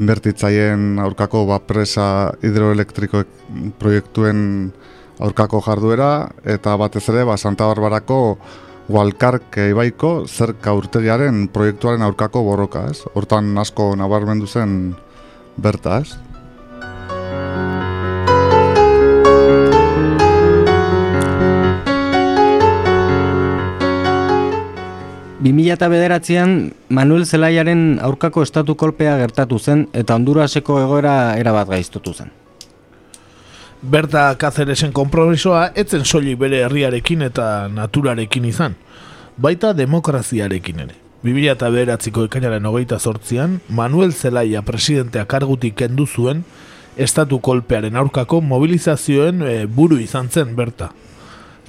inbertitzaien 0.00 0.96
aurkako 1.04 1.44
bapresa 1.52 2.06
hidroelektriko 2.40 3.22
proiektuen 3.76 4.42
aurkako 5.20 5.60
jarduera, 5.68 6.10
eta 6.56 6.78
batez 6.80 7.04
ere, 7.12 7.28
ba, 7.28 7.36
Santa 7.36 7.68
Barbarako 7.68 8.22
Walkarke 8.88 9.68
ibaiko 9.76 10.22
zerka 10.24 10.72
urtegiaren 10.72 11.50
proiektuaren 11.52 12.08
aurkako 12.08 12.48
borroka, 12.48 12.88
ez? 12.88 13.04
Hortan 13.12 13.52
asko 13.60 13.92
nabarmendu 14.00 14.48
zen 14.48 14.94
berta, 15.60 16.00
ez? 16.00 16.31
Eta 25.42 25.88
bederatzean 25.88 26.72
Manuel 26.88 27.26
Zelaiaren 27.26 27.98
aurkako 28.00 28.42
estatu 28.42 28.76
kolpea 28.76 29.16
gertatu 29.18 29.58
zen 29.58 29.88
eta 29.92 30.14
Honduraseko 30.14 30.80
egoera 30.80 31.36
erabat 31.36 31.68
gaiztotu 31.68 32.14
zen. 32.14 32.30
Berta 33.82 34.36
Kazeresen 34.38 34.92
konpromisoa 34.92 35.72
etzen 35.74 36.04
soilik 36.04 36.38
bere 36.38 36.62
herriarekin 36.62 37.22
eta 37.22 37.68
naturarekin 37.68 38.44
izan, 38.44 38.76
baita 39.36 39.72
demokraziarekin 39.72 40.78
ere. 40.78 40.94
2000 41.24 41.50
eta 41.50 41.70
bederatziko 41.70 42.24
ekainaren 42.24 42.64
hogeita 42.66 42.98
sortzian, 42.98 43.60
Manuel 43.68 44.12
Zelaia 44.12 44.62
presidenteak 44.62 45.26
kargutik 45.26 45.74
kendu 45.74 46.06
zuen 46.06 46.44
estatu 46.96 47.40
kolpearen 47.40 47.96
aurkako 47.96 48.40
mobilizazioen 48.40 49.42
eh, 49.42 49.66
buru 49.66 49.98
izan 49.98 50.28
zen 50.30 50.54
berta. 50.54 50.92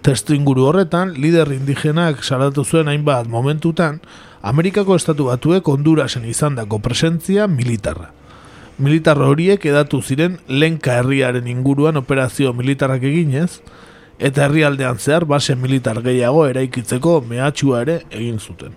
Testu 0.03 0.35
inguru 0.35 0.65
horretan, 0.67 1.13
lider 1.15 1.47
indigenak 1.55 2.25
salatu 2.27 2.65
zuen 2.67 2.89
hainbat 2.91 3.29
momentutan, 3.31 4.01
Amerikako 4.43 4.97
estatu 4.99 5.29
batuek 5.29 5.69
Hondurasen 5.71 6.25
izandako 6.27 6.81
presentzia 6.83 7.45
militarra. 7.47 8.09
Militar 8.83 9.21
horiek 9.23 9.63
edatu 9.63 10.01
ziren 10.01 10.35
lenka 10.49 10.97
herriaren 10.99 11.47
inguruan 11.47 11.95
operazio 12.01 12.51
militarrak 12.51 13.05
eginez, 13.07 13.61
eta 14.19 14.43
herrialdean 14.43 14.99
zehar 14.99 15.23
base 15.23 15.55
militar 15.55 16.01
gehiago 16.03 16.43
eraikitzeko 16.51 17.21
mehatxua 17.29 17.81
ere 17.87 17.97
egin 18.11 18.43
zuten. 18.43 18.75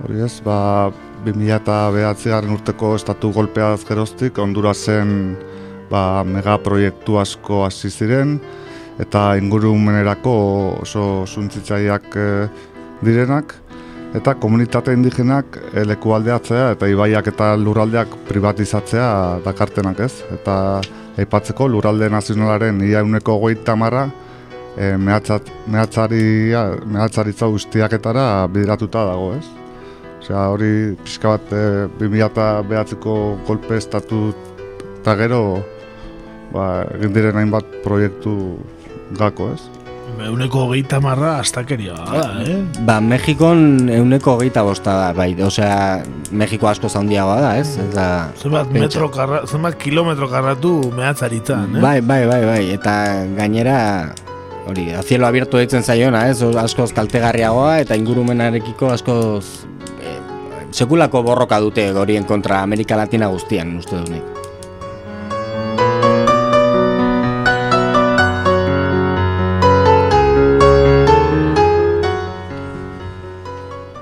Hori 0.00 0.24
ez, 0.24 0.40
ba, 0.40 0.88
2009 1.28 2.32
garen 2.32 2.56
urteko 2.56 2.96
estatu 2.96 3.28
golpea 3.36 3.74
geroztik, 3.84 4.40
Hondurasen 4.40 5.36
ba, 5.90 6.22
megaproiektu 6.24 7.18
asko 7.20 7.64
hasi 7.66 7.90
ziren, 7.90 8.38
eta 9.00 9.34
ingurumenerako 9.40 10.34
oso 10.84 11.26
zuntzitzaileak 11.26 12.16
e, 12.16 12.28
direnak, 13.02 13.54
eta 14.14 14.34
komunitate 14.42 14.92
indigenak 14.96 15.58
e, 15.72 15.84
lekualdeatzea 15.86 16.72
eta 16.74 16.88
ibaiak 16.90 17.30
eta 17.32 17.52
lurraldeak 17.58 18.16
privatizatzea 18.28 19.10
dakartenak 19.44 20.02
ez. 20.06 20.12
Eta 20.34 20.56
aipatzeko 21.20 21.68
lurralde 21.68 22.10
nazionalaren 22.10 22.80
ia 22.86 23.04
uneko 23.06 23.38
goita 23.42 23.76
marra 23.76 24.08
e, 24.76 24.96
mehatzaria, 24.96 26.64
mehatzaritza 26.86 27.48
guztiaketara 27.54 28.46
bideratuta 28.52 29.06
dago 29.12 29.32
ez. 29.38 29.46
Osea, 30.20 30.46
hori 30.52 30.72
pixka 31.04 31.36
bat 31.36 31.52
e, 31.54 31.66
2000 32.02 32.48
behatzeko 32.68 33.14
golpe 33.46 33.78
estatu 33.78 34.30
eta 35.00 35.14
gero 35.16 35.42
ba, 36.54 36.70
egin 36.96 37.14
diren 37.14 37.38
hainbat 37.40 37.66
proiektu 37.84 38.34
gako, 39.18 39.52
ez? 39.54 39.62
Euneko 40.20 40.66
hogeita 40.66 40.98
marra 41.00 41.36
astakeria 41.40 41.94
da, 41.94 42.24
eh? 42.44 42.58
Ba, 42.84 42.98
Mexikon 43.00 43.88
euneko 43.94 44.34
hogeita 44.36 44.64
bosta 44.66 44.96
da, 44.98 45.06
bai, 45.16 45.30
osea, 45.46 46.02
Mexiko 46.36 46.68
asko 46.68 46.90
zaundiagoa 46.90 47.38
da, 47.40 47.52
ez? 47.60 47.76
Eta, 47.80 48.06
zenbat, 48.36 48.72
metro 48.74 49.08
karra, 49.14 49.44
zenbat 49.46 49.78
kilometro 49.80 50.28
karratu 50.28 50.74
mehatzaritzen, 50.96 51.78
eh? 51.78 51.84
Bai, 51.84 52.00
bai, 52.04 52.24
bai, 52.28 52.42
bai, 52.44 52.62
eta 52.74 52.96
gainera, 53.38 53.78
hori, 54.68 54.90
a 54.92 55.04
cielo 55.06 55.30
abierto 55.30 55.62
ditzen 55.62 55.86
zaiona, 55.86 56.26
ez? 56.28 56.42
Askoz 56.42 56.90
kaltegarriagoa 56.96 57.78
eta 57.86 57.96
ingurumenarekiko 57.96 58.92
askoz 58.92 59.64
eh, 60.02 60.18
sekulako 60.72 61.24
borroka 61.30 61.62
dute 61.62 61.90
gorien 61.96 62.28
kontra 62.28 62.60
Amerika 62.66 62.98
Latina 62.98 63.30
guztian, 63.32 63.78
uste 63.80 63.96
dut 64.02 64.12
nik. 64.18 64.39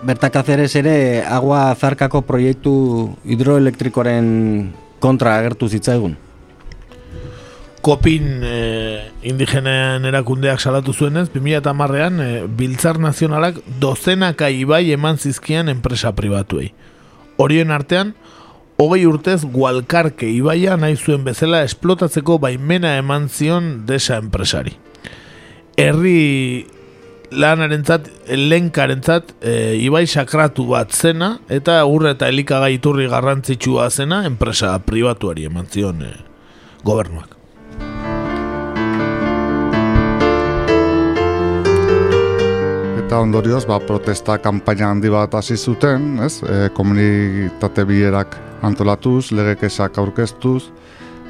Berta 0.08 0.30
Cáceres 0.30 0.72
ere 0.72 1.20
agua 1.20 1.74
zarkako 1.76 2.22
proiektu 2.24 2.70
hidroelektrikoren 3.28 4.70
kontra 5.04 5.34
agertu 5.36 5.68
zitzaigun. 5.68 6.14
Kopin 7.84 8.40
e, 8.40 8.54
indigenen 9.28 10.08
erakundeak 10.08 10.64
salatu 10.64 10.94
zuenez, 10.96 11.26
2008an 11.34 12.24
e, 12.24 12.28
Biltzar 12.48 12.96
Nazionalak 12.96 13.60
dozenaka 13.84 14.48
ibai 14.48 14.86
eman 14.96 15.20
zizkian 15.20 15.68
enpresa 15.68 16.14
pribatuei. 16.16 16.70
Horien 17.36 17.68
artean, 17.70 18.14
hogei 18.80 19.04
urtez 19.04 19.42
gualkarke 19.44 20.32
ibaia 20.32 20.80
nahi 20.80 20.96
zuen 20.96 21.28
bezala 21.28 21.60
esplotatzeko 21.68 22.38
baimena 22.40 22.96
eman 22.96 23.28
zion 23.28 23.84
desa 23.84 24.16
enpresari. 24.24 24.72
Herri 25.76 26.64
lanarentzat, 27.30 28.08
lenkarentzat, 28.28 29.34
e, 29.42 29.76
ibai 29.84 30.06
sakratu 30.06 30.66
bat 30.70 30.92
zena, 30.92 31.38
eta 31.48 31.80
urre 31.86 32.14
eta 32.16 32.28
elikagai 32.28 32.74
iturri 32.78 33.08
garrantzitsua 33.08 33.90
zena, 33.90 34.22
enpresa 34.26 34.78
pribatuari 34.84 35.44
eman 35.48 35.68
zion 35.70 36.02
e, 36.02 36.12
gobernuak. 36.84 37.34
Eta 43.04 43.20
ondorioz, 43.24 43.64
ba, 43.68 43.78
protesta 43.80 44.36
kanpaina 44.44 44.90
handi 44.92 45.08
bat 45.12 45.34
hasi 45.34 45.56
zuten, 45.56 46.18
ez? 46.24 46.38
E, 46.42 46.68
komunitate 46.76 47.84
bilerak 47.88 48.36
antolatuz, 48.64 49.30
legekesak 49.32 50.00
aurkeztuz, 50.00 50.70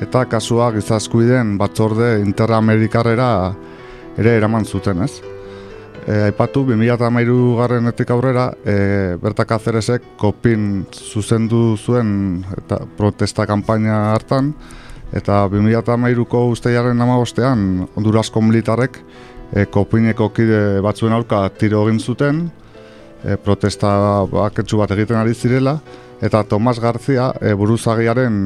eta 0.02 0.24
kasua 0.30 0.70
gizaskuiden 0.74 1.56
batzorde 1.58 2.20
interamerikarrera 2.22 3.32
ere 4.18 4.38
eraman 4.38 4.66
zuten, 4.66 5.02
ez? 5.02 5.37
E, 6.08 6.22
aipatu, 6.24 6.62
2008 6.64 7.56
garren 7.58 7.90
etik 7.90 8.08
aurrera, 8.14 8.46
e, 8.64 9.16
Berta 9.20 9.44
Kazeresek 9.44 10.14
kopin 10.16 10.86
zuzendu 10.88 11.76
zuen 11.76 12.46
eta 12.56 12.78
protesta 12.96 13.44
kanpaina 13.44 14.14
hartan, 14.14 14.54
eta 15.12 15.42
2008ko 15.52 16.46
usteiaren 16.54 17.04
amabostean, 17.04 17.84
Hondurasko 17.92 18.40
militarek, 18.40 18.96
e, 19.52 19.66
kopineko 19.68 20.30
kide 20.32 20.80
batzuen 20.80 21.12
aurka 21.12 21.42
tiro 21.60 21.84
egin 21.84 22.00
zuten, 22.00 22.40
e, 23.20 23.36
protesta 23.36 23.92
baketsu 24.32 24.80
bat 24.80 24.96
egiten 24.96 25.20
ari 25.20 25.36
zirela, 25.36 25.76
eta 26.24 26.40
Tomas 26.48 26.80
Garzia 26.80 27.34
e, 27.36 27.52
buruzagiaren 27.52 28.42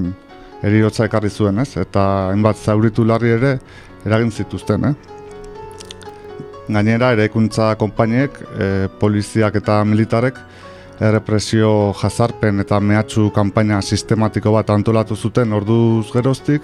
eriotza 0.66 1.06
ekarri 1.06 1.30
zuen, 1.30 1.62
ez? 1.62 1.76
Eta 1.78 2.32
hainbat 2.32 2.58
zauritu 2.58 3.06
larri 3.06 3.36
ere 3.38 3.58
eragin 4.02 4.34
zituzten, 4.34 4.90
eh? 4.90 5.21
Gainera, 6.68 7.10
eraikuntza 7.16 7.72
konpainiek, 7.74 8.36
e, 8.54 8.66
poliziak 9.00 9.56
eta 9.58 9.80
militarek, 9.84 10.38
errepresio 11.02 11.92
jazarpen 11.98 12.62
eta 12.62 12.78
mehatxu 12.80 13.30
kanpaina 13.34 13.80
sistematiko 13.82 14.52
bat 14.54 14.70
antolatu 14.70 15.16
zuten 15.16 15.52
orduz 15.52 16.12
geroztik, 16.12 16.62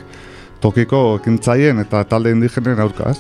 tokiko 0.62 1.18
ekintzaien 1.18 1.82
eta 1.82 2.04
talde 2.04 2.30
indigenen 2.34 2.78
aurkaz. 2.84 3.18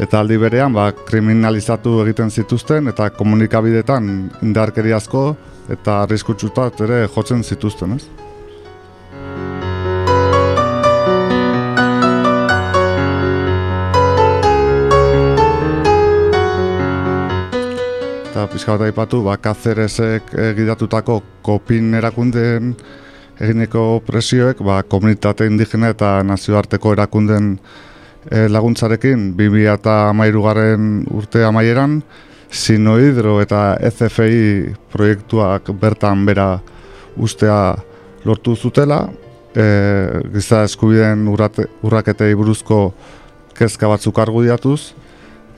Eta 0.00 0.22
aldi 0.22 0.38
berean, 0.40 0.72
ba, 0.72 0.88
kriminalizatu 1.06 2.00
egiten 2.06 2.30
zituzten 2.30 2.88
eta 2.88 3.10
komunikabidetan 3.12 4.08
indarkeriazko 4.42 5.24
eta 5.70 6.02
arriskutsutat 6.06 6.80
ere 6.86 7.04
jotzen 7.14 7.44
zituzten, 7.44 7.98
ez? 7.98 8.29
Eta 18.30 18.44
pixka 18.46 18.76
bat 18.76 18.84
aipatu, 18.86 19.24
ba, 19.26 19.32
Kazeresek 19.42 20.28
egidatutako 20.38 21.16
kopin 21.42 21.96
erakundeen 21.98 22.76
egineko 23.42 24.04
presioek, 24.06 24.60
ba, 24.62 24.84
komunitate 24.86 25.48
indigena 25.50 25.88
eta 25.90 26.10
nazioarteko 26.22 26.92
erakunden 26.94 27.56
e, 28.30 28.44
laguntzarekin. 28.46 29.32
2013 29.34 30.44
garen 30.44 30.92
urte 31.10 31.42
amaieran 31.42 31.98
Sinohidro 32.54 33.40
eta 33.42 33.64
ECFI 33.90 34.76
proiektuak 34.94 35.74
bertan 35.82 36.22
bera 36.30 36.52
ustea 37.18 37.74
lortu 38.22 38.54
zutela. 38.54 39.08
E, 39.58 39.66
giza 40.36 40.62
eskubideen 40.70 41.26
urraketei 41.26 42.30
buruzko 42.38 42.84
kezka 43.58 43.90
batzuk 43.90 44.22
argudiatuz 44.22 44.92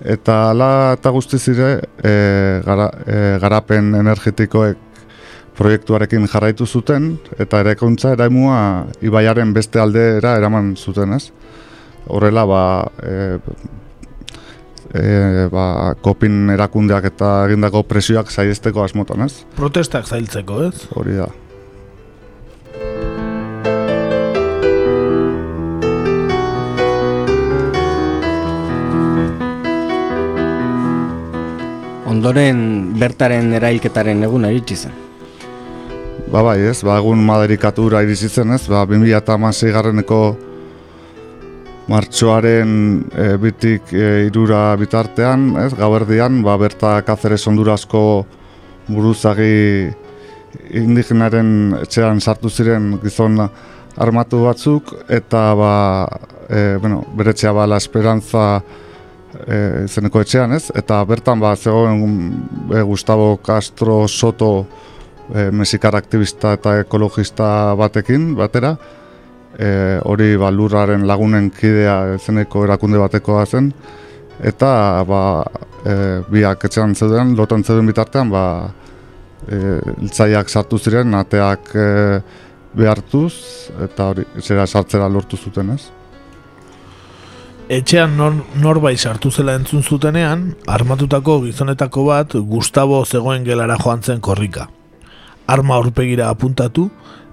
eta 0.04 0.50
ala 0.50 0.70
eta 0.96 1.10
guztiz 1.14 1.42
ere 1.52 1.74
e, 2.02 2.14
gara, 2.66 2.88
e, 3.06 3.18
garapen 3.42 3.94
energetikoek 4.00 4.90
proiektuarekin 5.56 6.26
jarraitu 6.32 6.66
zuten 6.66 7.16
eta 7.38 7.60
erekuntza 7.60 8.14
eraimua 8.16 8.86
ibaiaren 9.04 9.52
beste 9.52 9.80
aldera 9.80 10.36
eraman 10.40 10.74
zuten 10.76 11.12
ez 11.18 11.26
horrela 12.06 12.44
ba, 12.48 12.62
e, 13.02 13.38
e, 14.94 15.48
ba, 15.52 15.94
kopin 16.02 16.50
erakundeak 16.54 17.06
eta 17.12 17.30
egindako 17.48 17.84
presioak 17.88 18.32
zaizteko 18.32 18.84
asmotan, 18.84 19.26
ez? 19.28 19.44
Protestak 19.56 20.08
zailtzeko, 20.08 20.62
ez? 20.68 20.88
Hori 20.98 21.18
da. 21.20 21.28
Ondoren 32.12 32.58
bertaren 33.00 33.54
erailketaren 33.56 34.22
egun 34.26 34.44
iritsi 34.50 34.76
zen. 34.84 34.96
Ba 36.32 36.42
bai, 36.44 36.58
ez? 36.68 36.80
Ba 36.84 36.98
egun 37.00 37.22
maderikatura 37.24 38.02
iritsi 38.04 38.28
zen, 38.28 38.52
ez? 38.56 38.66
Ba 38.68 38.84
2016 38.88 39.72
garreneko 39.72 40.22
martxoaren 41.90 42.74
e, 43.16 43.26
bitik 43.42 43.92
e, 43.92 44.26
irura 44.28 44.76
bitartean, 44.80 45.48
ez, 45.64 45.72
gauerdian, 45.78 46.40
ba, 46.44 46.54
berta 46.60 46.94
Kazeres 47.06 47.42
Hondurazko 47.50 48.04
buruzagi 48.88 49.90
indigenaren 50.78 51.78
etxean 51.80 52.20
sartu 52.20 52.50
ziren 52.52 52.96
gizon 53.02 53.40
armatu 53.96 54.44
batzuk, 54.46 54.94
eta 55.08 55.42
ba, 55.58 55.74
e, 56.48 56.76
bueno, 56.80 57.02
bere 57.18 57.34
etxea 57.34 57.52
ba, 57.56 57.66
La 57.66 57.80
Esperanza 57.82 58.62
e, 59.46 59.86
zeneko 59.88 60.22
etxean, 60.22 60.52
ez, 60.56 60.70
eta 60.76 61.00
bertan 61.08 61.40
ba, 61.42 61.54
zegoen 61.56 62.02
e, 62.72 62.82
Gustavo 62.86 63.36
Castro 63.44 64.06
Soto 64.08 64.66
e, 65.32 65.50
mesikar 65.50 65.96
aktivista 65.96 66.54
eta 66.58 66.78
ekologista 66.82 67.74
batekin, 67.78 68.32
batera, 68.38 68.74
e, 69.58 69.98
hori 70.04 70.34
ba, 70.40 70.52
lurraren 70.52 71.06
lagunen 71.08 71.50
kidea 71.54 72.18
zeneko 72.18 72.66
erakunde 72.68 73.00
batekoa 73.02 73.46
zen, 73.46 73.72
eta 74.42 74.70
ba, 75.08 75.24
e, 75.84 75.96
biak 76.30 76.68
etxean 76.68 76.94
zeuden, 76.94 77.36
lotan 77.38 77.64
zeuden 77.64 77.90
bitartean, 77.90 78.30
ba, 78.32 78.44
e, 79.48 79.78
iltzaiak 80.02 80.50
sartu 80.50 80.78
ziren, 80.78 81.14
ateak 81.18 81.74
e, 81.74 81.88
behartuz, 82.76 83.32
eta 83.84 84.12
hori, 84.12 84.24
zera 84.40 84.66
sartzera 84.66 85.08
lortu 85.12 85.36
zuten 85.36 85.74
ez. 85.74 85.82
Etxean 87.72 88.18
nor, 88.18 88.34
norbait 88.60 89.00
sartu 89.00 89.30
zela 89.32 89.54
entzun 89.56 89.80
zutenean, 89.80 90.42
armatutako 90.68 91.38
gizonetako 91.46 92.02
bat 92.04 92.34
Gustavo 92.50 92.98
zegoen 93.06 93.46
gelara 93.46 93.78
joan 93.80 94.02
zen 94.02 94.18
korrika. 94.20 94.66
Arma 95.48 95.78
aurpegira 95.80 96.26
apuntatu, 96.28 96.90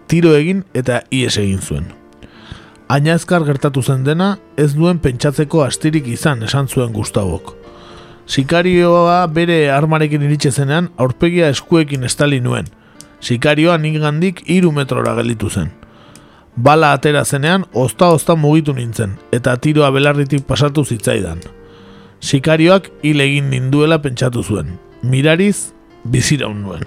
tiro 0.07 0.31
egin 0.37 0.61
eta 0.73 1.01
ies 1.11 1.33
egin 1.41 1.59
zuen. 1.59 1.89
Aina 2.87 3.17
ezkar 3.19 3.43
gertatu 3.49 3.83
zen 3.83 4.05
dena, 4.07 4.29
ez 4.55 4.69
duen 4.77 5.03
pentsatzeko 5.03 5.65
astirik 5.65 6.07
izan 6.07 6.47
esan 6.47 6.71
zuen 6.71 6.95
Gustavok. 6.95 7.51
Sikarioa 8.25 9.19
bere 9.35 9.59
armarekin 9.75 10.23
iritsi 10.23 10.53
zenean 10.55 10.87
aurpegia 10.95 11.51
eskuekin 11.51 12.07
estali 12.07 12.39
nuen. 12.39 12.71
Sikarioa 13.19 13.75
nik 13.77 13.99
gandik 13.99 14.45
iru 14.47 14.71
metrora 14.71 15.19
gelitu 15.19 15.51
zen. 15.51 15.78
Bala 16.55 16.93
atera 16.93 17.23
zenean, 17.25 17.65
ozta-ozta 17.73 18.35
mugitu 18.35 18.73
nintzen, 18.73 19.15
eta 19.31 19.55
tiroa 19.57 19.91
belarritik 19.95 20.45
pasatu 20.47 20.83
zitzaidan. 20.83 21.39
Sikarioak 22.19 22.89
hil 23.03 23.21
egin 23.23 23.49
ninduela 23.49 24.01
pentsatu 24.01 24.43
zuen. 24.43 24.73
Mirariz, 25.03 25.71
biziraun 26.03 26.63
nuen. 26.63 26.83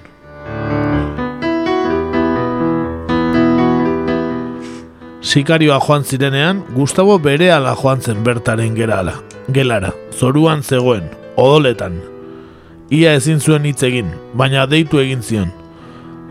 Sikarioa 5.23 5.79
joan 5.81 6.05
zirenean, 6.05 6.65
Gustavo 6.75 7.17
bere 7.19 7.53
ala 7.55 7.77
joan 7.79 8.03
zen 8.03 8.25
bertaren 8.27 8.75
gerala, 8.77 9.15
gelara, 9.49 9.95
zoruan 10.13 10.63
zegoen, 10.63 11.09
odoletan. 11.37 12.03
Ia 12.91 13.15
ezin 13.17 13.41
zuen 13.41 13.65
hitz 13.65 13.81
egin, 13.89 14.11
baina 14.35 14.67
deitu 14.67 15.01
egin 15.01 15.23
zion. 15.23 15.62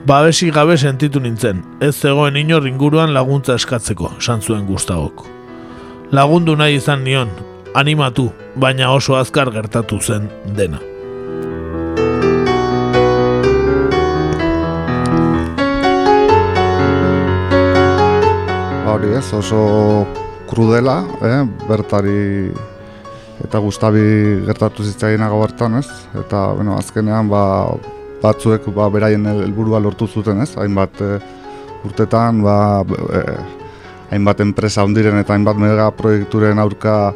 Babesi 0.06 0.50
gabe 0.50 0.78
sentitu 0.78 1.20
nintzen, 1.22 1.62
ez 1.80 1.94
zegoen 1.94 2.36
inor 2.40 2.66
inguruan 2.66 3.14
laguntza 3.14 3.54
eskatzeko, 3.60 4.16
esan 4.18 4.42
zuen 4.42 4.66
Gustavok. 4.66 5.28
Lagundu 6.12 6.56
nahi 6.58 6.80
izan 6.80 7.04
nion, 7.06 7.30
animatu, 7.78 8.32
baina 8.56 8.90
oso 8.96 9.16
azkar 9.16 9.52
gertatu 9.54 10.02
zen 10.02 10.26
dena. 10.58 10.82
hori 18.92 19.14
ez, 19.16 19.34
oso 19.34 20.06
krudela, 20.50 20.98
eh? 21.24 21.46
bertari 21.70 22.52
eta 23.42 23.62
gustabi 23.64 24.04
gertatu 24.46 24.84
zitzaien 24.84 25.24
bertan 25.40 25.78
ez, 25.80 25.88
eta 26.20 26.54
bueno, 26.58 26.76
azkenean 26.78 27.30
ba, 27.30 27.72
batzuek 28.22 28.68
ba, 28.76 28.90
beraien 28.94 29.26
helburua 29.26 29.82
lortu 29.82 30.08
zuten 30.08 30.42
ez, 30.44 30.52
hainbat 30.60 31.02
e, 31.02 31.12
urtetan 31.88 32.42
ba, 32.46 32.58
e, 32.86 33.22
hainbat 34.12 34.44
enpresa 34.46 34.86
ondiren 34.86 35.20
eta 35.22 35.36
hainbat 35.36 35.60
mega 35.62 35.90
proiekturen 35.96 36.60
aurka 36.60 37.14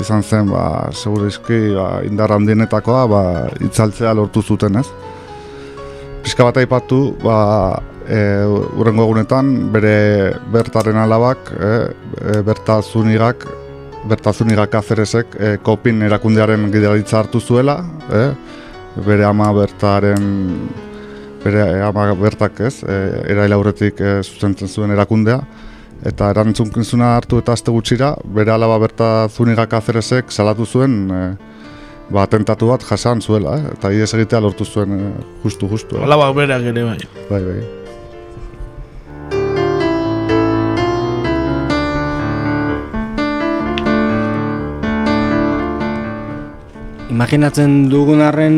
izan 0.00 0.22
zen, 0.22 0.50
ba, 0.52 0.90
segurizki 0.94 1.60
ba, 1.74 1.88
indarra 2.06 2.38
handienetakoa 2.38 3.06
ba, 3.10 3.22
itzaltzea 3.60 4.14
lortu 4.14 4.42
zuten 4.42 4.80
ez. 4.80 4.86
Piska 6.20 6.44
bat 6.44 6.60
aipatu, 6.60 7.00
ba, 7.24 7.38
e, 8.10 8.20
urrengo 8.78 9.06
egunetan 9.06 9.50
bere 9.74 9.96
bertaren 10.52 10.98
alabak 11.00 11.50
e, 11.54 11.72
e, 12.34 12.42
bertazunigak 12.46 13.46
bertazunigak 14.10 14.74
azeresek 14.80 15.36
e, 15.36 15.50
kopin 15.64 16.02
erakundearen 16.06 16.70
gidaritza 16.72 17.18
hartu 17.20 17.40
zuela 17.40 17.80
e, 18.08 18.22
bere 18.96 19.24
ama 19.24 19.50
bertaren 19.54 20.24
bere 21.44 21.66
ama 21.86 22.10
bertak 22.18 22.60
ez 22.60 22.82
e, 22.82 22.96
eraila 23.32 23.56
aurretik 23.56 24.00
e, 24.00 24.20
zuzentzen 24.22 24.68
zuen 24.68 24.90
erakundea 24.96 25.40
eta 26.06 26.30
erantzunkinzuna 26.32 27.14
hartu 27.18 27.38
eta 27.40 27.52
azte 27.52 27.72
gutxira 27.72 28.14
bere 28.24 28.52
alaba 28.52 28.78
bertazunigak 28.82 29.78
azeresek 29.80 30.32
salatu 30.32 30.66
zuen 30.66 31.00
e, 31.10 31.24
ba, 32.10 32.24
atentatu 32.26 32.70
bat 32.70 32.84
jasan 32.86 33.22
zuela, 33.22 33.56
eh? 33.58 33.74
eta 33.76 33.92
ies 33.94 34.10
egitea 34.18 34.42
lortu 34.42 34.66
zuen 34.66 34.96
eh, 34.98 35.12
justu, 35.44 35.70
justu. 35.70 36.00
Eh? 36.00 36.06
Alaba 36.08 36.32
berak 36.36 36.66
ere 36.72 36.88
bai. 36.88 36.98
Bai, 37.30 37.42
bai. 37.46 37.79
Imaginatzen 47.20 47.90
dugun 47.92 48.22
arren 48.24 48.54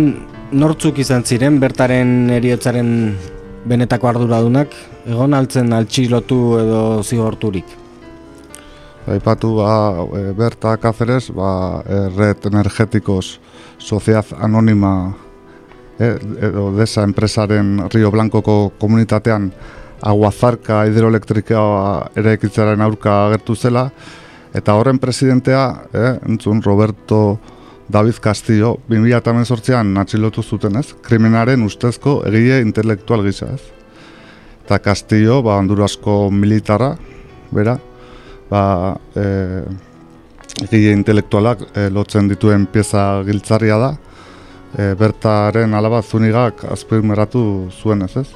nortzuk 0.54 1.00
izan 1.02 1.24
ziren 1.26 1.56
bertaren 1.58 2.28
eriotzaren 2.30 2.90
benetako 3.66 4.06
arduradunak 4.06 4.76
egon 5.02 5.34
altzen 5.34 5.72
altxilotu 5.74 6.36
edo 6.60 6.82
zigorturik. 7.02 7.72
Aipatu 9.10 9.50
ba, 9.56 9.72
e, 10.14 10.20
berta 10.38 10.76
Cáceres, 10.78 11.32
ba, 11.34 11.82
e, 11.82 11.98
red 12.14 12.46
energetikos 12.52 13.40
soziaz 13.82 14.28
anonima 14.38 14.92
e, 15.98 16.12
edo 16.46 16.68
desa 16.76 17.02
enpresaren 17.02 17.88
Rio 17.90 18.12
Blancoko 18.14 18.76
komunitatean 18.78 19.48
aguazarka 20.06 20.84
hidroelektrika 20.86 21.64
ere 22.14 22.38
ekitzaren 22.38 22.86
aurka 22.86 23.24
agertu 23.24 23.58
zela 23.58 23.88
eta 24.54 24.78
horren 24.78 25.02
presidentea, 25.02 25.66
e, 25.90 26.06
entzun 26.30 26.62
Roberto 26.62 27.40
David 27.92 28.20
Castillo 28.24 28.76
2018an 28.88 29.98
atxilotu 30.00 30.42
zuten 30.42 30.78
ez, 30.80 30.94
kriminaren 31.04 31.62
ustezko 31.66 32.22
egile 32.28 32.62
intelektual 32.64 33.24
gisa 33.26 33.50
ez. 33.52 33.60
Eta 34.64 34.78
Castillo, 34.80 35.42
ba, 35.44 35.58
Hondurasko 35.60 36.30
militara, 36.32 36.92
bera, 37.52 37.76
ba, 38.48 38.62
e, 39.12 39.26
egile 40.64 40.94
intelektualak 40.96 41.66
e, 41.74 41.88
lotzen 41.92 42.30
dituen 42.32 42.64
pieza 42.72 43.04
giltzarria 43.26 43.78
da, 43.82 43.92
e, 44.72 44.92
bertaren 44.96 45.74
alaba 45.76 46.00
zunigak 46.02 46.64
azpimeratu 46.72 47.44
zuen 47.82 48.08
ez 48.08 48.16
ez. 48.22 48.28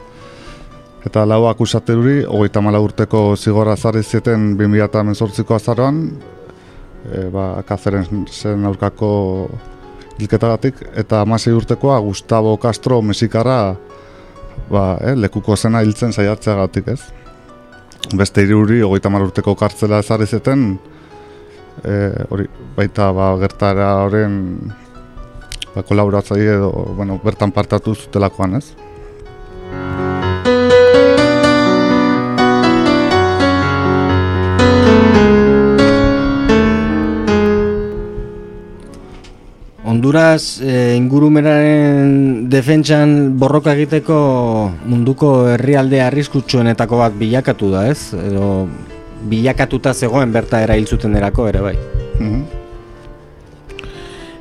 Eta 1.07 1.23
lau 1.25 1.47
akusateruri, 1.49 2.25
hogeita 2.27 2.61
mala 2.61 2.83
urteko 2.83 3.29
zigorra 3.37 3.77
zarri 3.77 4.03
zieten 4.03 4.57
2018ko 4.59 5.57
azaroan, 5.57 6.03
e, 7.05 7.27
ba, 7.33 7.63
kazeren 7.67 8.27
zen 8.31 8.65
aurkako 8.69 9.11
hilketagatik, 10.19 10.81
eta 10.97 11.21
amasei 11.21 11.53
urtekoa 11.55 11.99
Gustavo 12.01 12.57
Castro 12.57 13.03
Mesikarra 13.03 13.77
ba, 14.71 14.85
eh, 15.01 15.15
lekuko 15.17 15.57
zena 15.57 15.83
hiltzen 15.85 16.13
saiatzeagatik 16.13 16.89
ez. 16.95 17.01
Beste 18.17 18.45
iruri, 18.47 18.81
hogeita 18.87 19.11
mar 19.11 19.27
urteko 19.27 19.55
kartzela 19.59 19.99
ezarri 20.03 20.27
zeten, 20.27 20.67
e, 21.83 21.95
hori, 22.31 22.47
baita 22.77 23.11
ba, 23.13 23.33
gertara 23.41 23.93
horren 24.05 24.37
ba, 25.75 25.83
kolaboratzaile 25.83 26.59
edo 26.59 26.71
bueno, 26.97 27.21
bertan 27.25 27.53
partatu 27.53 27.95
zutelakoan 27.95 28.61
ez. 28.61 28.67
Honduras 39.97 40.61
e, 40.61 40.93
ingurumenaren 40.93 42.51
defentsan 42.53 43.39
borroka 43.41 43.73
egiteko 43.73 44.19
munduko 44.85 45.31
herrialde 45.55 46.03
arriskutsuenetako 46.05 47.01
bat 47.01 47.17
bilakatu 47.17 47.71
da, 47.73 47.87
ez? 47.89 48.13
Edo 48.13 48.67
bilakatuta 49.31 49.97
zegoen 49.97 50.37
berta 50.37 50.61
erailtzuten 50.67 51.17
erako 51.17 51.49
ere 51.49 51.65
bai. 51.71 51.75
Mm 52.21 52.56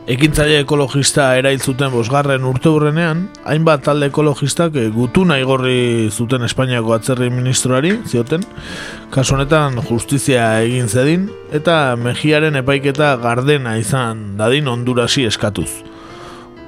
Ekintzaile 0.06 0.60
ekologista 0.62 1.32
erail 1.34 1.58
zuten 1.58 1.90
bosgarren 1.90 2.44
urte 2.46 2.70
hurrenean, 2.70 3.24
hainbat 3.50 3.88
talde 3.88 4.06
ekologistak 4.12 4.78
eh, 4.78 4.92
gutuna 4.94 5.40
igorri 5.42 6.12
zuten 6.14 6.46
Espainiako 6.46 6.94
atzerri 6.94 7.32
ministroari, 7.34 7.96
zioten, 8.06 8.46
kasu 9.10 9.34
honetan 9.34 9.82
justizia 9.90 10.46
egin 10.62 10.86
zedin, 10.86 11.26
eta 11.50 11.96
Mejiaren 11.98 12.62
epaiketa 12.62 13.16
gardena 13.18 13.80
izan 13.82 14.36
dadin 14.38 14.70
ondurasi 14.70 15.26
eskatuz. 15.26 15.72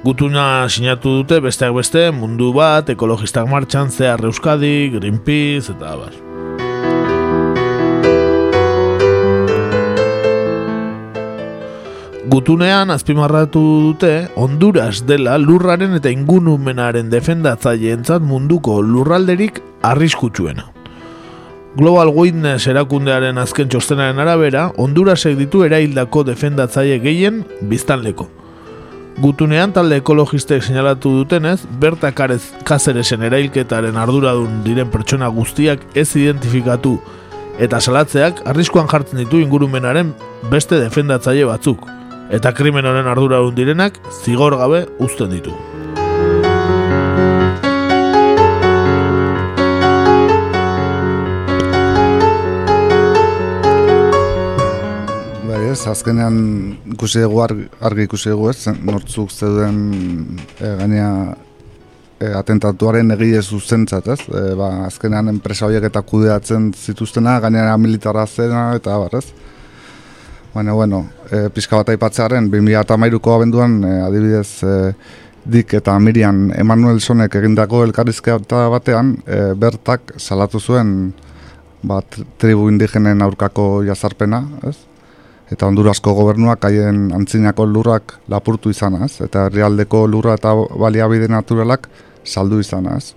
Gutuna 0.01 0.65
sinatu 0.65 1.19
dute 1.21 1.37
besteak 1.45 1.77
beste 1.77 2.09
mundu 2.09 2.55
bat, 2.57 2.89
ekologistak 2.89 3.45
martxan, 3.53 3.93
zehar 3.93 4.25
Euskadi, 4.25 4.89
Greenpeace, 4.97 5.77
eta 5.77 5.93
abar. 5.93 6.26
Gutunean 12.27 12.89
azpimarratu 12.91 13.59
dute 13.85 14.27
Honduras 14.35 15.05
dela 15.07 15.37
lurraren 15.39 15.93
eta 15.95 16.11
ingunumenaren 16.11 17.07
defendatzaileentzat 17.07 18.19
munduko 18.19 18.81
lurralderik 18.83 19.61
arriskutsuena. 19.87 20.65
Global 21.79 22.11
Witness 22.11 22.67
erakundearen 22.67 23.39
azken 23.39 23.71
txostenaren 23.71 24.19
arabera, 24.19 24.65
Hondurasek 24.75 25.37
ditu 25.39 25.63
eraildako 25.63 26.25
defendatzaile 26.27 26.99
gehien 26.99 27.45
biztanleko. 27.71 28.27
Gutunean 29.23 29.71
talde 29.71 30.01
ekologistek 30.01 30.65
seinalatu 30.65 31.13
dutenez, 31.21 31.61
Berta 31.79 32.11
Karez 32.11 32.41
Kazeresen 32.67 33.23
erailketaren 33.23 33.95
arduradun 33.95 34.65
diren 34.67 34.91
pertsona 34.91 35.31
guztiak 35.31 35.85
ez 35.95 36.09
identifikatu 36.19 36.97
eta 37.57 37.79
salatzeak 37.79 38.43
arriskuan 38.51 38.91
jartzen 38.91 39.23
ditu 39.23 39.39
ingurumenaren 39.39 40.11
beste 40.51 40.81
defendatzaile 40.81 41.47
batzuk, 41.47 41.87
eta 42.29 42.51
krimen 42.51 42.85
honen 42.85 43.07
arduradun 43.07 43.55
direnak 43.55 43.99
zigor 44.23 44.57
gabe 44.59 44.83
uzten 44.99 45.31
ditu. 45.31 45.53
Bai 55.47 55.63
ez, 55.71 55.79
azkenean 55.87 56.37
ikusi 56.93 57.23
dugu 57.23 57.41
argi, 57.45 57.67
argi 57.79 58.07
ikusi 58.09 58.33
dugu 58.35 58.51
ez, 58.51 58.59
nortzuk 58.83 59.31
zeuden 59.31 59.81
e, 60.59 60.75
gainea 60.81 61.11
e, 62.19 62.33
atentatuaren 62.35 63.15
egile 63.15 63.41
zuzentzat 63.41 64.11
ez, 64.17 64.21
e, 64.27 64.47
ba, 64.59 64.73
azkenean 64.91 65.31
enpresa 65.31 65.69
horiek 65.69 65.87
eta 65.87 66.03
kudeatzen 66.03 66.73
zituztena, 66.75 67.39
gainera 67.39 67.77
militarra 67.79 68.27
zena 68.27 68.73
eta 68.75 68.99
bar 68.99 69.21
ez. 69.21 69.29
Baina, 70.53 70.73
bueno, 70.73 71.05
e, 71.31 71.47
pixka 71.53 71.77
bat 71.77 71.89
aipatzearen, 71.93 72.49
2008ko 72.51 73.35
abenduan, 73.35 73.79
e, 73.83 73.93
adibidez, 74.07 74.63
e, 74.63 74.75
Dik 75.47 75.77
eta 75.77 75.93
Miriam 76.03 76.49
Emanuelsonek 76.51 77.37
egindako 77.39 77.85
elkarrizketa 77.85 78.65
batean, 78.73 79.13
e, 79.23 79.53
bertak 79.55 80.17
salatu 80.19 80.59
zuen 80.59 81.13
bat 81.87 82.17
tribu 82.41 82.67
indigenen 82.67 83.23
aurkako 83.23 83.85
jazarpena, 83.87 84.41
ez? 84.67 84.75
Eta 85.47 85.69
Hondurasko 85.69 86.11
gobernuak 86.17 86.65
haien 86.67 87.13
antzinako 87.15 87.63
lurrak 87.71 88.17
lapurtu 88.27 88.73
izanaz, 88.73 89.21
eta 89.23 89.45
herrialdeko 89.47 90.03
lurra 90.11 90.35
eta 90.35 90.51
baliabide 90.51 91.29
naturalak 91.31 91.87
saldu 92.25 92.59
izanaz. 92.59 93.13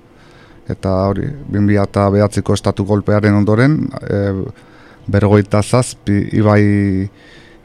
Eta 0.71 0.93
hori, 1.11 1.27
2000 1.51 1.83
eta 1.83 2.07
behatziko 2.15 2.55
estatu 2.55 2.87
golpearen 2.87 3.35
ondoren, 3.35 3.81
e, 4.07 4.21
bergoita 5.11 5.63
zazpi 5.63 6.19
ibai 6.39 7.09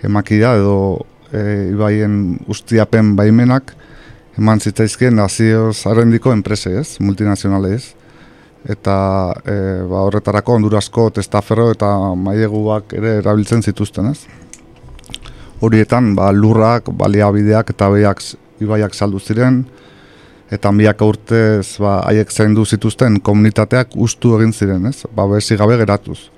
emakida 0.04 0.56
edo 0.60 0.78
e, 1.32 1.72
ibaien 1.72 2.40
ustiapen 2.52 3.16
baimenak 3.16 3.76
eman 4.40 4.60
zitzaizkien 4.60 5.16
nazioz 5.16 5.86
arrendiko 5.88 6.34
enprese 6.34 6.80
ez, 6.82 6.90
multinazionale 7.00 7.78
Eta 8.66 8.96
e, 9.46 9.56
ba, 9.86 10.00
horretarako 10.08 10.56
Hondurasko 10.58 11.12
testaferro 11.14 11.68
eta 11.76 11.92
maileguak 12.18 12.96
ere 12.98 13.20
erabiltzen 13.20 13.62
zituzten 13.62 14.10
ez 14.10 14.26
horietan 15.66 16.14
ba, 16.16 16.32
lurrak, 16.34 16.90
baliabideak 16.92 17.72
eta 17.74 17.90
behiak 17.94 18.22
ibaiak 18.64 18.96
saldu 18.96 19.20
ziren 19.20 19.64
eta 20.54 20.72
biak 20.72 21.02
urtez 21.02 21.78
ba, 21.82 22.00
haiek 22.10 22.32
zaindu 22.32 22.66
zituzten 22.66 23.20
komunitateak 23.22 23.96
ustu 23.96 24.36
egin 24.40 24.54
ziren, 24.54 24.86
ez? 24.92 25.04
Ba, 25.16 25.26
gabe 25.26 25.78
geratuz. 25.82 26.30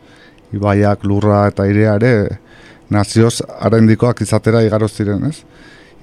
Ibaiak, 0.56 1.04
lurra 1.04 1.48
eta 1.52 1.66
irea 1.68 1.96
ere 2.00 2.14
nazioz 2.94 3.42
arendikoak 3.60 4.22
izatera 4.24 4.62
igaro 4.64 4.88
ziren, 4.88 5.28
ez? 5.28 5.44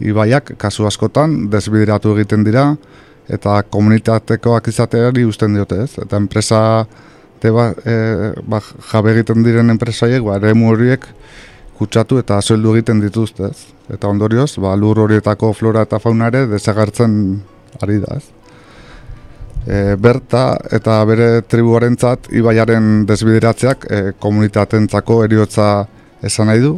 Ibaiak 0.04 0.56
kasu 0.60 0.86
askotan 0.86 1.48
desbideratu 1.50 2.12
egiten 2.18 2.44
dira 2.44 2.74
eta 3.32 3.62
komunitatekoak 3.72 4.68
izateari 4.68 5.24
usten 5.24 5.54
diote, 5.56 5.84
ez? 5.86 5.94
Eta 6.02 6.20
enpresa 6.20 6.60
ba, 7.44 7.72
e, 7.84 8.32
ba, 8.48 8.60
jabe 8.90 9.12
egiten 9.12 9.42
diren 9.44 9.72
enpresaiek, 9.74 10.22
ba, 10.24 10.38
ere 10.40 10.54
horiek 10.54 11.04
kutsatu 11.78 12.18
eta 12.18 12.38
azeldu 12.38 12.74
egiten 12.74 13.00
dituzte, 13.00 13.50
ez? 13.50 13.66
Eta 13.92 14.08
ondorioz, 14.08 14.54
ba, 14.62 14.74
lur 14.76 15.00
horietako 15.04 15.52
flora 15.52 15.82
eta 15.84 15.98
fauna 15.98 16.30
ere 16.32 16.46
desagertzen 16.46 17.42
ari 17.82 17.98
da, 18.00 18.16
ez? 18.16 18.43
E, 19.64 19.96
berta 19.96 20.58
eta 20.76 20.98
bere 21.08 21.28
tribuarentzat 21.48 22.28
ibaiaren 22.36 23.06
desbideratzeak 23.08 23.86
e, 23.88 24.00
komunitatentzako 24.20 25.22
eriotza 25.24 25.86
esan 26.20 26.50
nahi 26.52 26.60
du 26.60 26.74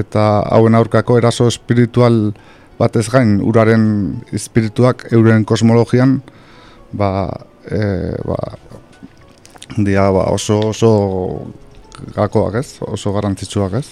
eta 0.00 0.40
hauen 0.48 0.78
aurkako 0.78 1.18
eraso 1.20 1.48
espiritual 1.52 2.32
batez 2.80 3.10
gain 3.12 3.40
uraren 3.44 3.84
espirituak 4.32 5.10
euren 5.12 5.44
kosmologian 5.44 6.22
ba, 6.92 7.28
e, 7.68 7.80
ba, 8.24 8.38
dia, 9.76 10.08
ba, 10.10 10.30
oso 10.32 10.58
oso 10.70 10.90
gakoak 12.16 12.56
ez, 12.62 12.68
oso 12.80 13.12
garantzitsuak 13.12 13.76
ez. 13.78 13.86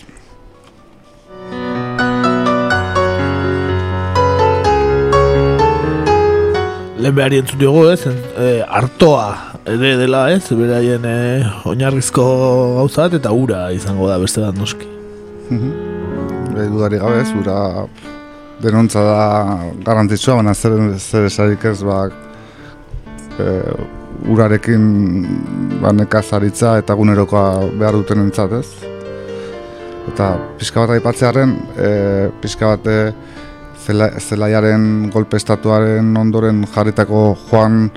Lehen 7.09 7.17
behari 7.17 7.39
entzut 7.41 7.61
dugu 7.61 7.87
ez, 7.89 8.03
e, 8.37 8.61
artoa 8.63 9.55
ere 9.65 9.95
dela 9.97 10.27
ez, 10.31 10.45
beraien 10.53 11.05
e, 11.09 11.19
oinarrizko 11.69 12.25
gauza 12.77 13.07
bat 13.07 13.17
eta 13.17 13.33
ura 13.33 13.69
izango 13.73 14.09
da 14.11 14.19
beste 14.21 14.43
bat 14.45 14.57
noski. 14.59 14.89
Bai 15.49 16.67
dudari 16.69 17.01
gabe 17.01 17.23
ez, 17.23 17.31
ura 17.33 17.87
denontza 18.61 19.05
da 19.07 19.23
garantizua, 19.87 20.37
baina 20.43 20.53
zer, 20.55 20.77
zer 20.99 21.29
esarik 21.31 21.65
ez, 21.71 21.79
ba, 21.87 22.11
e, 23.41 23.57
urarekin 24.29 24.85
ba, 25.81 25.95
nekazaritza 25.97 26.77
eta 26.83 26.97
gunerokoa 26.99 27.71
behar 27.79 27.97
duten 28.03 28.27
entzat 28.27 28.53
ez. 28.61 28.67
Eta 30.13 30.35
pixka 30.61 30.85
bat 30.85 30.99
aipatzearen, 30.99 31.57
e, 31.77 31.91
pixka 32.43 32.75
bat 32.75 32.93
zela, 33.89 34.11
zelaiaren 34.21 35.09
golpe 35.13 35.39
estatuaren 35.41 36.17
ondoren 36.17 36.65
jarritako 36.75 37.23
Juan 37.49 37.89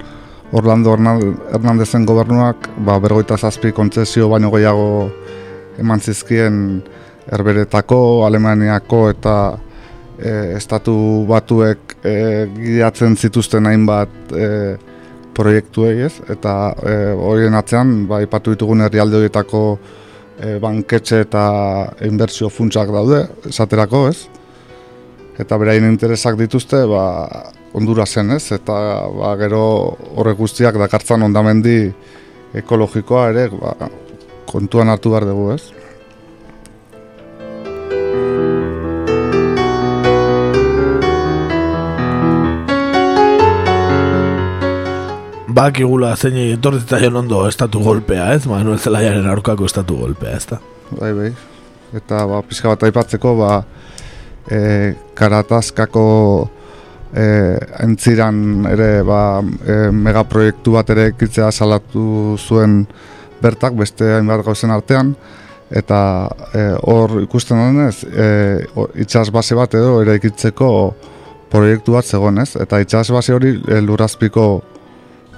Orlando 0.51 0.95
Hernandezen 0.95 2.05
gobernuak 2.07 2.69
ba, 2.85 2.97
bergoita 2.99 3.37
zazpi 3.37 3.71
kontzesio 3.75 4.29
baino 4.31 4.51
gehiago 4.51 5.09
eman 5.79 5.99
zizkien 5.99 6.81
erberetako, 7.31 8.25
Alemaniako 8.25 9.01
eta 9.13 9.35
e, 10.17 10.57
estatu 10.57 10.95
batuek 11.29 11.95
e, 12.03 12.15
gidatzen 12.57 13.15
zituzten 13.15 13.69
hainbat 13.69 14.35
e, 14.35 14.49
proiektuei 15.37 16.01
ez, 16.07 16.13
eta 16.33 16.55
e, 16.83 16.95
horien 17.15 17.55
atzean, 17.55 17.93
ba, 18.09 18.19
ipatu 18.25 18.51
ditugun 18.55 18.83
herrialde 18.83 19.21
horietako 19.21 19.63
e, 20.35 20.57
banketxe 20.59 21.21
eta 21.23 21.45
inbertsio 22.09 22.51
funtsak 22.51 22.91
daude, 22.91 23.23
esaterako 23.47 24.05
ez, 24.09 24.17
eta 25.39 25.57
beraien 25.57 25.87
interesak 25.87 26.37
dituzte 26.39 26.83
ba, 26.89 27.03
ondura 27.73 28.05
zen 28.05 28.31
ez, 28.35 28.51
eta 28.51 28.73
ba, 29.15 29.35
gero 29.39 29.63
horrek 30.15 30.39
guztiak 30.41 30.79
dakartzan 30.81 31.23
ondamendi 31.23 31.77
ekologikoa 32.61 33.29
ere 33.31 33.47
ba, 33.53 33.75
kontuan 34.51 34.91
hartu 34.91 35.13
behar 35.13 35.29
dugu 35.29 35.53
ez. 35.55 35.63
Bak 45.51 45.81
igula 45.83 46.13
zein 46.15 46.37
etorri 46.39 47.07
ondo 47.07 47.47
estatu 47.47 47.79
golpea 47.83 48.33
ez, 48.33 48.45
Manuel 48.47 48.79
Zelaiaren 48.79 49.27
aurkako 49.27 49.65
estatu 49.65 49.97
golpea 49.99 50.37
ez 50.37 50.45
da. 50.47 50.61
Bai, 50.91 51.11
bai. 51.13 51.31
Eta 51.93 52.25
ba, 52.25 52.39
pixka 52.41 52.71
bat 52.71 52.83
aipatzeko, 52.87 53.35
ba, 53.35 53.63
e, 54.49 54.93
karataskako 55.17 56.05
e, 57.13 57.25
entziran 57.83 58.65
ere 58.71 59.01
ba, 59.07 59.41
e, 59.41 59.77
megaproiektu 59.91 60.77
bat 60.77 60.89
ere 60.93 61.09
ekitzea 61.11 61.51
salatu 61.51 62.37
zuen 62.39 62.85
bertak 63.41 63.77
beste 63.77 64.15
hainbat 64.17 64.45
gauzen 64.45 64.73
artean. 64.73 65.15
Eta 65.71 66.01
e, 66.51 66.65
hor 66.91 67.21
ikusten 67.21 67.61
denez 67.61 68.03
e, 68.03 68.27
itxas 69.03 69.29
base 69.31 69.55
bat 69.55 69.73
edo 69.79 70.01
ere 70.03 70.17
ikitzeko 70.19 70.71
proiektu 71.51 71.95
bat 71.95 72.07
zegoen 72.07 72.41
ez? 72.43 72.55
Eta 72.59 72.81
itxas 72.83 73.07
base 73.15 73.35
hori 73.35 73.55
e, 73.55 73.79
lurazpiko 73.83 74.47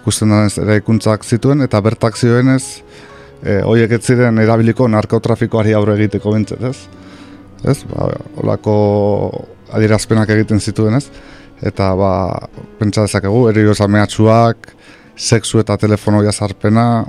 ikusten 0.02 0.34
denez 0.34 0.58
ere 0.64 0.80
ikuntzak 0.82 1.24
zituen 1.24 1.62
eta 1.62 1.82
bertak 1.86 2.18
zioenez 2.18 2.64
e, 3.44 3.62
horiek 3.62 3.94
ez 4.00 4.02
ziren 4.10 4.42
erabiliko 4.42 4.90
narkotrafikoari 4.90 5.78
aurre 5.78 6.00
egiteko 6.00 6.34
bintzat 6.34 6.66
ez 6.72 6.78
ez? 7.70 7.84
Ba, 7.90 8.10
olako 8.42 8.76
adierazpenak 9.74 10.30
egiten 10.36 10.62
zituen, 10.62 10.98
ez? 11.00 11.08
Eta 11.64 11.94
ba, 11.96 12.14
pentsa 12.80 13.06
dezakegu, 13.08 13.48
erio 13.52 13.74
mehatxuak, 13.88 14.74
sexu 15.16 15.60
eta 15.60 15.78
telefono 15.78 16.24
jazarpena, 16.24 17.06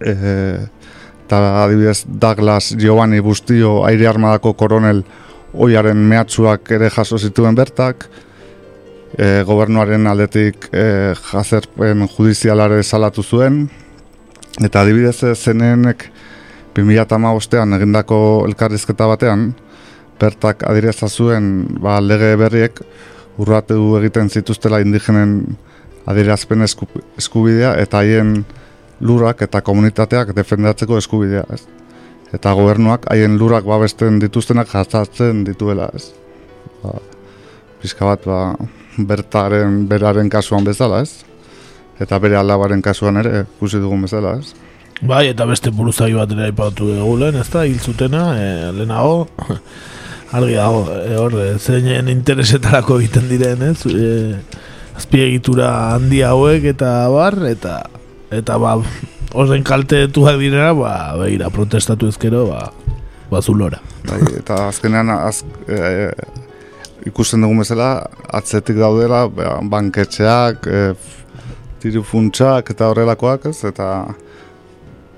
e, 0.00 0.14
eta 1.24 1.40
adibidez 1.64 2.04
Douglas 2.06 2.74
Giovanni 2.76 3.20
Bustio 3.20 3.84
aire 3.86 4.06
armadako 4.06 4.52
koronel 4.52 5.02
oiaren 5.54 5.96
mehatxuak 5.96 6.70
ere 6.70 6.90
jaso 6.90 7.18
zituen 7.18 7.54
bertak, 7.54 8.08
e, 9.16 9.42
gobernuaren 9.46 10.06
aldetik 10.06 10.68
e, 10.72 11.14
jazerpen 11.30 12.08
judizialare 12.16 12.82
salatu 12.82 13.22
zuen, 13.22 13.64
Eta 14.62 14.84
adibidez 14.84 15.34
zenenek 15.34 16.04
2008an 16.74 17.76
egindako 17.78 18.18
elkarrizketa 18.48 19.06
batean, 19.06 19.52
bertak 20.20 20.64
adireza 20.68 21.08
zuen 21.08 21.66
ba, 21.82 22.00
lege 22.00 22.34
berriek 22.38 22.80
urratu 23.38 23.96
egiten 23.98 24.30
zituztela 24.30 24.80
indigenen 24.82 25.56
adierazpen 26.06 26.62
esku, 26.66 26.86
eskubidea 27.18 27.74
eta 27.82 28.02
haien 28.02 28.44
lurak 29.00 29.42
eta 29.46 29.60
komunitateak 29.64 30.34
defendatzeko 30.36 30.98
eskubidea, 31.00 31.44
ez? 31.52 31.64
Eta 32.34 32.52
gobernuak 32.54 33.08
haien 33.12 33.38
lurak 33.38 33.66
babesten 33.66 34.18
dituztenak 34.22 34.70
jatzatzen 34.70 35.44
dituela, 35.46 35.88
ez? 35.94 36.10
Ba, 36.82 36.98
pizka 37.82 38.10
bat, 38.10 38.26
ba, 38.26 38.40
bertaren, 38.98 39.84
beraren 39.90 40.30
kasuan 40.30 40.66
bezala, 40.66 41.02
ez? 41.02 41.24
Eta 42.00 42.18
bere 42.18 42.38
alabaren 42.38 42.82
kasuan 42.82 43.22
ere, 43.22 43.44
ikusi 43.56 43.82
dugun 43.82 44.06
bezala, 44.06 44.38
ez? 44.40 44.63
Bai, 45.02 45.26
eta 45.32 45.46
beste 45.48 45.72
buruzagi 45.74 46.14
bat 46.14 46.30
ere 46.30 46.48
aipatu 46.48 46.86
dugu 46.92 47.16
lehen, 47.18 47.40
ez 47.40 47.48
da, 47.50 47.64
hil 47.66 47.80
zutena, 47.82 48.22
e, 48.38 48.70
lehenago, 48.76 49.26
argi 50.36 50.54
dago, 50.54 50.84
e, 50.94 51.16
hor, 51.18 51.34
e, 51.42 51.48
zeinen 51.58 52.08
interesetarako 52.12 53.00
egiten 53.02 53.26
diren, 53.28 53.64
ez? 53.72 53.82
E, 53.90 54.38
azpiegitura 54.94 55.72
handi 55.96 56.22
hauek 56.22 56.68
eta 56.70 56.94
bar, 57.10 57.40
eta 57.50 57.80
eta 58.34 58.58
ba, 58.62 58.76
horren 59.34 59.66
kaltetuak 59.66 60.38
direna, 60.38 60.70
ba, 60.78 60.94
behira, 61.18 61.50
protestatu 61.54 62.08
ezkero, 62.12 62.46
ba, 62.52 62.70
ba 63.30 63.42
zulora. 63.42 63.82
Bai, 64.06 64.22
eta 64.38 64.68
azkenean, 64.70 65.10
az, 65.18 65.42
e, 65.66 66.12
ikusten 67.10 67.42
dugun 67.42 67.64
bezala, 67.64 67.96
atzetik 68.30 68.78
daudela, 68.78 69.26
ba, 69.26 69.58
banketxeak, 69.74 70.70
e, 70.70 70.84
tirifuntxak 71.82 72.70
eta 72.72 72.88
horrelakoak, 72.92 73.50
ez, 73.50 73.58
eta 73.68 73.88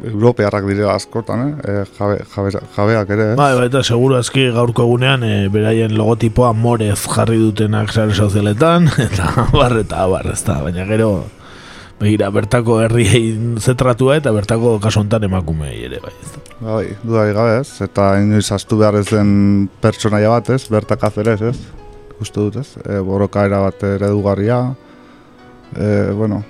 europearrak 0.04 0.66
direla 0.68 0.94
askotan, 0.96 1.42
eh? 1.48 1.54
E, 1.64 1.84
jabe, 1.96 2.18
jabe, 2.34 2.50
jabeak 2.76 3.10
ere, 3.14 3.30
ez? 3.32 3.38
Bai, 3.38 3.52
bai, 3.56 3.66
eta 3.70 3.82
seguru 3.84 4.18
aski 4.18 4.48
gaurko 4.54 4.84
egunean 4.84 5.24
e, 5.24 5.32
beraien 5.52 5.94
logotipoa 5.96 6.52
morez 6.52 6.98
jarri 7.06 7.38
dutenak 7.40 7.92
sare 7.92 8.14
sozialetan, 8.14 8.90
eta 9.06 9.48
bar, 9.54 9.78
eta 9.80 10.06
bar, 10.12 10.28
ez 10.32 10.42
da, 10.44 10.60
baina 10.66 10.84
gero, 10.88 11.10
begira, 12.00 12.28
bertako 12.34 12.80
herriei 12.84 13.24
zetratua 13.62 14.18
eta 14.20 14.32
bertako 14.36 14.76
kasontan 14.84 15.24
emakumei 15.30 15.78
ere, 15.88 16.00
bai, 16.04 16.12
ez 16.20 16.32
da. 16.34 16.44
Bai, 16.60 16.86
dudari 17.02 17.36
gabe, 17.36 17.58
ez? 17.62 17.80
Eta 17.84 18.14
inoiz 18.20 18.46
astu 18.52 18.80
behar 18.80 19.00
ez 19.00 19.08
den 19.10 19.68
pertsonaia 19.80 20.32
bat, 20.32 20.52
ez? 20.52 20.62
Bertak 20.72 21.04
azerez, 21.08 21.40
ez? 21.52 21.56
Gustu 22.20 22.48
dut, 22.48 22.60
ez? 22.60 22.76
E, 22.84 23.00
boroka 23.04 23.48
bat 23.48 23.86
eredugarria, 23.96 24.60
e, 25.76 26.12
bueno, 26.16 26.42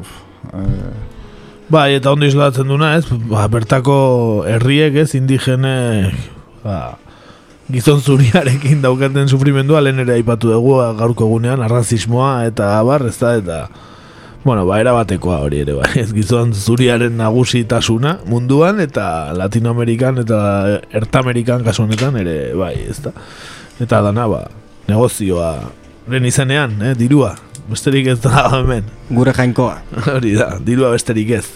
uf, 0.00 0.20
e, 0.52 0.64
Bai, 1.64 1.94
eta 1.96 2.12
ondo 2.12 2.26
islatzen 2.28 2.68
duna, 2.68 2.92
ez? 2.98 3.06
Ba, 3.30 3.46
bertako 3.48 3.96
herriek, 4.48 4.98
ez, 5.00 5.14
indigene 5.16 6.12
ba, 6.60 6.98
gizon 7.72 8.02
zuriarekin 8.04 8.82
daukaten 8.84 9.30
sufrimendua 9.32 9.80
lehen 9.80 10.02
ere 10.04 10.18
aipatu 10.18 10.52
dugu 10.52 10.76
ba, 10.76 10.90
gaurko 10.98 11.24
egunean, 11.24 11.62
arrazismoa 11.64 12.44
eta 12.50 12.68
bar, 12.84 13.06
ez 13.08 13.16
da, 13.16 13.32
eta 13.40 13.58
bueno, 14.44 14.66
ba, 14.68 14.76
erabatekoa 14.82 15.38
hori 15.46 15.62
ere, 15.64 15.78
bai, 15.78 15.88
ez 16.02 16.10
gizon 16.12 16.52
zuriaren 16.52 17.16
nagusitasuna 17.16 18.18
munduan, 18.28 18.84
eta 18.84 19.32
Latinoamerikan 19.32 20.20
eta 20.20 20.42
Ertamerikan 20.92 21.64
kasu 21.64 21.86
honetan 21.86 22.20
ere, 22.20 22.36
bai, 22.60 22.74
ez 22.92 22.98
da. 23.06 23.14
Eta 23.80 24.04
dana, 24.04 24.28
ba, 24.28 24.44
negozioa, 24.90 25.54
lehen 26.12 26.28
izanean, 26.28 26.76
eh, 26.84 26.92
dirua, 26.98 27.32
besterik 27.70 28.08
ez 28.12 28.20
da 28.24 28.46
hemen. 28.58 28.88
Gure 29.10 29.34
jainkoa. 29.36 29.78
Hori 30.16 30.34
da, 30.38 30.54
dirua 30.64 30.92
besterik 30.94 31.30
ez. 31.38 31.46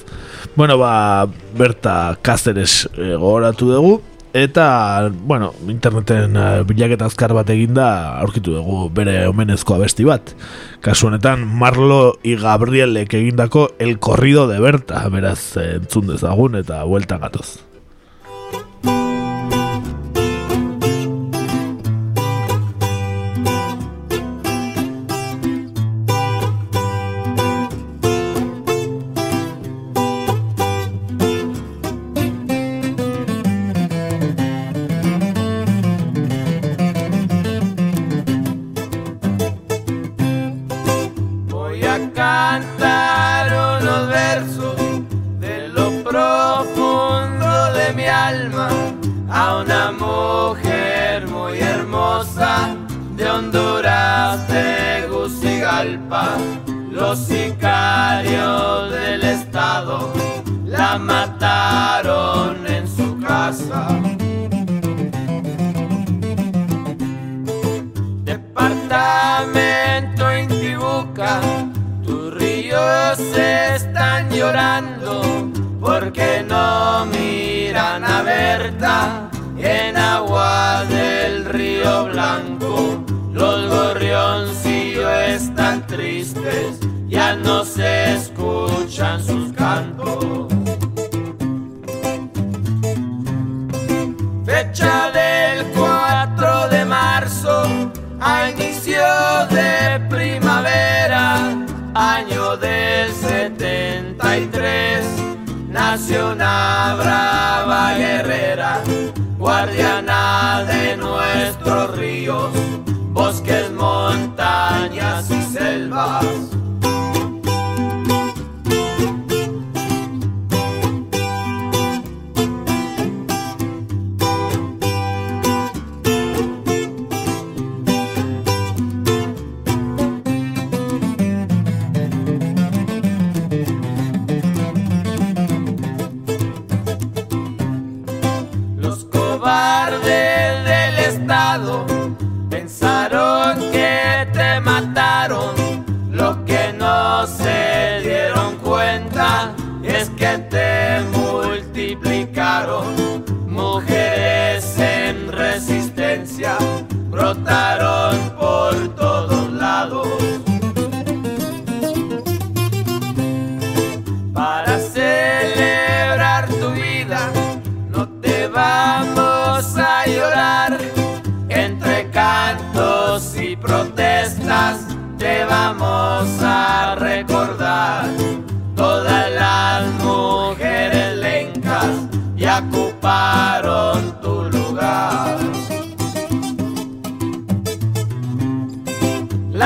Bueno, 0.56 0.78
ba, 0.78 1.26
berta 1.58 2.16
Cáceres 2.22 2.88
e, 2.96 3.14
gogoratu 3.14 3.68
dugu, 3.70 3.92
eta, 4.32 5.10
bueno, 5.26 5.52
interneten 5.68 6.36
e, 6.36 6.46
bilaketa 6.68 7.06
azkar 7.06 7.34
bat 7.36 7.50
eginda 7.54 7.88
aurkitu 8.22 8.56
dugu 8.56 8.88
bere 8.94 9.20
omenezko 9.30 9.76
abesti 9.76 10.08
bat. 10.08 10.34
Kasu 10.84 11.12
honetan, 11.12 11.46
Marlo 11.46 12.18
y 12.22 12.36
Gabrielek 12.36 13.14
egindako 13.20 13.70
El 13.78 13.98
Corrido 13.98 14.48
de 14.48 14.60
Berta, 14.60 15.06
beraz, 15.12 15.56
entzun 15.62 16.12
dezagun 16.14 16.58
eta 16.58 16.84
buelta 16.84 17.18
gatoz. 17.18 17.67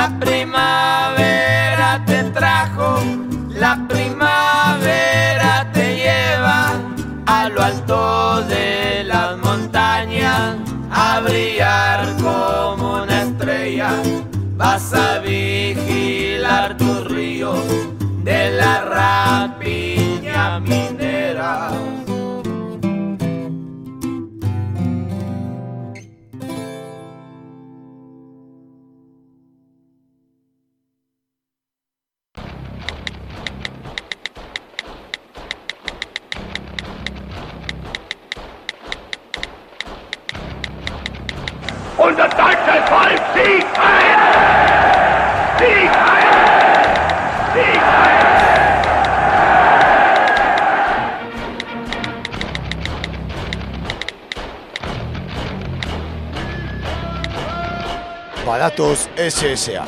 La 0.03 0.19
primavera 0.19 2.03
te 2.05 2.23
trajo, 2.31 2.97
la 3.51 3.87
primavera 3.87 5.71
te 5.71 5.95
lleva 5.95 6.73
a 7.25 7.47
lo 7.47 7.63
alto 7.63 8.41
de 8.41 9.05
las 9.05 9.37
montañas, 9.37 10.57
a 10.91 11.21
brillar 11.21 12.17
como 12.21 13.03
una 13.03 13.21
estrella. 13.21 13.91
Vas 14.57 14.93
a 14.93 15.19
vigilar 15.19 16.75
tus 16.75 17.05
ríos 17.05 17.63
de 18.25 18.51
la 18.51 18.81
rapiña 18.83 20.59
minera. 20.59 21.82
Badatoz 58.73 59.07
SSA. 59.17 59.85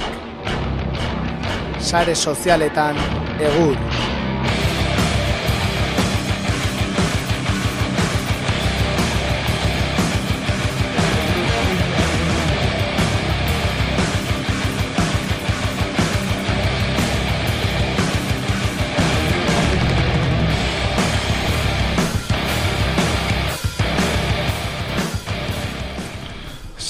Sare 1.80 2.16
sozialetan 2.16 2.95
egur. 3.40 4.15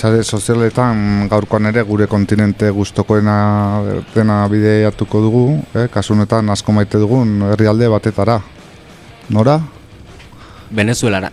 Sare 0.06 0.22
sozialetan 0.22 1.26
gaurkoan 1.32 1.65
ere 1.65 1.82
gure 1.82 2.06
kontinente 2.06 2.68
gustokoena 2.69 3.38
dena 4.14 4.36
bideatuko 4.45 5.22
dugu, 5.23 5.45
eh? 5.73 5.88
kasu 5.90 6.14
honetan 6.14 6.52
asko 6.53 6.76
maite 6.77 6.99
dugun 7.02 7.40
herrialde 7.48 7.88
batetara. 7.90 8.36
Nora? 9.34 9.56
Venezuelara. 10.69 11.32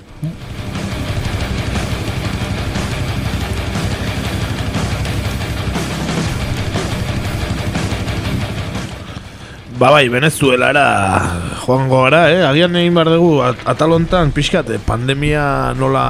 Ba 9.77 9.91
bai, 9.91 10.09
Venezuelara 10.09 10.87
joango 11.67 12.07
gara, 12.07 12.25
eh? 12.33 12.41
Agian 12.49 12.81
egin 12.81 12.97
behar 12.97 13.13
dugu 13.19 13.35
at 13.45 13.69
atalontan 13.75 14.33
pixkat, 14.33 14.73
eh, 14.73 14.81
pandemia 14.81 15.45
nola 15.77 16.09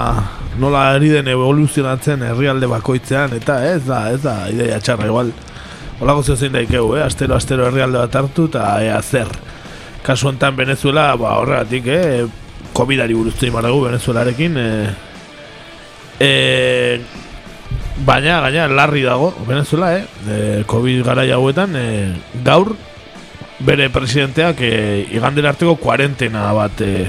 nola 0.61 0.91
ari 0.95 1.09
den 1.13 1.29
evoluzionatzen 1.33 2.23
herrialde 2.27 2.69
bakoitzean 2.69 3.33
eta 3.37 3.59
ez 3.71 3.83
da, 3.87 4.05
ez 4.13 4.21
da, 4.25 4.37
ideia 4.53 4.81
txarra 4.81 5.09
igual. 5.09 5.33
Olako 6.03 6.23
zeu 6.23 6.37
zein 6.37 6.53
daikegu, 6.57 6.97
eh? 6.99 7.05
Astero, 7.07 7.37
astero 7.37 7.67
herrialde 7.69 8.01
bat 8.03 8.17
hartu 8.19 8.49
eta 8.51 8.67
ea 8.83 9.01
zer. 9.03 9.31
Kasu 10.03 10.29
honetan 10.29 10.57
Venezuela, 10.59 11.13
ba 11.17 11.39
horregatik, 11.41 11.87
eh? 11.87 12.27
Covidari 12.73 13.15
buruztu 13.15 13.47
dugu 13.47 13.85
Venezuelarekin, 13.87 14.57
eh? 14.59 14.95
Eh, 16.21 17.01
baina, 18.05 18.41
gaina, 18.41 18.69
larri 18.69 19.03
dago 19.03 19.35
Venezuela, 19.47 19.97
eh? 19.97 20.07
De 20.27 20.65
Covid 20.67 21.05
gara 21.05 21.23
hauetan, 21.23 21.77
eh, 21.77 22.15
gaur 22.45 22.75
bere 23.63 23.89
presidenteak 23.95 24.61
e, 24.61 24.73
igandera 25.15 25.53
arteko 25.53 25.77
kuarentena 25.81 26.49
bat 26.57 26.81
e, 26.83 27.07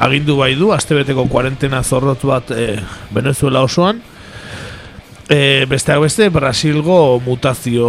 agindu 0.00 0.38
bai 0.40 0.54
du, 0.56 0.72
astebeteko 0.72 1.26
kuarentena 1.28 1.82
zorrotz 1.84 2.22
bat 2.24 2.50
e, 2.56 2.80
Venezuela 3.12 3.62
osoan. 3.66 4.00
E, 5.30 5.66
besteak 5.70 6.00
beste, 6.02 6.26
Brasilgo 6.34 7.20
mutazio 7.22 7.86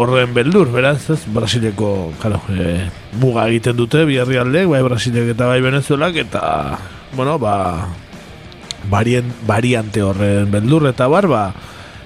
horren 0.00 0.32
beldur, 0.34 0.72
beraz, 0.72 1.04
ez? 1.12 1.20
Brasileko, 1.30 2.14
claro, 2.18 2.40
e, 2.50 2.88
muga 3.20 3.44
egiten 3.52 3.76
dute, 3.78 4.02
bi 4.08 4.18
herrialdeek, 4.18 4.66
bai 4.72 4.80
Brasilek 4.88 5.34
eta 5.36 5.50
bai 5.52 5.60
Venezuelak, 5.62 6.16
eta, 6.24 6.42
bueno, 7.14 7.36
ba, 7.38 7.54
barien, 8.90 9.28
variante 9.46 10.02
horren 10.02 10.50
beldur, 10.50 10.88
eta 10.90 11.06
bar, 11.12 11.28
ba, 11.30 11.44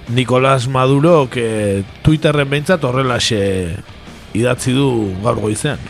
Nicolás 0.09 0.69
Maduro, 0.69 1.31
que 1.31 1.85
Twitterren 2.03 2.51
behintzat 2.51 2.85
horrelaxe 2.85 3.79
idatzi 4.37 4.75
du 4.77 5.15
gaur 5.23 5.39
goizean. 5.41 5.81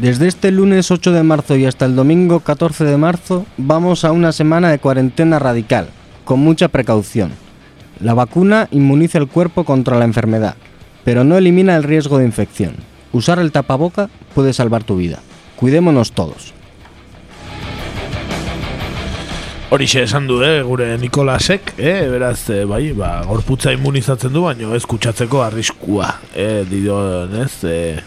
Desde 0.00 0.28
este 0.28 0.52
lunes 0.52 0.92
8 0.92 1.10
de 1.10 1.24
marzo 1.24 1.56
y 1.56 1.66
hasta 1.66 1.84
el 1.84 1.96
domingo 1.96 2.38
14 2.38 2.84
de 2.84 2.96
marzo 2.96 3.46
vamos 3.56 4.04
a 4.04 4.12
una 4.12 4.30
semana 4.30 4.70
de 4.70 4.78
cuarentena 4.78 5.40
radical, 5.40 5.88
con 6.24 6.38
mucha 6.38 6.68
precaución. 6.68 7.32
La 7.98 8.14
vacuna 8.14 8.68
inmuniza 8.70 9.18
el 9.18 9.26
cuerpo 9.26 9.64
contra 9.64 9.98
la 9.98 10.04
enfermedad, 10.04 10.54
pero 11.02 11.24
no 11.24 11.36
elimina 11.36 11.74
el 11.74 11.82
riesgo 11.82 12.18
de 12.18 12.26
infección. 12.26 12.76
Usar 13.12 13.40
el 13.40 13.50
tapaboca 13.50 14.08
puede 14.36 14.52
salvar 14.52 14.84
tu 14.84 14.96
vida. 14.96 15.18
Cuidémonos 15.56 16.12
todos. 16.12 16.54
Horixe 19.70 20.04
esan 20.04 20.28
du, 20.28 20.44
eh, 20.44 20.62
gure 20.62 20.96
Nikolasek, 20.96 21.74
eh, 21.76 22.06
beraz, 22.08 22.48
eh, 22.50 22.64
bai, 22.64 22.92
ba, 22.92 23.20
gorputza 23.26 23.72
immunizatzen 23.72 24.32
du, 24.32 24.48
eh, 24.48 24.56
eh, 27.64 28.02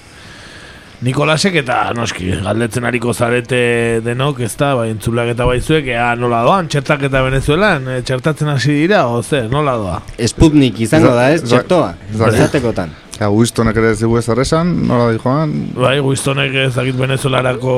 Nikolasek 1.02 1.56
eta 1.64 1.76
noski, 1.98 2.28
galdetzen 2.45 2.86
hariko 2.86 3.14
zarete 3.14 3.61
denok, 4.06 4.44
ez 4.45 4.52
da, 4.53 4.76
bai, 4.78 4.91
entzulak 4.94 5.32
eta 5.32 5.48
baizuek, 5.49 5.88
ea 5.95 6.11
nola 6.14 6.44
doan, 6.45 6.68
txertak 6.69 7.07
eta 7.07 7.23
Venezuelan, 7.26 7.88
eh, 7.90 8.03
txertatzen 8.06 8.52
hasi 8.53 8.76
dira, 8.84 9.07
oze, 9.10 9.48
nola 9.49 9.73
doa? 9.82 9.95
Sputnik 10.30 10.84
izango 10.86 11.15
da, 11.18 11.32
ez, 11.34 11.41
txertoa, 11.41 11.95
esatekotan. 12.28 12.94
Ja, 13.18 13.32
Wistonek 13.34 13.78
ere 13.78 13.91
ez 13.95 13.99
dugu 13.99 14.18
ez 14.18 14.28
esan, 14.30 14.76
nola 14.90 15.10
di 15.11 15.18
joan? 15.22 15.52
Bai, 15.73 15.99
Wistonek 16.06 16.53
ezakit 16.68 16.98
Venezuelarako 16.98 17.73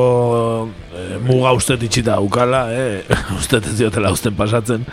eh, 0.92 1.16
muga 1.24 1.56
ustet 1.56 1.84
itxita 1.88 2.20
ukala, 2.20 2.66
eh? 2.76 3.04
ustet 3.40 3.72
ez 3.72 3.78
diotela 3.80 4.12
usten 4.12 4.36
pasatzen. 4.36 4.84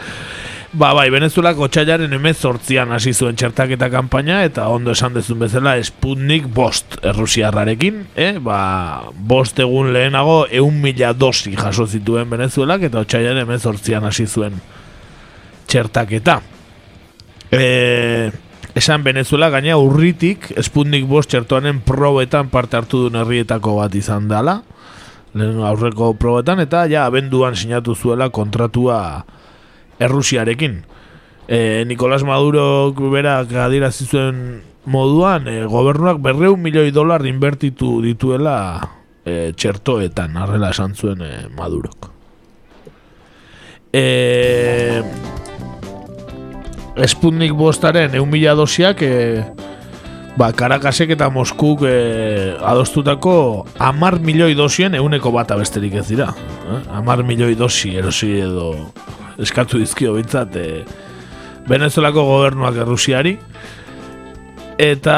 Ba, 0.71 0.93
bai, 0.95 1.09
Venezuelako 1.11 1.67
txailaren 1.67 2.13
emez 2.15 2.37
sortzian 2.47 2.93
hasi 2.95 3.11
zuen 3.11 3.35
txertaketa 3.35 3.89
kanpaina 3.91 4.37
eta 4.47 4.69
ondo 4.71 4.93
esan 4.95 5.17
dezun 5.17 5.41
bezala 5.43 5.73
Sputnik 5.83 6.45
bost 6.47 6.95
errusiarrarekin, 7.03 8.05
eh? 8.15 8.37
Ba, 8.39 8.59
bost 9.11 9.59
egun 9.59 9.91
lehenago 9.97 10.45
eun 10.47 10.77
mila 10.79 11.11
dosi 11.11 11.57
jaso 11.59 11.89
zituen 11.91 12.31
Venezuelak 12.31 12.85
eta 12.87 13.03
txailaren 13.03 13.43
emez 13.43 13.65
sortzian 13.67 14.07
hasi 14.07 14.29
zuen 14.31 14.61
txertaketa. 15.67 16.39
Eh, 17.51 18.31
esan 18.79 19.03
Venezuela 19.03 19.51
gaina 19.51 19.75
urritik 19.75 20.53
Sputnik 20.63 21.11
bost 21.11 21.35
txertoanen 21.35 21.83
probetan 21.83 22.47
parte 22.55 22.79
hartu 22.79 23.09
duen 23.09 23.19
herrietako 23.25 23.81
bat 23.81 23.99
izan 23.99 24.31
dela 24.31 24.61
lehen 25.35 25.59
aurreko 25.67 26.13
probetan 26.15 26.63
eta 26.63 26.87
ja 26.87 27.09
abenduan 27.11 27.59
sinatu 27.59 27.99
zuela 27.99 28.31
kontratua 28.31 29.01
Errusiarekin. 30.01 30.83
E, 31.49 31.85
Nicolás 31.87 32.25
Maduro 32.25 32.93
berak 33.13 33.53
adierazi 33.53 34.07
zuen 34.07 34.63
moduan 34.87 35.49
e, 35.49 35.65
gobernuak 35.69 36.21
berreun 36.23 36.61
milioi 36.63 36.91
dolar 36.95 37.27
inbertitu 37.27 37.99
dituela 38.05 38.81
e, 39.25 39.53
txertoetan, 39.53 40.37
arrela 40.37 40.71
esan 40.75 40.95
zuen 40.95 41.23
e, 41.27 41.33
Madurok. 41.57 42.11
E, 43.93 45.03
Sputnik 47.07 47.53
bostaren 47.57 48.15
eun 48.19 48.31
mila 48.31 48.55
dosiak 48.59 49.03
e, 49.03 49.43
ba, 50.39 50.51
Karakasek 50.57 51.15
eta 51.17 51.31
Moskuk 51.33 51.85
e, 51.89 52.57
adostutako 52.61 53.67
amar 53.79 54.19
milioi 54.21 54.55
dosien 54.59 54.95
euneko 54.99 55.33
bata 55.35 55.59
besterik 55.61 55.99
ez 56.01 56.07
dira. 56.09 56.31
Eh? 56.71 56.81
Amar 57.01 57.25
milioi 57.27 57.57
dosi 57.59 57.97
erosi 57.99 58.37
edo 58.41 58.73
eskatu 59.41 59.81
dizkio 59.81 60.15
bintzat 60.17 60.57
e, 60.57 60.67
Venezuelako 61.71 62.25
gobernuak 62.29 62.81
Errusiari 62.85 63.37
eta 64.81 65.17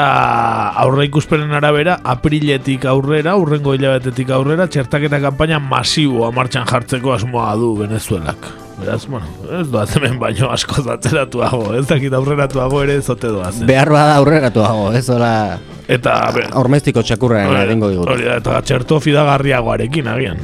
aurre 0.83 1.07
ikuspenen 1.07 1.55
arabera 1.55 1.99
apriletik 2.15 2.83
aurrera, 2.89 3.37
urrengo 3.39 3.77
hilabetetik 3.77 4.33
aurrera 4.35 4.67
txertaketa 4.67 5.21
kanpaina 5.23 5.61
masiboa 5.63 6.33
martxan 6.35 6.67
jartzeko 6.67 7.15
asmoa 7.15 7.55
du 7.59 7.71
Venezuelak. 7.79 8.62
Beraz, 8.79 9.05
bueno, 9.07 9.27
ez 9.61 9.67
doaz 9.71 9.91
hemen 9.95 10.17
baino 10.19 10.49
asko 10.51 10.81
zatzeratuago, 10.81 11.75
ez 11.77 11.85
dakit 11.87 12.13
aurreratuago 12.17 12.81
ere 12.83 12.97
zote 13.05 13.29
doazen. 13.29 13.67
Behar 13.69 13.91
bada 13.93 14.17
aurreratuago, 14.17 14.89
ez 14.97 15.05
hola... 15.13 15.59
Eta... 15.93 16.13
Hormeztiko 16.55 17.01
txakurraren 17.03 17.49
Hori- 17.51 17.63
egingo 17.67 17.89
digut. 17.91 18.07
Hori 18.13 18.23
da, 18.23 18.37
eta 18.39 18.55
txerto 18.63 19.01
fidagarriagoarekin 19.03 20.07
agian. 20.07 20.37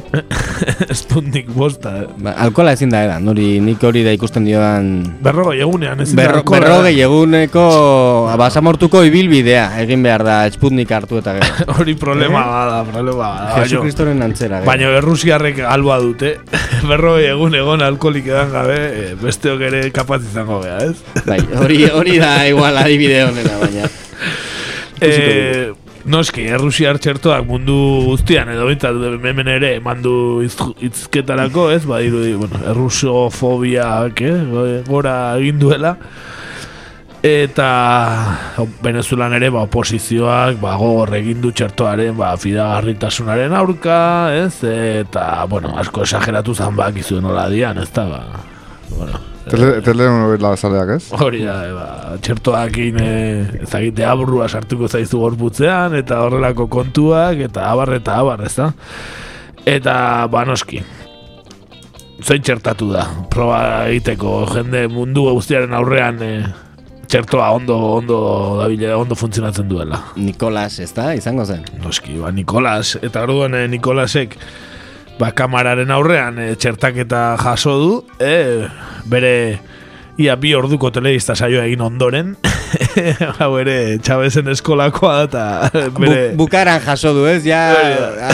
Sputnik 1.00 1.48
bosta. 1.56 1.94
eh. 2.02 2.08
Ba, 2.20 2.34
alkola 2.44 2.74
ezin 2.76 2.90
da 2.92 3.00
edan, 3.06 3.24
hori 3.32 3.54
nik 3.64 3.80
hori 3.88 4.02
da 4.04 4.12
ikusten 4.14 4.44
dioan... 4.44 4.90
Berrogei 5.24 5.62
egunean, 5.64 6.02
ez 6.04 6.10
da 6.12 6.18
Berro, 6.20 6.42
alkohola. 6.42 6.66
berrogei 6.66 7.00
eguneko 7.06 7.64
basamortuko 8.40 9.00
ibilbidea 9.08 9.64
egin 9.80 10.04
behar 10.04 10.24
da 10.28 10.36
Sputnik 10.52 10.92
hartu 10.92 11.18
eta 11.22 11.34
gero. 11.38 11.66
Hori 11.80 11.96
problema 11.98 12.44
bada, 12.44 12.82
problema 12.92 13.18
bada. 13.24 13.48
baino- 13.54 13.64
Jesucristoren 13.64 14.22
antzera. 14.28 14.60
Baina 14.68 14.92
errusiarrek 15.00 15.62
alboa 15.72 15.98
dute, 16.04 16.34
berrogei 16.90 17.30
egun 17.32 17.56
egon 17.58 17.82
alkoholik 17.88 18.28
edan 18.30 18.54
gabe, 18.54 18.78
eh, 18.78 19.10
besteok 19.20 19.66
ere 19.68 19.82
kapaz 19.94 20.22
izango 20.24 20.60
gea, 20.64 20.78
ez? 20.86 21.24
Bai, 21.26 21.40
hori, 21.60 21.84
hori 21.90 22.18
da 22.22 22.34
igual 22.48 22.78
adibide 22.80 23.24
honena, 23.26 23.60
baina. 23.62 23.90
Eh, 25.00 25.70
noski, 26.04 26.42
errusiar 26.52 26.98
txertoak 27.00 27.46
mundu 27.48 27.76
guztian 28.04 28.50
edo 28.52 28.66
bintzat 28.68 28.98
hemen 29.24 29.48
ere 29.48 29.70
mandu 29.80 30.42
izketarako, 30.44 31.70
ez? 31.72 31.86
Badirudi, 31.88 32.34
bueno, 32.36 32.60
errusofobiak, 32.72 34.20
eh? 34.20 34.82
gora 34.88 35.14
egin 35.38 35.62
duela. 35.62 35.94
Eta 37.20 38.38
Venezuelan 38.80 39.34
ere 39.36 39.50
ba, 39.52 39.66
oposizioak 39.68 40.56
ba, 40.62 40.76
gogor 40.80 41.12
egin 41.18 41.42
du 41.42 41.50
txertoaren 41.52 42.14
ba, 42.16 42.30
fidagarritasunaren 42.40 43.52
aurka, 43.58 43.98
ez? 44.32 44.62
Eta, 44.64 45.44
bueno, 45.50 45.74
asko 45.76 46.06
esageratu 46.06 46.54
zan 46.56 46.78
bak 46.78 46.96
izuen 46.96 47.26
nola 47.28 47.44
dian, 47.52 47.76
ez 47.82 47.90
da, 47.92 48.06
ba, 48.08 48.46
bueno, 48.94 49.20
Tele, 49.50 49.80
telenovela 49.82 50.52
zaleak, 50.56 50.94
ez? 50.94 51.10
Hori 51.16 51.42
da, 51.44 51.58
e, 51.66 51.74
ba, 51.74 52.16
txertoakin 52.24 52.98
e, 53.02 53.12
ezagite 53.64 54.04
aburrua 54.06 54.48
sartuko 54.48 54.88
zaizu 54.88 55.20
gorputzean, 55.20 55.96
eta 55.98 56.22
horrelako 56.24 56.68
kontuak, 56.72 57.40
eta 57.48 57.66
abar 57.68 57.92
eta 57.96 58.16
abar, 58.20 58.44
ez 58.46 58.54
da? 58.56 58.70
Eta, 59.68 59.94
ba, 60.32 60.46
noski, 60.48 60.80
zein 62.22 62.44
txertatu 62.46 62.92
da, 62.94 63.04
proba 63.32 63.60
egiteko, 63.90 64.34
jende 64.54 64.86
mundu 64.92 65.26
guztiaren 65.32 65.76
aurrean 65.76 66.20
e, 66.24 66.34
txertoa 67.10 67.50
ondo, 67.58 67.76
ondo, 67.98 68.18
dabile, 68.60 68.92
ondo 68.94 69.16
funtzionatzen 69.18 69.68
duela. 69.68 69.98
Nikolas, 70.16 70.78
ez 70.82 70.92
da, 70.94 71.10
izango 71.18 71.44
zen? 71.44 71.64
Noski, 71.82 72.20
ba, 72.22 72.30
Nikolas, 72.34 72.94
eta 73.02 73.24
orduan 73.26 73.56
e, 73.58 73.64
Nikolasek, 73.72 74.36
ba, 75.18 75.32
kamararen 75.36 75.90
aurrean 75.90 76.38
e, 76.38 76.52
txertaketa 76.54 77.24
jaso 77.42 77.76
du, 77.82 77.92
e, 78.22 78.68
bere 79.10 79.34
ia 80.20 80.36
bi 80.36 80.52
orduko 80.54 80.90
telebista 80.92 81.34
saioa 81.36 81.64
egin 81.68 81.80
ondoren, 81.84 82.34
hau 83.40 83.50
ere 83.60 83.98
Chavezen 84.04 84.50
eskolakoa 84.52 85.14
eta 85.26 85.44
bere... 86.00 86.20
Bu, 86.34 86.44
bukaran 86.44 86.80
jaso 86.84 87.14
du, 87.16 87.24
ez? 87.30 87.40
Ja, 87.46 87.62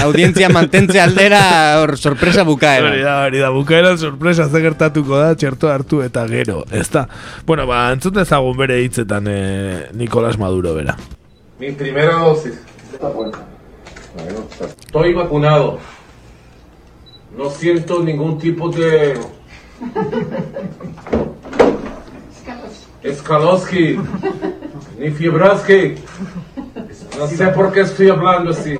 audientzia 0.02 0.50
mantentze 0.52 1.00
aldera 1.02 1.40
hor 1.80 1.94
sorpresa 1.98 2.44
bukaera. 2.48 2.90
Hori 2.90 3.04
da, 3.06 3.16
hori 3.26 3.42
da, 3.44 3.52
bukaeran 3.54 3.98
sorpresa 3.98 4.48
ze 4.50 4.62
gertatuko 4.64 5.20
da, 5.20 5.34
txerto 5.38 5.70
hartu 5.70 6.02
eta 6.04 6.26
gero, 6.30 6.64
ez 6.74 6.88
da? 6.90 7.06
Bueno, 7.46 7.68
ba, 7.70 7.86
entzut 7.94 8.18
ezagun 8.22 8.58
bere 8.58 8.80
hitzetan 8.82 9.30
e, 9.30 9.38
Nicolás 9.94 10.40
Maduro, 10.42 10.74
bera. 10.74 10.96
Mi 11.60 11.70
primera 11.72 12.18
dosis. 12.24 12.58
Está 12.92 13.08
buena. 13.08 13.38
Bueno, 14.16 14.46
estoy 14.60 15.12
vacunado. 15.14 15.78
No 17.36 17.50
siento 17.50 18.02
ningún 18.02 18.38
tipo 18.38 18.70
de... 18.70 19.14
Eskalowski. 23.02 23.98
Ni 24.98 25.10
Fiebraski. 25.10 25.96
No 27.18 27.26
sé 27.26 27.48
por 27.48 27.72
qué 27.72 27.80
estoy 27.80 28.08
hablando 28.08 28.50
así. 28.50 28.76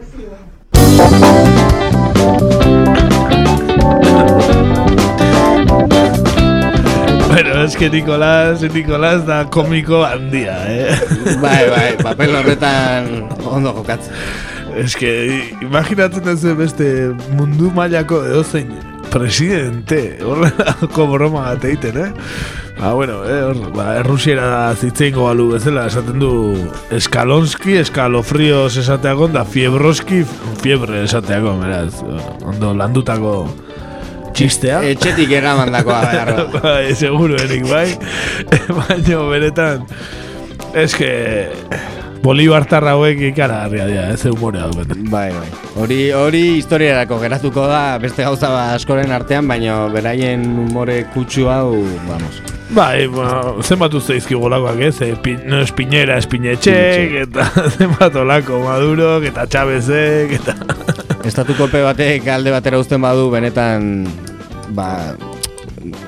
Bueno, 7.29 7.65
es 7.65 7.77
que 7.77 7.91
Nicolás, 7.91 8.63
Nicolás 8.63 9.27
da 9.27 9.49
komiko 9.51 10.05
handia, 10.05 10.65
eh? 10.67 10.99
Bai, 11.41 11.69
bai, 11.69 11.97
papel 12.03 12.35
horretan 12.35 13.29
ondo 13.45 13.75
jokatzen. 13.75 14.13
Es 14.77 14.95
que 14.97 15.57
imaginatzen 15.65 16.27
duzu 16.27 16.53
beste 16.59 16.87
mundu 17.37 17.71
mailako 17.73 18.21
edozein 18.29 18.75
presidente 19.11 20.19
horrelako 20.25 21.07
broma 21.13 21.47
bat 21.47 21.65
egiten, 21.65 21.97
eh? 22.05 22.11
Ba, 22.77 22.93
bueno, 22.93 23.23
eh, 23.25 23.41
hor, 23.47 23.61
ba, 23.73 23.87
errusiera 23.97 24.75
zitzeingo 24.77 25.25
balu 25.25 25.49
bezala 25.55 25.87
esaten 25.89 26.21
du 26.21 26.33
eskalonski, 26.93 27.79
eskalofrios 27.81 28.77
esateakon, 28.83 29.33
da 29.33 29.47
fiebroski, 29.49 30.21
fiebre 30.61 31.01
esateakon, 31.07 31.63
beraz, 31.65 32.03
ondo 32.45 32.75
landutako 32.77 33.33
txistea. 34.37 34.83
Etxetik 34.93 35.33
eramandakoa 35.39 36.03
behar 36.05 36.33
da. 36.37 36.47
bai, 36.61 36.95
seguro 36.99 37.41
erik, 37.41 37.65
bai. 37.71 37.89
Baina, 38.83 39.23
beretan, 39.33 39.87
eske, 40.77 41.11
Bolibartarra 42.27 42.97
hauek 42.97 43.21
ikaragarria 43.29 43.85
dira, 43.87 44.05
ez 44.11 44.27
humorea 44.27 44.67
duen. 44.73 45.05
Bai, 45.13 45.29
bai. 45.31 45.47
Hori, 45.79 45.99
hori 46.11 46.43
historiarako 46.57 47.21
geratuko 47.23 47.69
da 47.71 48.01
beste 48.03 48.25
gauza 48.27 48.51
ba 48.51 48.65
askoren 48.75 49.15
artean, 49.15 49.47
baina 49.47 49.85
beraien 49.95 50.43
umore 50.65 51.05
kutsu 51.15 51.47
hau, 51.53 51.85
vamos. 52.09 52.41
Bai, 52.75 53.07
bueno, 53.07 53.63
zenbat 53.63 53.95
uste 53.95 54.17
izkigolakoak 54.19 54.83
ez, 54.89 54.97
e, 55.07 55.13
pi, 55.23 55.37
no 55.47 55.61
espinera, 55.63 56.17
espinetxek, 56.19 57.15
eta 57.29 57.47
zenbat 57.79 58.19
olako 58.19 58.59
Madurok, 58.65 59.29
eta 59.31 59.47
Chavezek, 59.47 60.35
eta... 60.41 60.57
Estatukolpe 61.27 61.79
batek 61.87 62.27
alde 62.35 62.51
batera 62.55 62.83
uzten 62.83 63.07
badu, 63.07 63.31
benetan, 63.31 64.03
ba, 64.75 64.89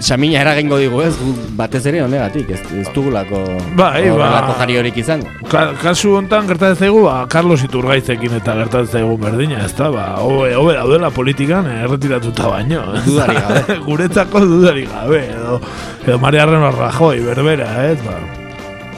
Samina 0.00 0.40
eragingo 0.42 0.78
digu 0.78 1.02
ez, 1.02 1.12
batez 1.59 1.84
ere 1.90 2.02
honegatik, 2.05 2.50
ez, 2.55 2.60
ez 2.80 2.86
dugulako 2.94 3.42
Bai, 3.76 4.09
ba- 4.16 4.55
jari 4.59 4.76
horik 4.80 4.96
izango. 5.02 5.28
Ka, 5.50 5.72
kasu 5.82 6.14
hontan 6.18 6.46
gertatzen 6.48 6.76
zaigu, 6.86 7.05
ba, 7.06 7.26
Carlos 7.30 7.62
Iturgaizekin 7.66 8.34
eta 8.40 8.55
gertatzen 8.62 9.00
zaigu 9.00 9.16
berdina, 9.20 9.64
ez 9.66 9.74
da, 9.78 9.90
ba, 9.94 10.06
hobe, 10.24 10.55
hobe 10.56 10.74
daudela 10.78 11.10
politikan, 11.10 11.66
eh, 11.66 11.82
erretiratuta 11.84 12.48
baino. 12.48 12.82
Dudarik 13.06 13.40
gabe. 13.48 13.78
Guretzako 13.88 14.44
dudarik 14.46 14.90
gabe, 14.92 15.22
edo, 15.36 15.60
edo 16.06 16.18
Mariarren 16.18 16.66
Rajoy, 16.78 17.20
berbera, 17.26 17.70
ez, 17.92 17.98
ba. 18.06 18.18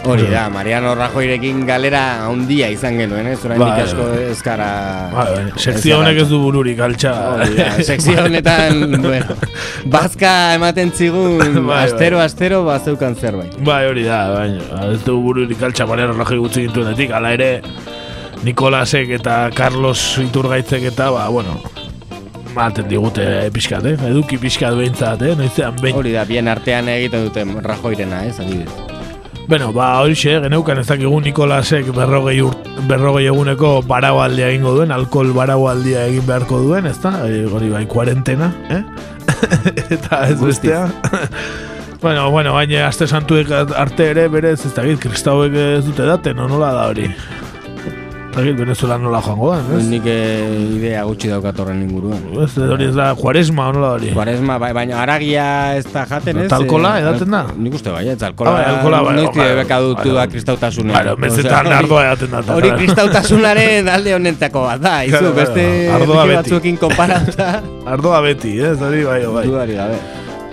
Hori 0.04 0.24
da, 0.32 0.46
Mariano 0.48 0.94
Rajoyrekin 0.96 1.66
galera 1.68 2.24
handia 2.24 2.70
izan 2.72 2.96
genuen, 2.98 3.26
ez? 3.28 3.38
Oraindik 3.44 3.68
Bai, 3.68 3.82
asko 3.84 4.06
bai. 4.08 4.22
ez 4.30 4.38
gara... 4.42 4.68
Bai, 5.12 5.26
bai, 5.34 5.42
sekzio 5.60 5.98
honek 6.00 6.22
ez 6.22 6.26
du 6.30 6.38
bururik 6.40 6.80
altxa. 6.86 7.12
Sekzio 7.84 8.16
honetan, 8.24 8.80
bueno, 9.04 9.36
bazka 9.92 10.32
ematen 10.56 10.92
zigun, 10.96 11.36
Bai, 11.44 11.64
bai. 11.68 11.80
astero, 11.84 12.20
astero, 12.24 12.62
bazeukan 12.64 13.14
zerbait. 13.20 13.58
Bai, 13.66 13.82
hori 13.90 14.06
da, 14.08 14.22
baina 14.38 14.86
ez 14.94 15.02
du 15.04 15.18
bururik 15.20 15.60
altxa 15.68 15.86
Mariano 15.90 16.16
Rajoy 16.16 16.40
gutxi 16.46 16.64
gintuenetik, 16.68 17.12
ala 17.20 17.34
ere 17.36 17.50
Nikolasek 18.46 19.12
eta 19.20 19.50
Carlos 19.54 20.00
Iturgaitzek 20.22 20.88
eta, 20.94 21.10
ba, 21.12 21.26
bueno, 21.28 21.58
maten 22.56 22.88
digute 22.90 23.26
eh, 23.44 23.50
pixkat, 23.52 23.84
eh? 23.92 23.98
Eduki 24.08 24.40
pixkat 24.40 24.80
behintzat, 24.80 25.26
eh? 25.28 25.36
Noizean 25.38 25.76
behin. 25.84 26.00
Hori 26.00 26.16
da, 26.16 26.24
bien 26.26 26.48
artean 26.48 26.88
egiten 26.88 27.28
duten 27.28 27.60
Rajoyrena, 27.68 28.24
ez, 28.32 28.38
adibidez. 28.40 28.89
Bueno, 29.48 29.72
ba, 29.72 30.00
horixe, 30.00 30.36
geneukan 30.44 30.78
ez 30.78 30.86
dakigu 30.86 31.20
Nikolasek 31.24 31.88
berrogei, 31.96 32.36
urt, 32.44 32.68
berrogei 32.86 33.26
eguneko 33.30 33.80
baraualdia 33.86 34.50
egingo 34.52 34.76
duen, 34.76 34.92
alkohol 34.94 35.32
baraualdia 35.34 36.04
egin 36.10 36.26
beharko 36.28 36.60
duen, 36.62 36.86
ez 36.86 36.98
da? 37.02 37.16
E, 37.26 37.42
hori 37.50 37.70
bai, 37.72 37.82
kuarentena, 37.90 38.52
eh? 38.70 38.82
Eta 39.96 40.22
ez 40.28 40.38
bestea. 40.40 40.84
bueno, 42.04 42.30
bueno, 42.30 42.54
baina 42.54 42.86
aste 42.86 43.08
santuek 43.08 43.50
arte 43.50 44.10
ere 44.14 44.28
berez, 44.30 44.60
ez 44.66 44.74
dakit, 44.76 45.00
kristauek 45.02 45.56
ez 45.66 45.84
dute 45.88 46.06
daten, 46.06 46.38
no, 46.38 46.46
nola 46.50 46.72
da 46.76 46.88
hori? 46.92 47.10
Dakit, 48.30 48.54
Venezuela 48.56 48.94
nola 48.96 49.18
joango 49.20 49.48
da, 49.50 49.56
ez? 49.74 49.86
Nik 49.90 50.04
eh, 50.06 50.76
idea 50.76 51.00
gutxi 51.08 51.28
daukat 51.32 51.56
horren 51.58 51.80
inguruan. 51.82 52.20
Ez, 52.44 52.52
hori 52.62 52.86
ez 52.86 52.92
da, 52.94 53.08
juaresma, 53.18 53.64
nola 53.74 53.88
hori? 53.96 54.12
Juaresma, 54.14 54.54
bai, 54.62 54.68
baina 54.76 55.00
aragia 55.02 55.46
ez 55.74 55.82
da 55.90 56.04
jaten, 56.06 56.38
ez? 56.38 56.44
Eta 56.46 56.60
alkola, 56.60 56.92
Eh, 57.00 57.02
edaten 57.02 57.34
da? 57.34 57.40
Nik 57.58 57.74
uste 57.74 57.90
bai, 57.90 58.04
ez 58.12 58.22
alkola. 58.22 58.52
Ah, 58.52 58.54
bai, 58.60 58.68
alkohola, 58.70 59.00
bai, 59.02 59.14
Noizti 59.16 59.40
bai, 59.42 59.48
beka 59.58 59.80
dutu 59.82 60.04
bai, 60.12 60.14
da 60.20 60.26
kristautasunen. 60.30 60.92
Bueno, 60.94 61.14
mezetan 61.24 61.70
ardoa 61.74 62.04
edaten 62.06 62.30
da. 62.36 62.42
Hori 62.54 62.70
kristautasunaren 62.78 63.90
alde 63.96 64.14
honentako 64.14 64.62
bat 64.68 64.84
da, 64.84 64.94
izu, 65.10 65.32
beste. 65.34 65.64
Ardoa 65.96 66.26
beti. 66.30 66.36
batzuekin 66.38 66.78
konparatuta. 66.84 67.48
Ardoa 67.96 68.20
beti, 68.28 68.54
ez, 68.62 68.76
hori 68.78 69.02
bai, 69.10 69.24
bai. 69.26 69.44
Dudari 69.50 69.74
gabe. 69.80 69.98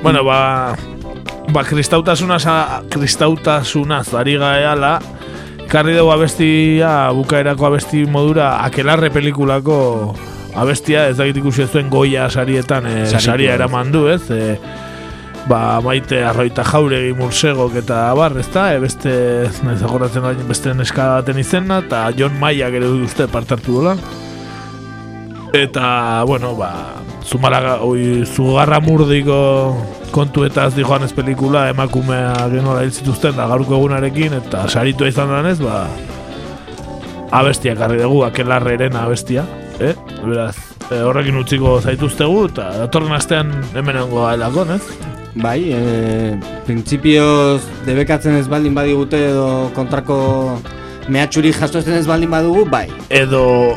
Bueno, 0.01 0.23
ba, 0.25 0.39
ba 1.53 1.63
kristautasuna 1.63 2.41
kristautasunaz 2.89 4.07
ari 4.17 4.35
gaeala, 4.41 4.95
karri 5.67 5.95
dugu 5.97 6.11
abestia, 6.13 7.11
bukaerako 7.15 7.67
abesti 7.67 8.05
modura, 8.09 8.57
akelarre 8.65 9.09
pelikulako 9.13 9.77
abestia, 10.57 11.07
ez 11.11 11.17
dakit 11.19 11.41
ikusi 11.41 11.65
ez 11.65 11.71
duen 11.73 11.89
goia 11.91 12.29
sarietan, 12.29 12.87
e, 12.87 13.07
saria 13.19 13.55
eraman 13.57 13.91
du, 13.91 14.05
ez? 14.09 14.23
E, 14.31 14.55
ba, 15.47 15.79
maite 15.83 16.23
arroita 16.25 16.65
jauregi 16.67 17.13
mursegok 17.17 17.77
eta 17.83 18.07
abar, 18.11 18.37
ez 18.39 18.47
da, 18.53 18.69
e, 18.73 18.79
beste, 18.83 19.11
nahiz 19.65 19.83
agoratzen 19.83 20.25
gain 20.25 20.47
beste 20.47 20.73
neska 20.77 21.11
baten 21.19 21.43
izena, 21.43 21.81
eta 21.85 22.07
John 22.17 22.39
Maia 22.39 22.71
gero 22.73 22.93
uste 23.03 23.27
partartu 23.31 23.79
dola. 23.81 23.97
Eta, 25.55 26.23
bueno, 26.27 26.55
ba, 26.57 26.71
zumara, 27.27 27.77
oi, 27.83 28.25
zugarra 28.27 28.81
murdiko 28.83 29.37
kontuetaz 30.11 30.71
di 30.75 30.85
joan 30.85 31.05
ez 31.05 31.11
pelikula, 31.15 31.67
emakumea 31.71 32.33
genola 32.51 32.83
hil 32.85 32.93
zituzten 32.93 33.35
da 33.37 33.47
gaurko 33.49 33.77
egunarekin, 33.79 34.37
eta 34.41 34.67
saritua 34.69 35.09
izan 35.11 35.31
danez, 35.31 35.57
ba, 35.61 35.85
abestia 37.35 37.75
karri 37.77 38.01
dugu, 38.01 38.23
akelarreren 38.27 38.95
abestia, 38.99 39.45
eh? 39.79 39.93
Beraz, 40.23 40.55
e, 40.89 41.01
horrekin 41.03 41.37
utziko 41.41 41.77
zaituztegu, 41.81 42.47
eta 42.51 42.69
datorren 42.83 43.13
astean 43.17 43.53
hemenengo 43.75 44.25
gaelako, 44.25 44.65
ez? 44.77 44.81
Bai, 45.37 45.59
e, 45.69 45.81
printzipioz 46.65 47.61
debekatzen 47.85 48.39
ez 48.39 48.47
baldin 48.49 48.73
badigute 48.77 49.19
edo 49.29 49.69
kontrako 49.75 50.17
mehatxuri 51.13 51.53
jasotzen 51.55 51.99
ez 51.99 52.07
baldin 52.09 52.31
badugu, 52.33 52.65
bai. 52.69 52.87
Edo 53.13 53.75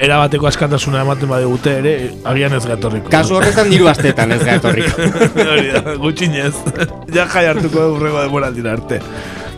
erabateko 0.00 0.46
askatasuna 0.50 1.02
ematen 1.02 1.30
badigute 1.30 1.74
ere, 1.80 1.94
agian 2.28 2.54
ez 2.56 2.62
gatorriko. 2.66 3.10
Kasu 3.12 3.38
horretan 3.38 3.70
diru 3.72 3.88
astetan 3.90 4.32
ez 4.36 4.40
gatorriko. 4.44 5.08
Hori 5.52 5.72
da, 5.74 5.96
gutxinez. 6.02 6.54
ja 7.16 7.26
jai 7.26 7.44
hartuko 7.50 7.88
dugu 7.88 8.04
rego 8.04 8.22
demoraldira 8.22 8.76
arte. 8.78 9.00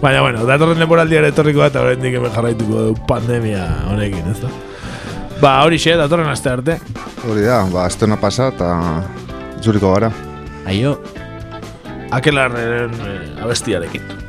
Baina, 0.01 0.23
bueno, 0.25 0.47
datorren 0.49 0.81
demoraldia 0.81 1.21
ere 1.21 1.33
etorriko 1.35 1.65
da, 1.65 1.71
eta 1.73 1.85
horrein 1.85 2.07
hemen 2.09 2.33
jarraituko 2.37 2.87
dugu 2.89 3.07
pandemia 3.09 3.67
honekin, 3.91 4.31
ez 4.33 4.39
da? 4.41 4.53
Ba, 5.41 5.55
hori 5.65 5.81
xe, 5.81 5.97
datorren 6.01 6.29
aste 6.29 6.53
arte. 6.53 6.79
Hori 7.29 7.45
da, 7.45 7.63
ba, 7.73 7.85
astena 7.89 8.21
pasa 8.21 8.51
eta 8.55 8.71
zuriko 9.61 9.93
gara. 9.95 10.13
Aio. 10.69 10.97
Akelarren 12.17 12.97
eh, 13.07 13.21
abestiarekin. 13.45 14.20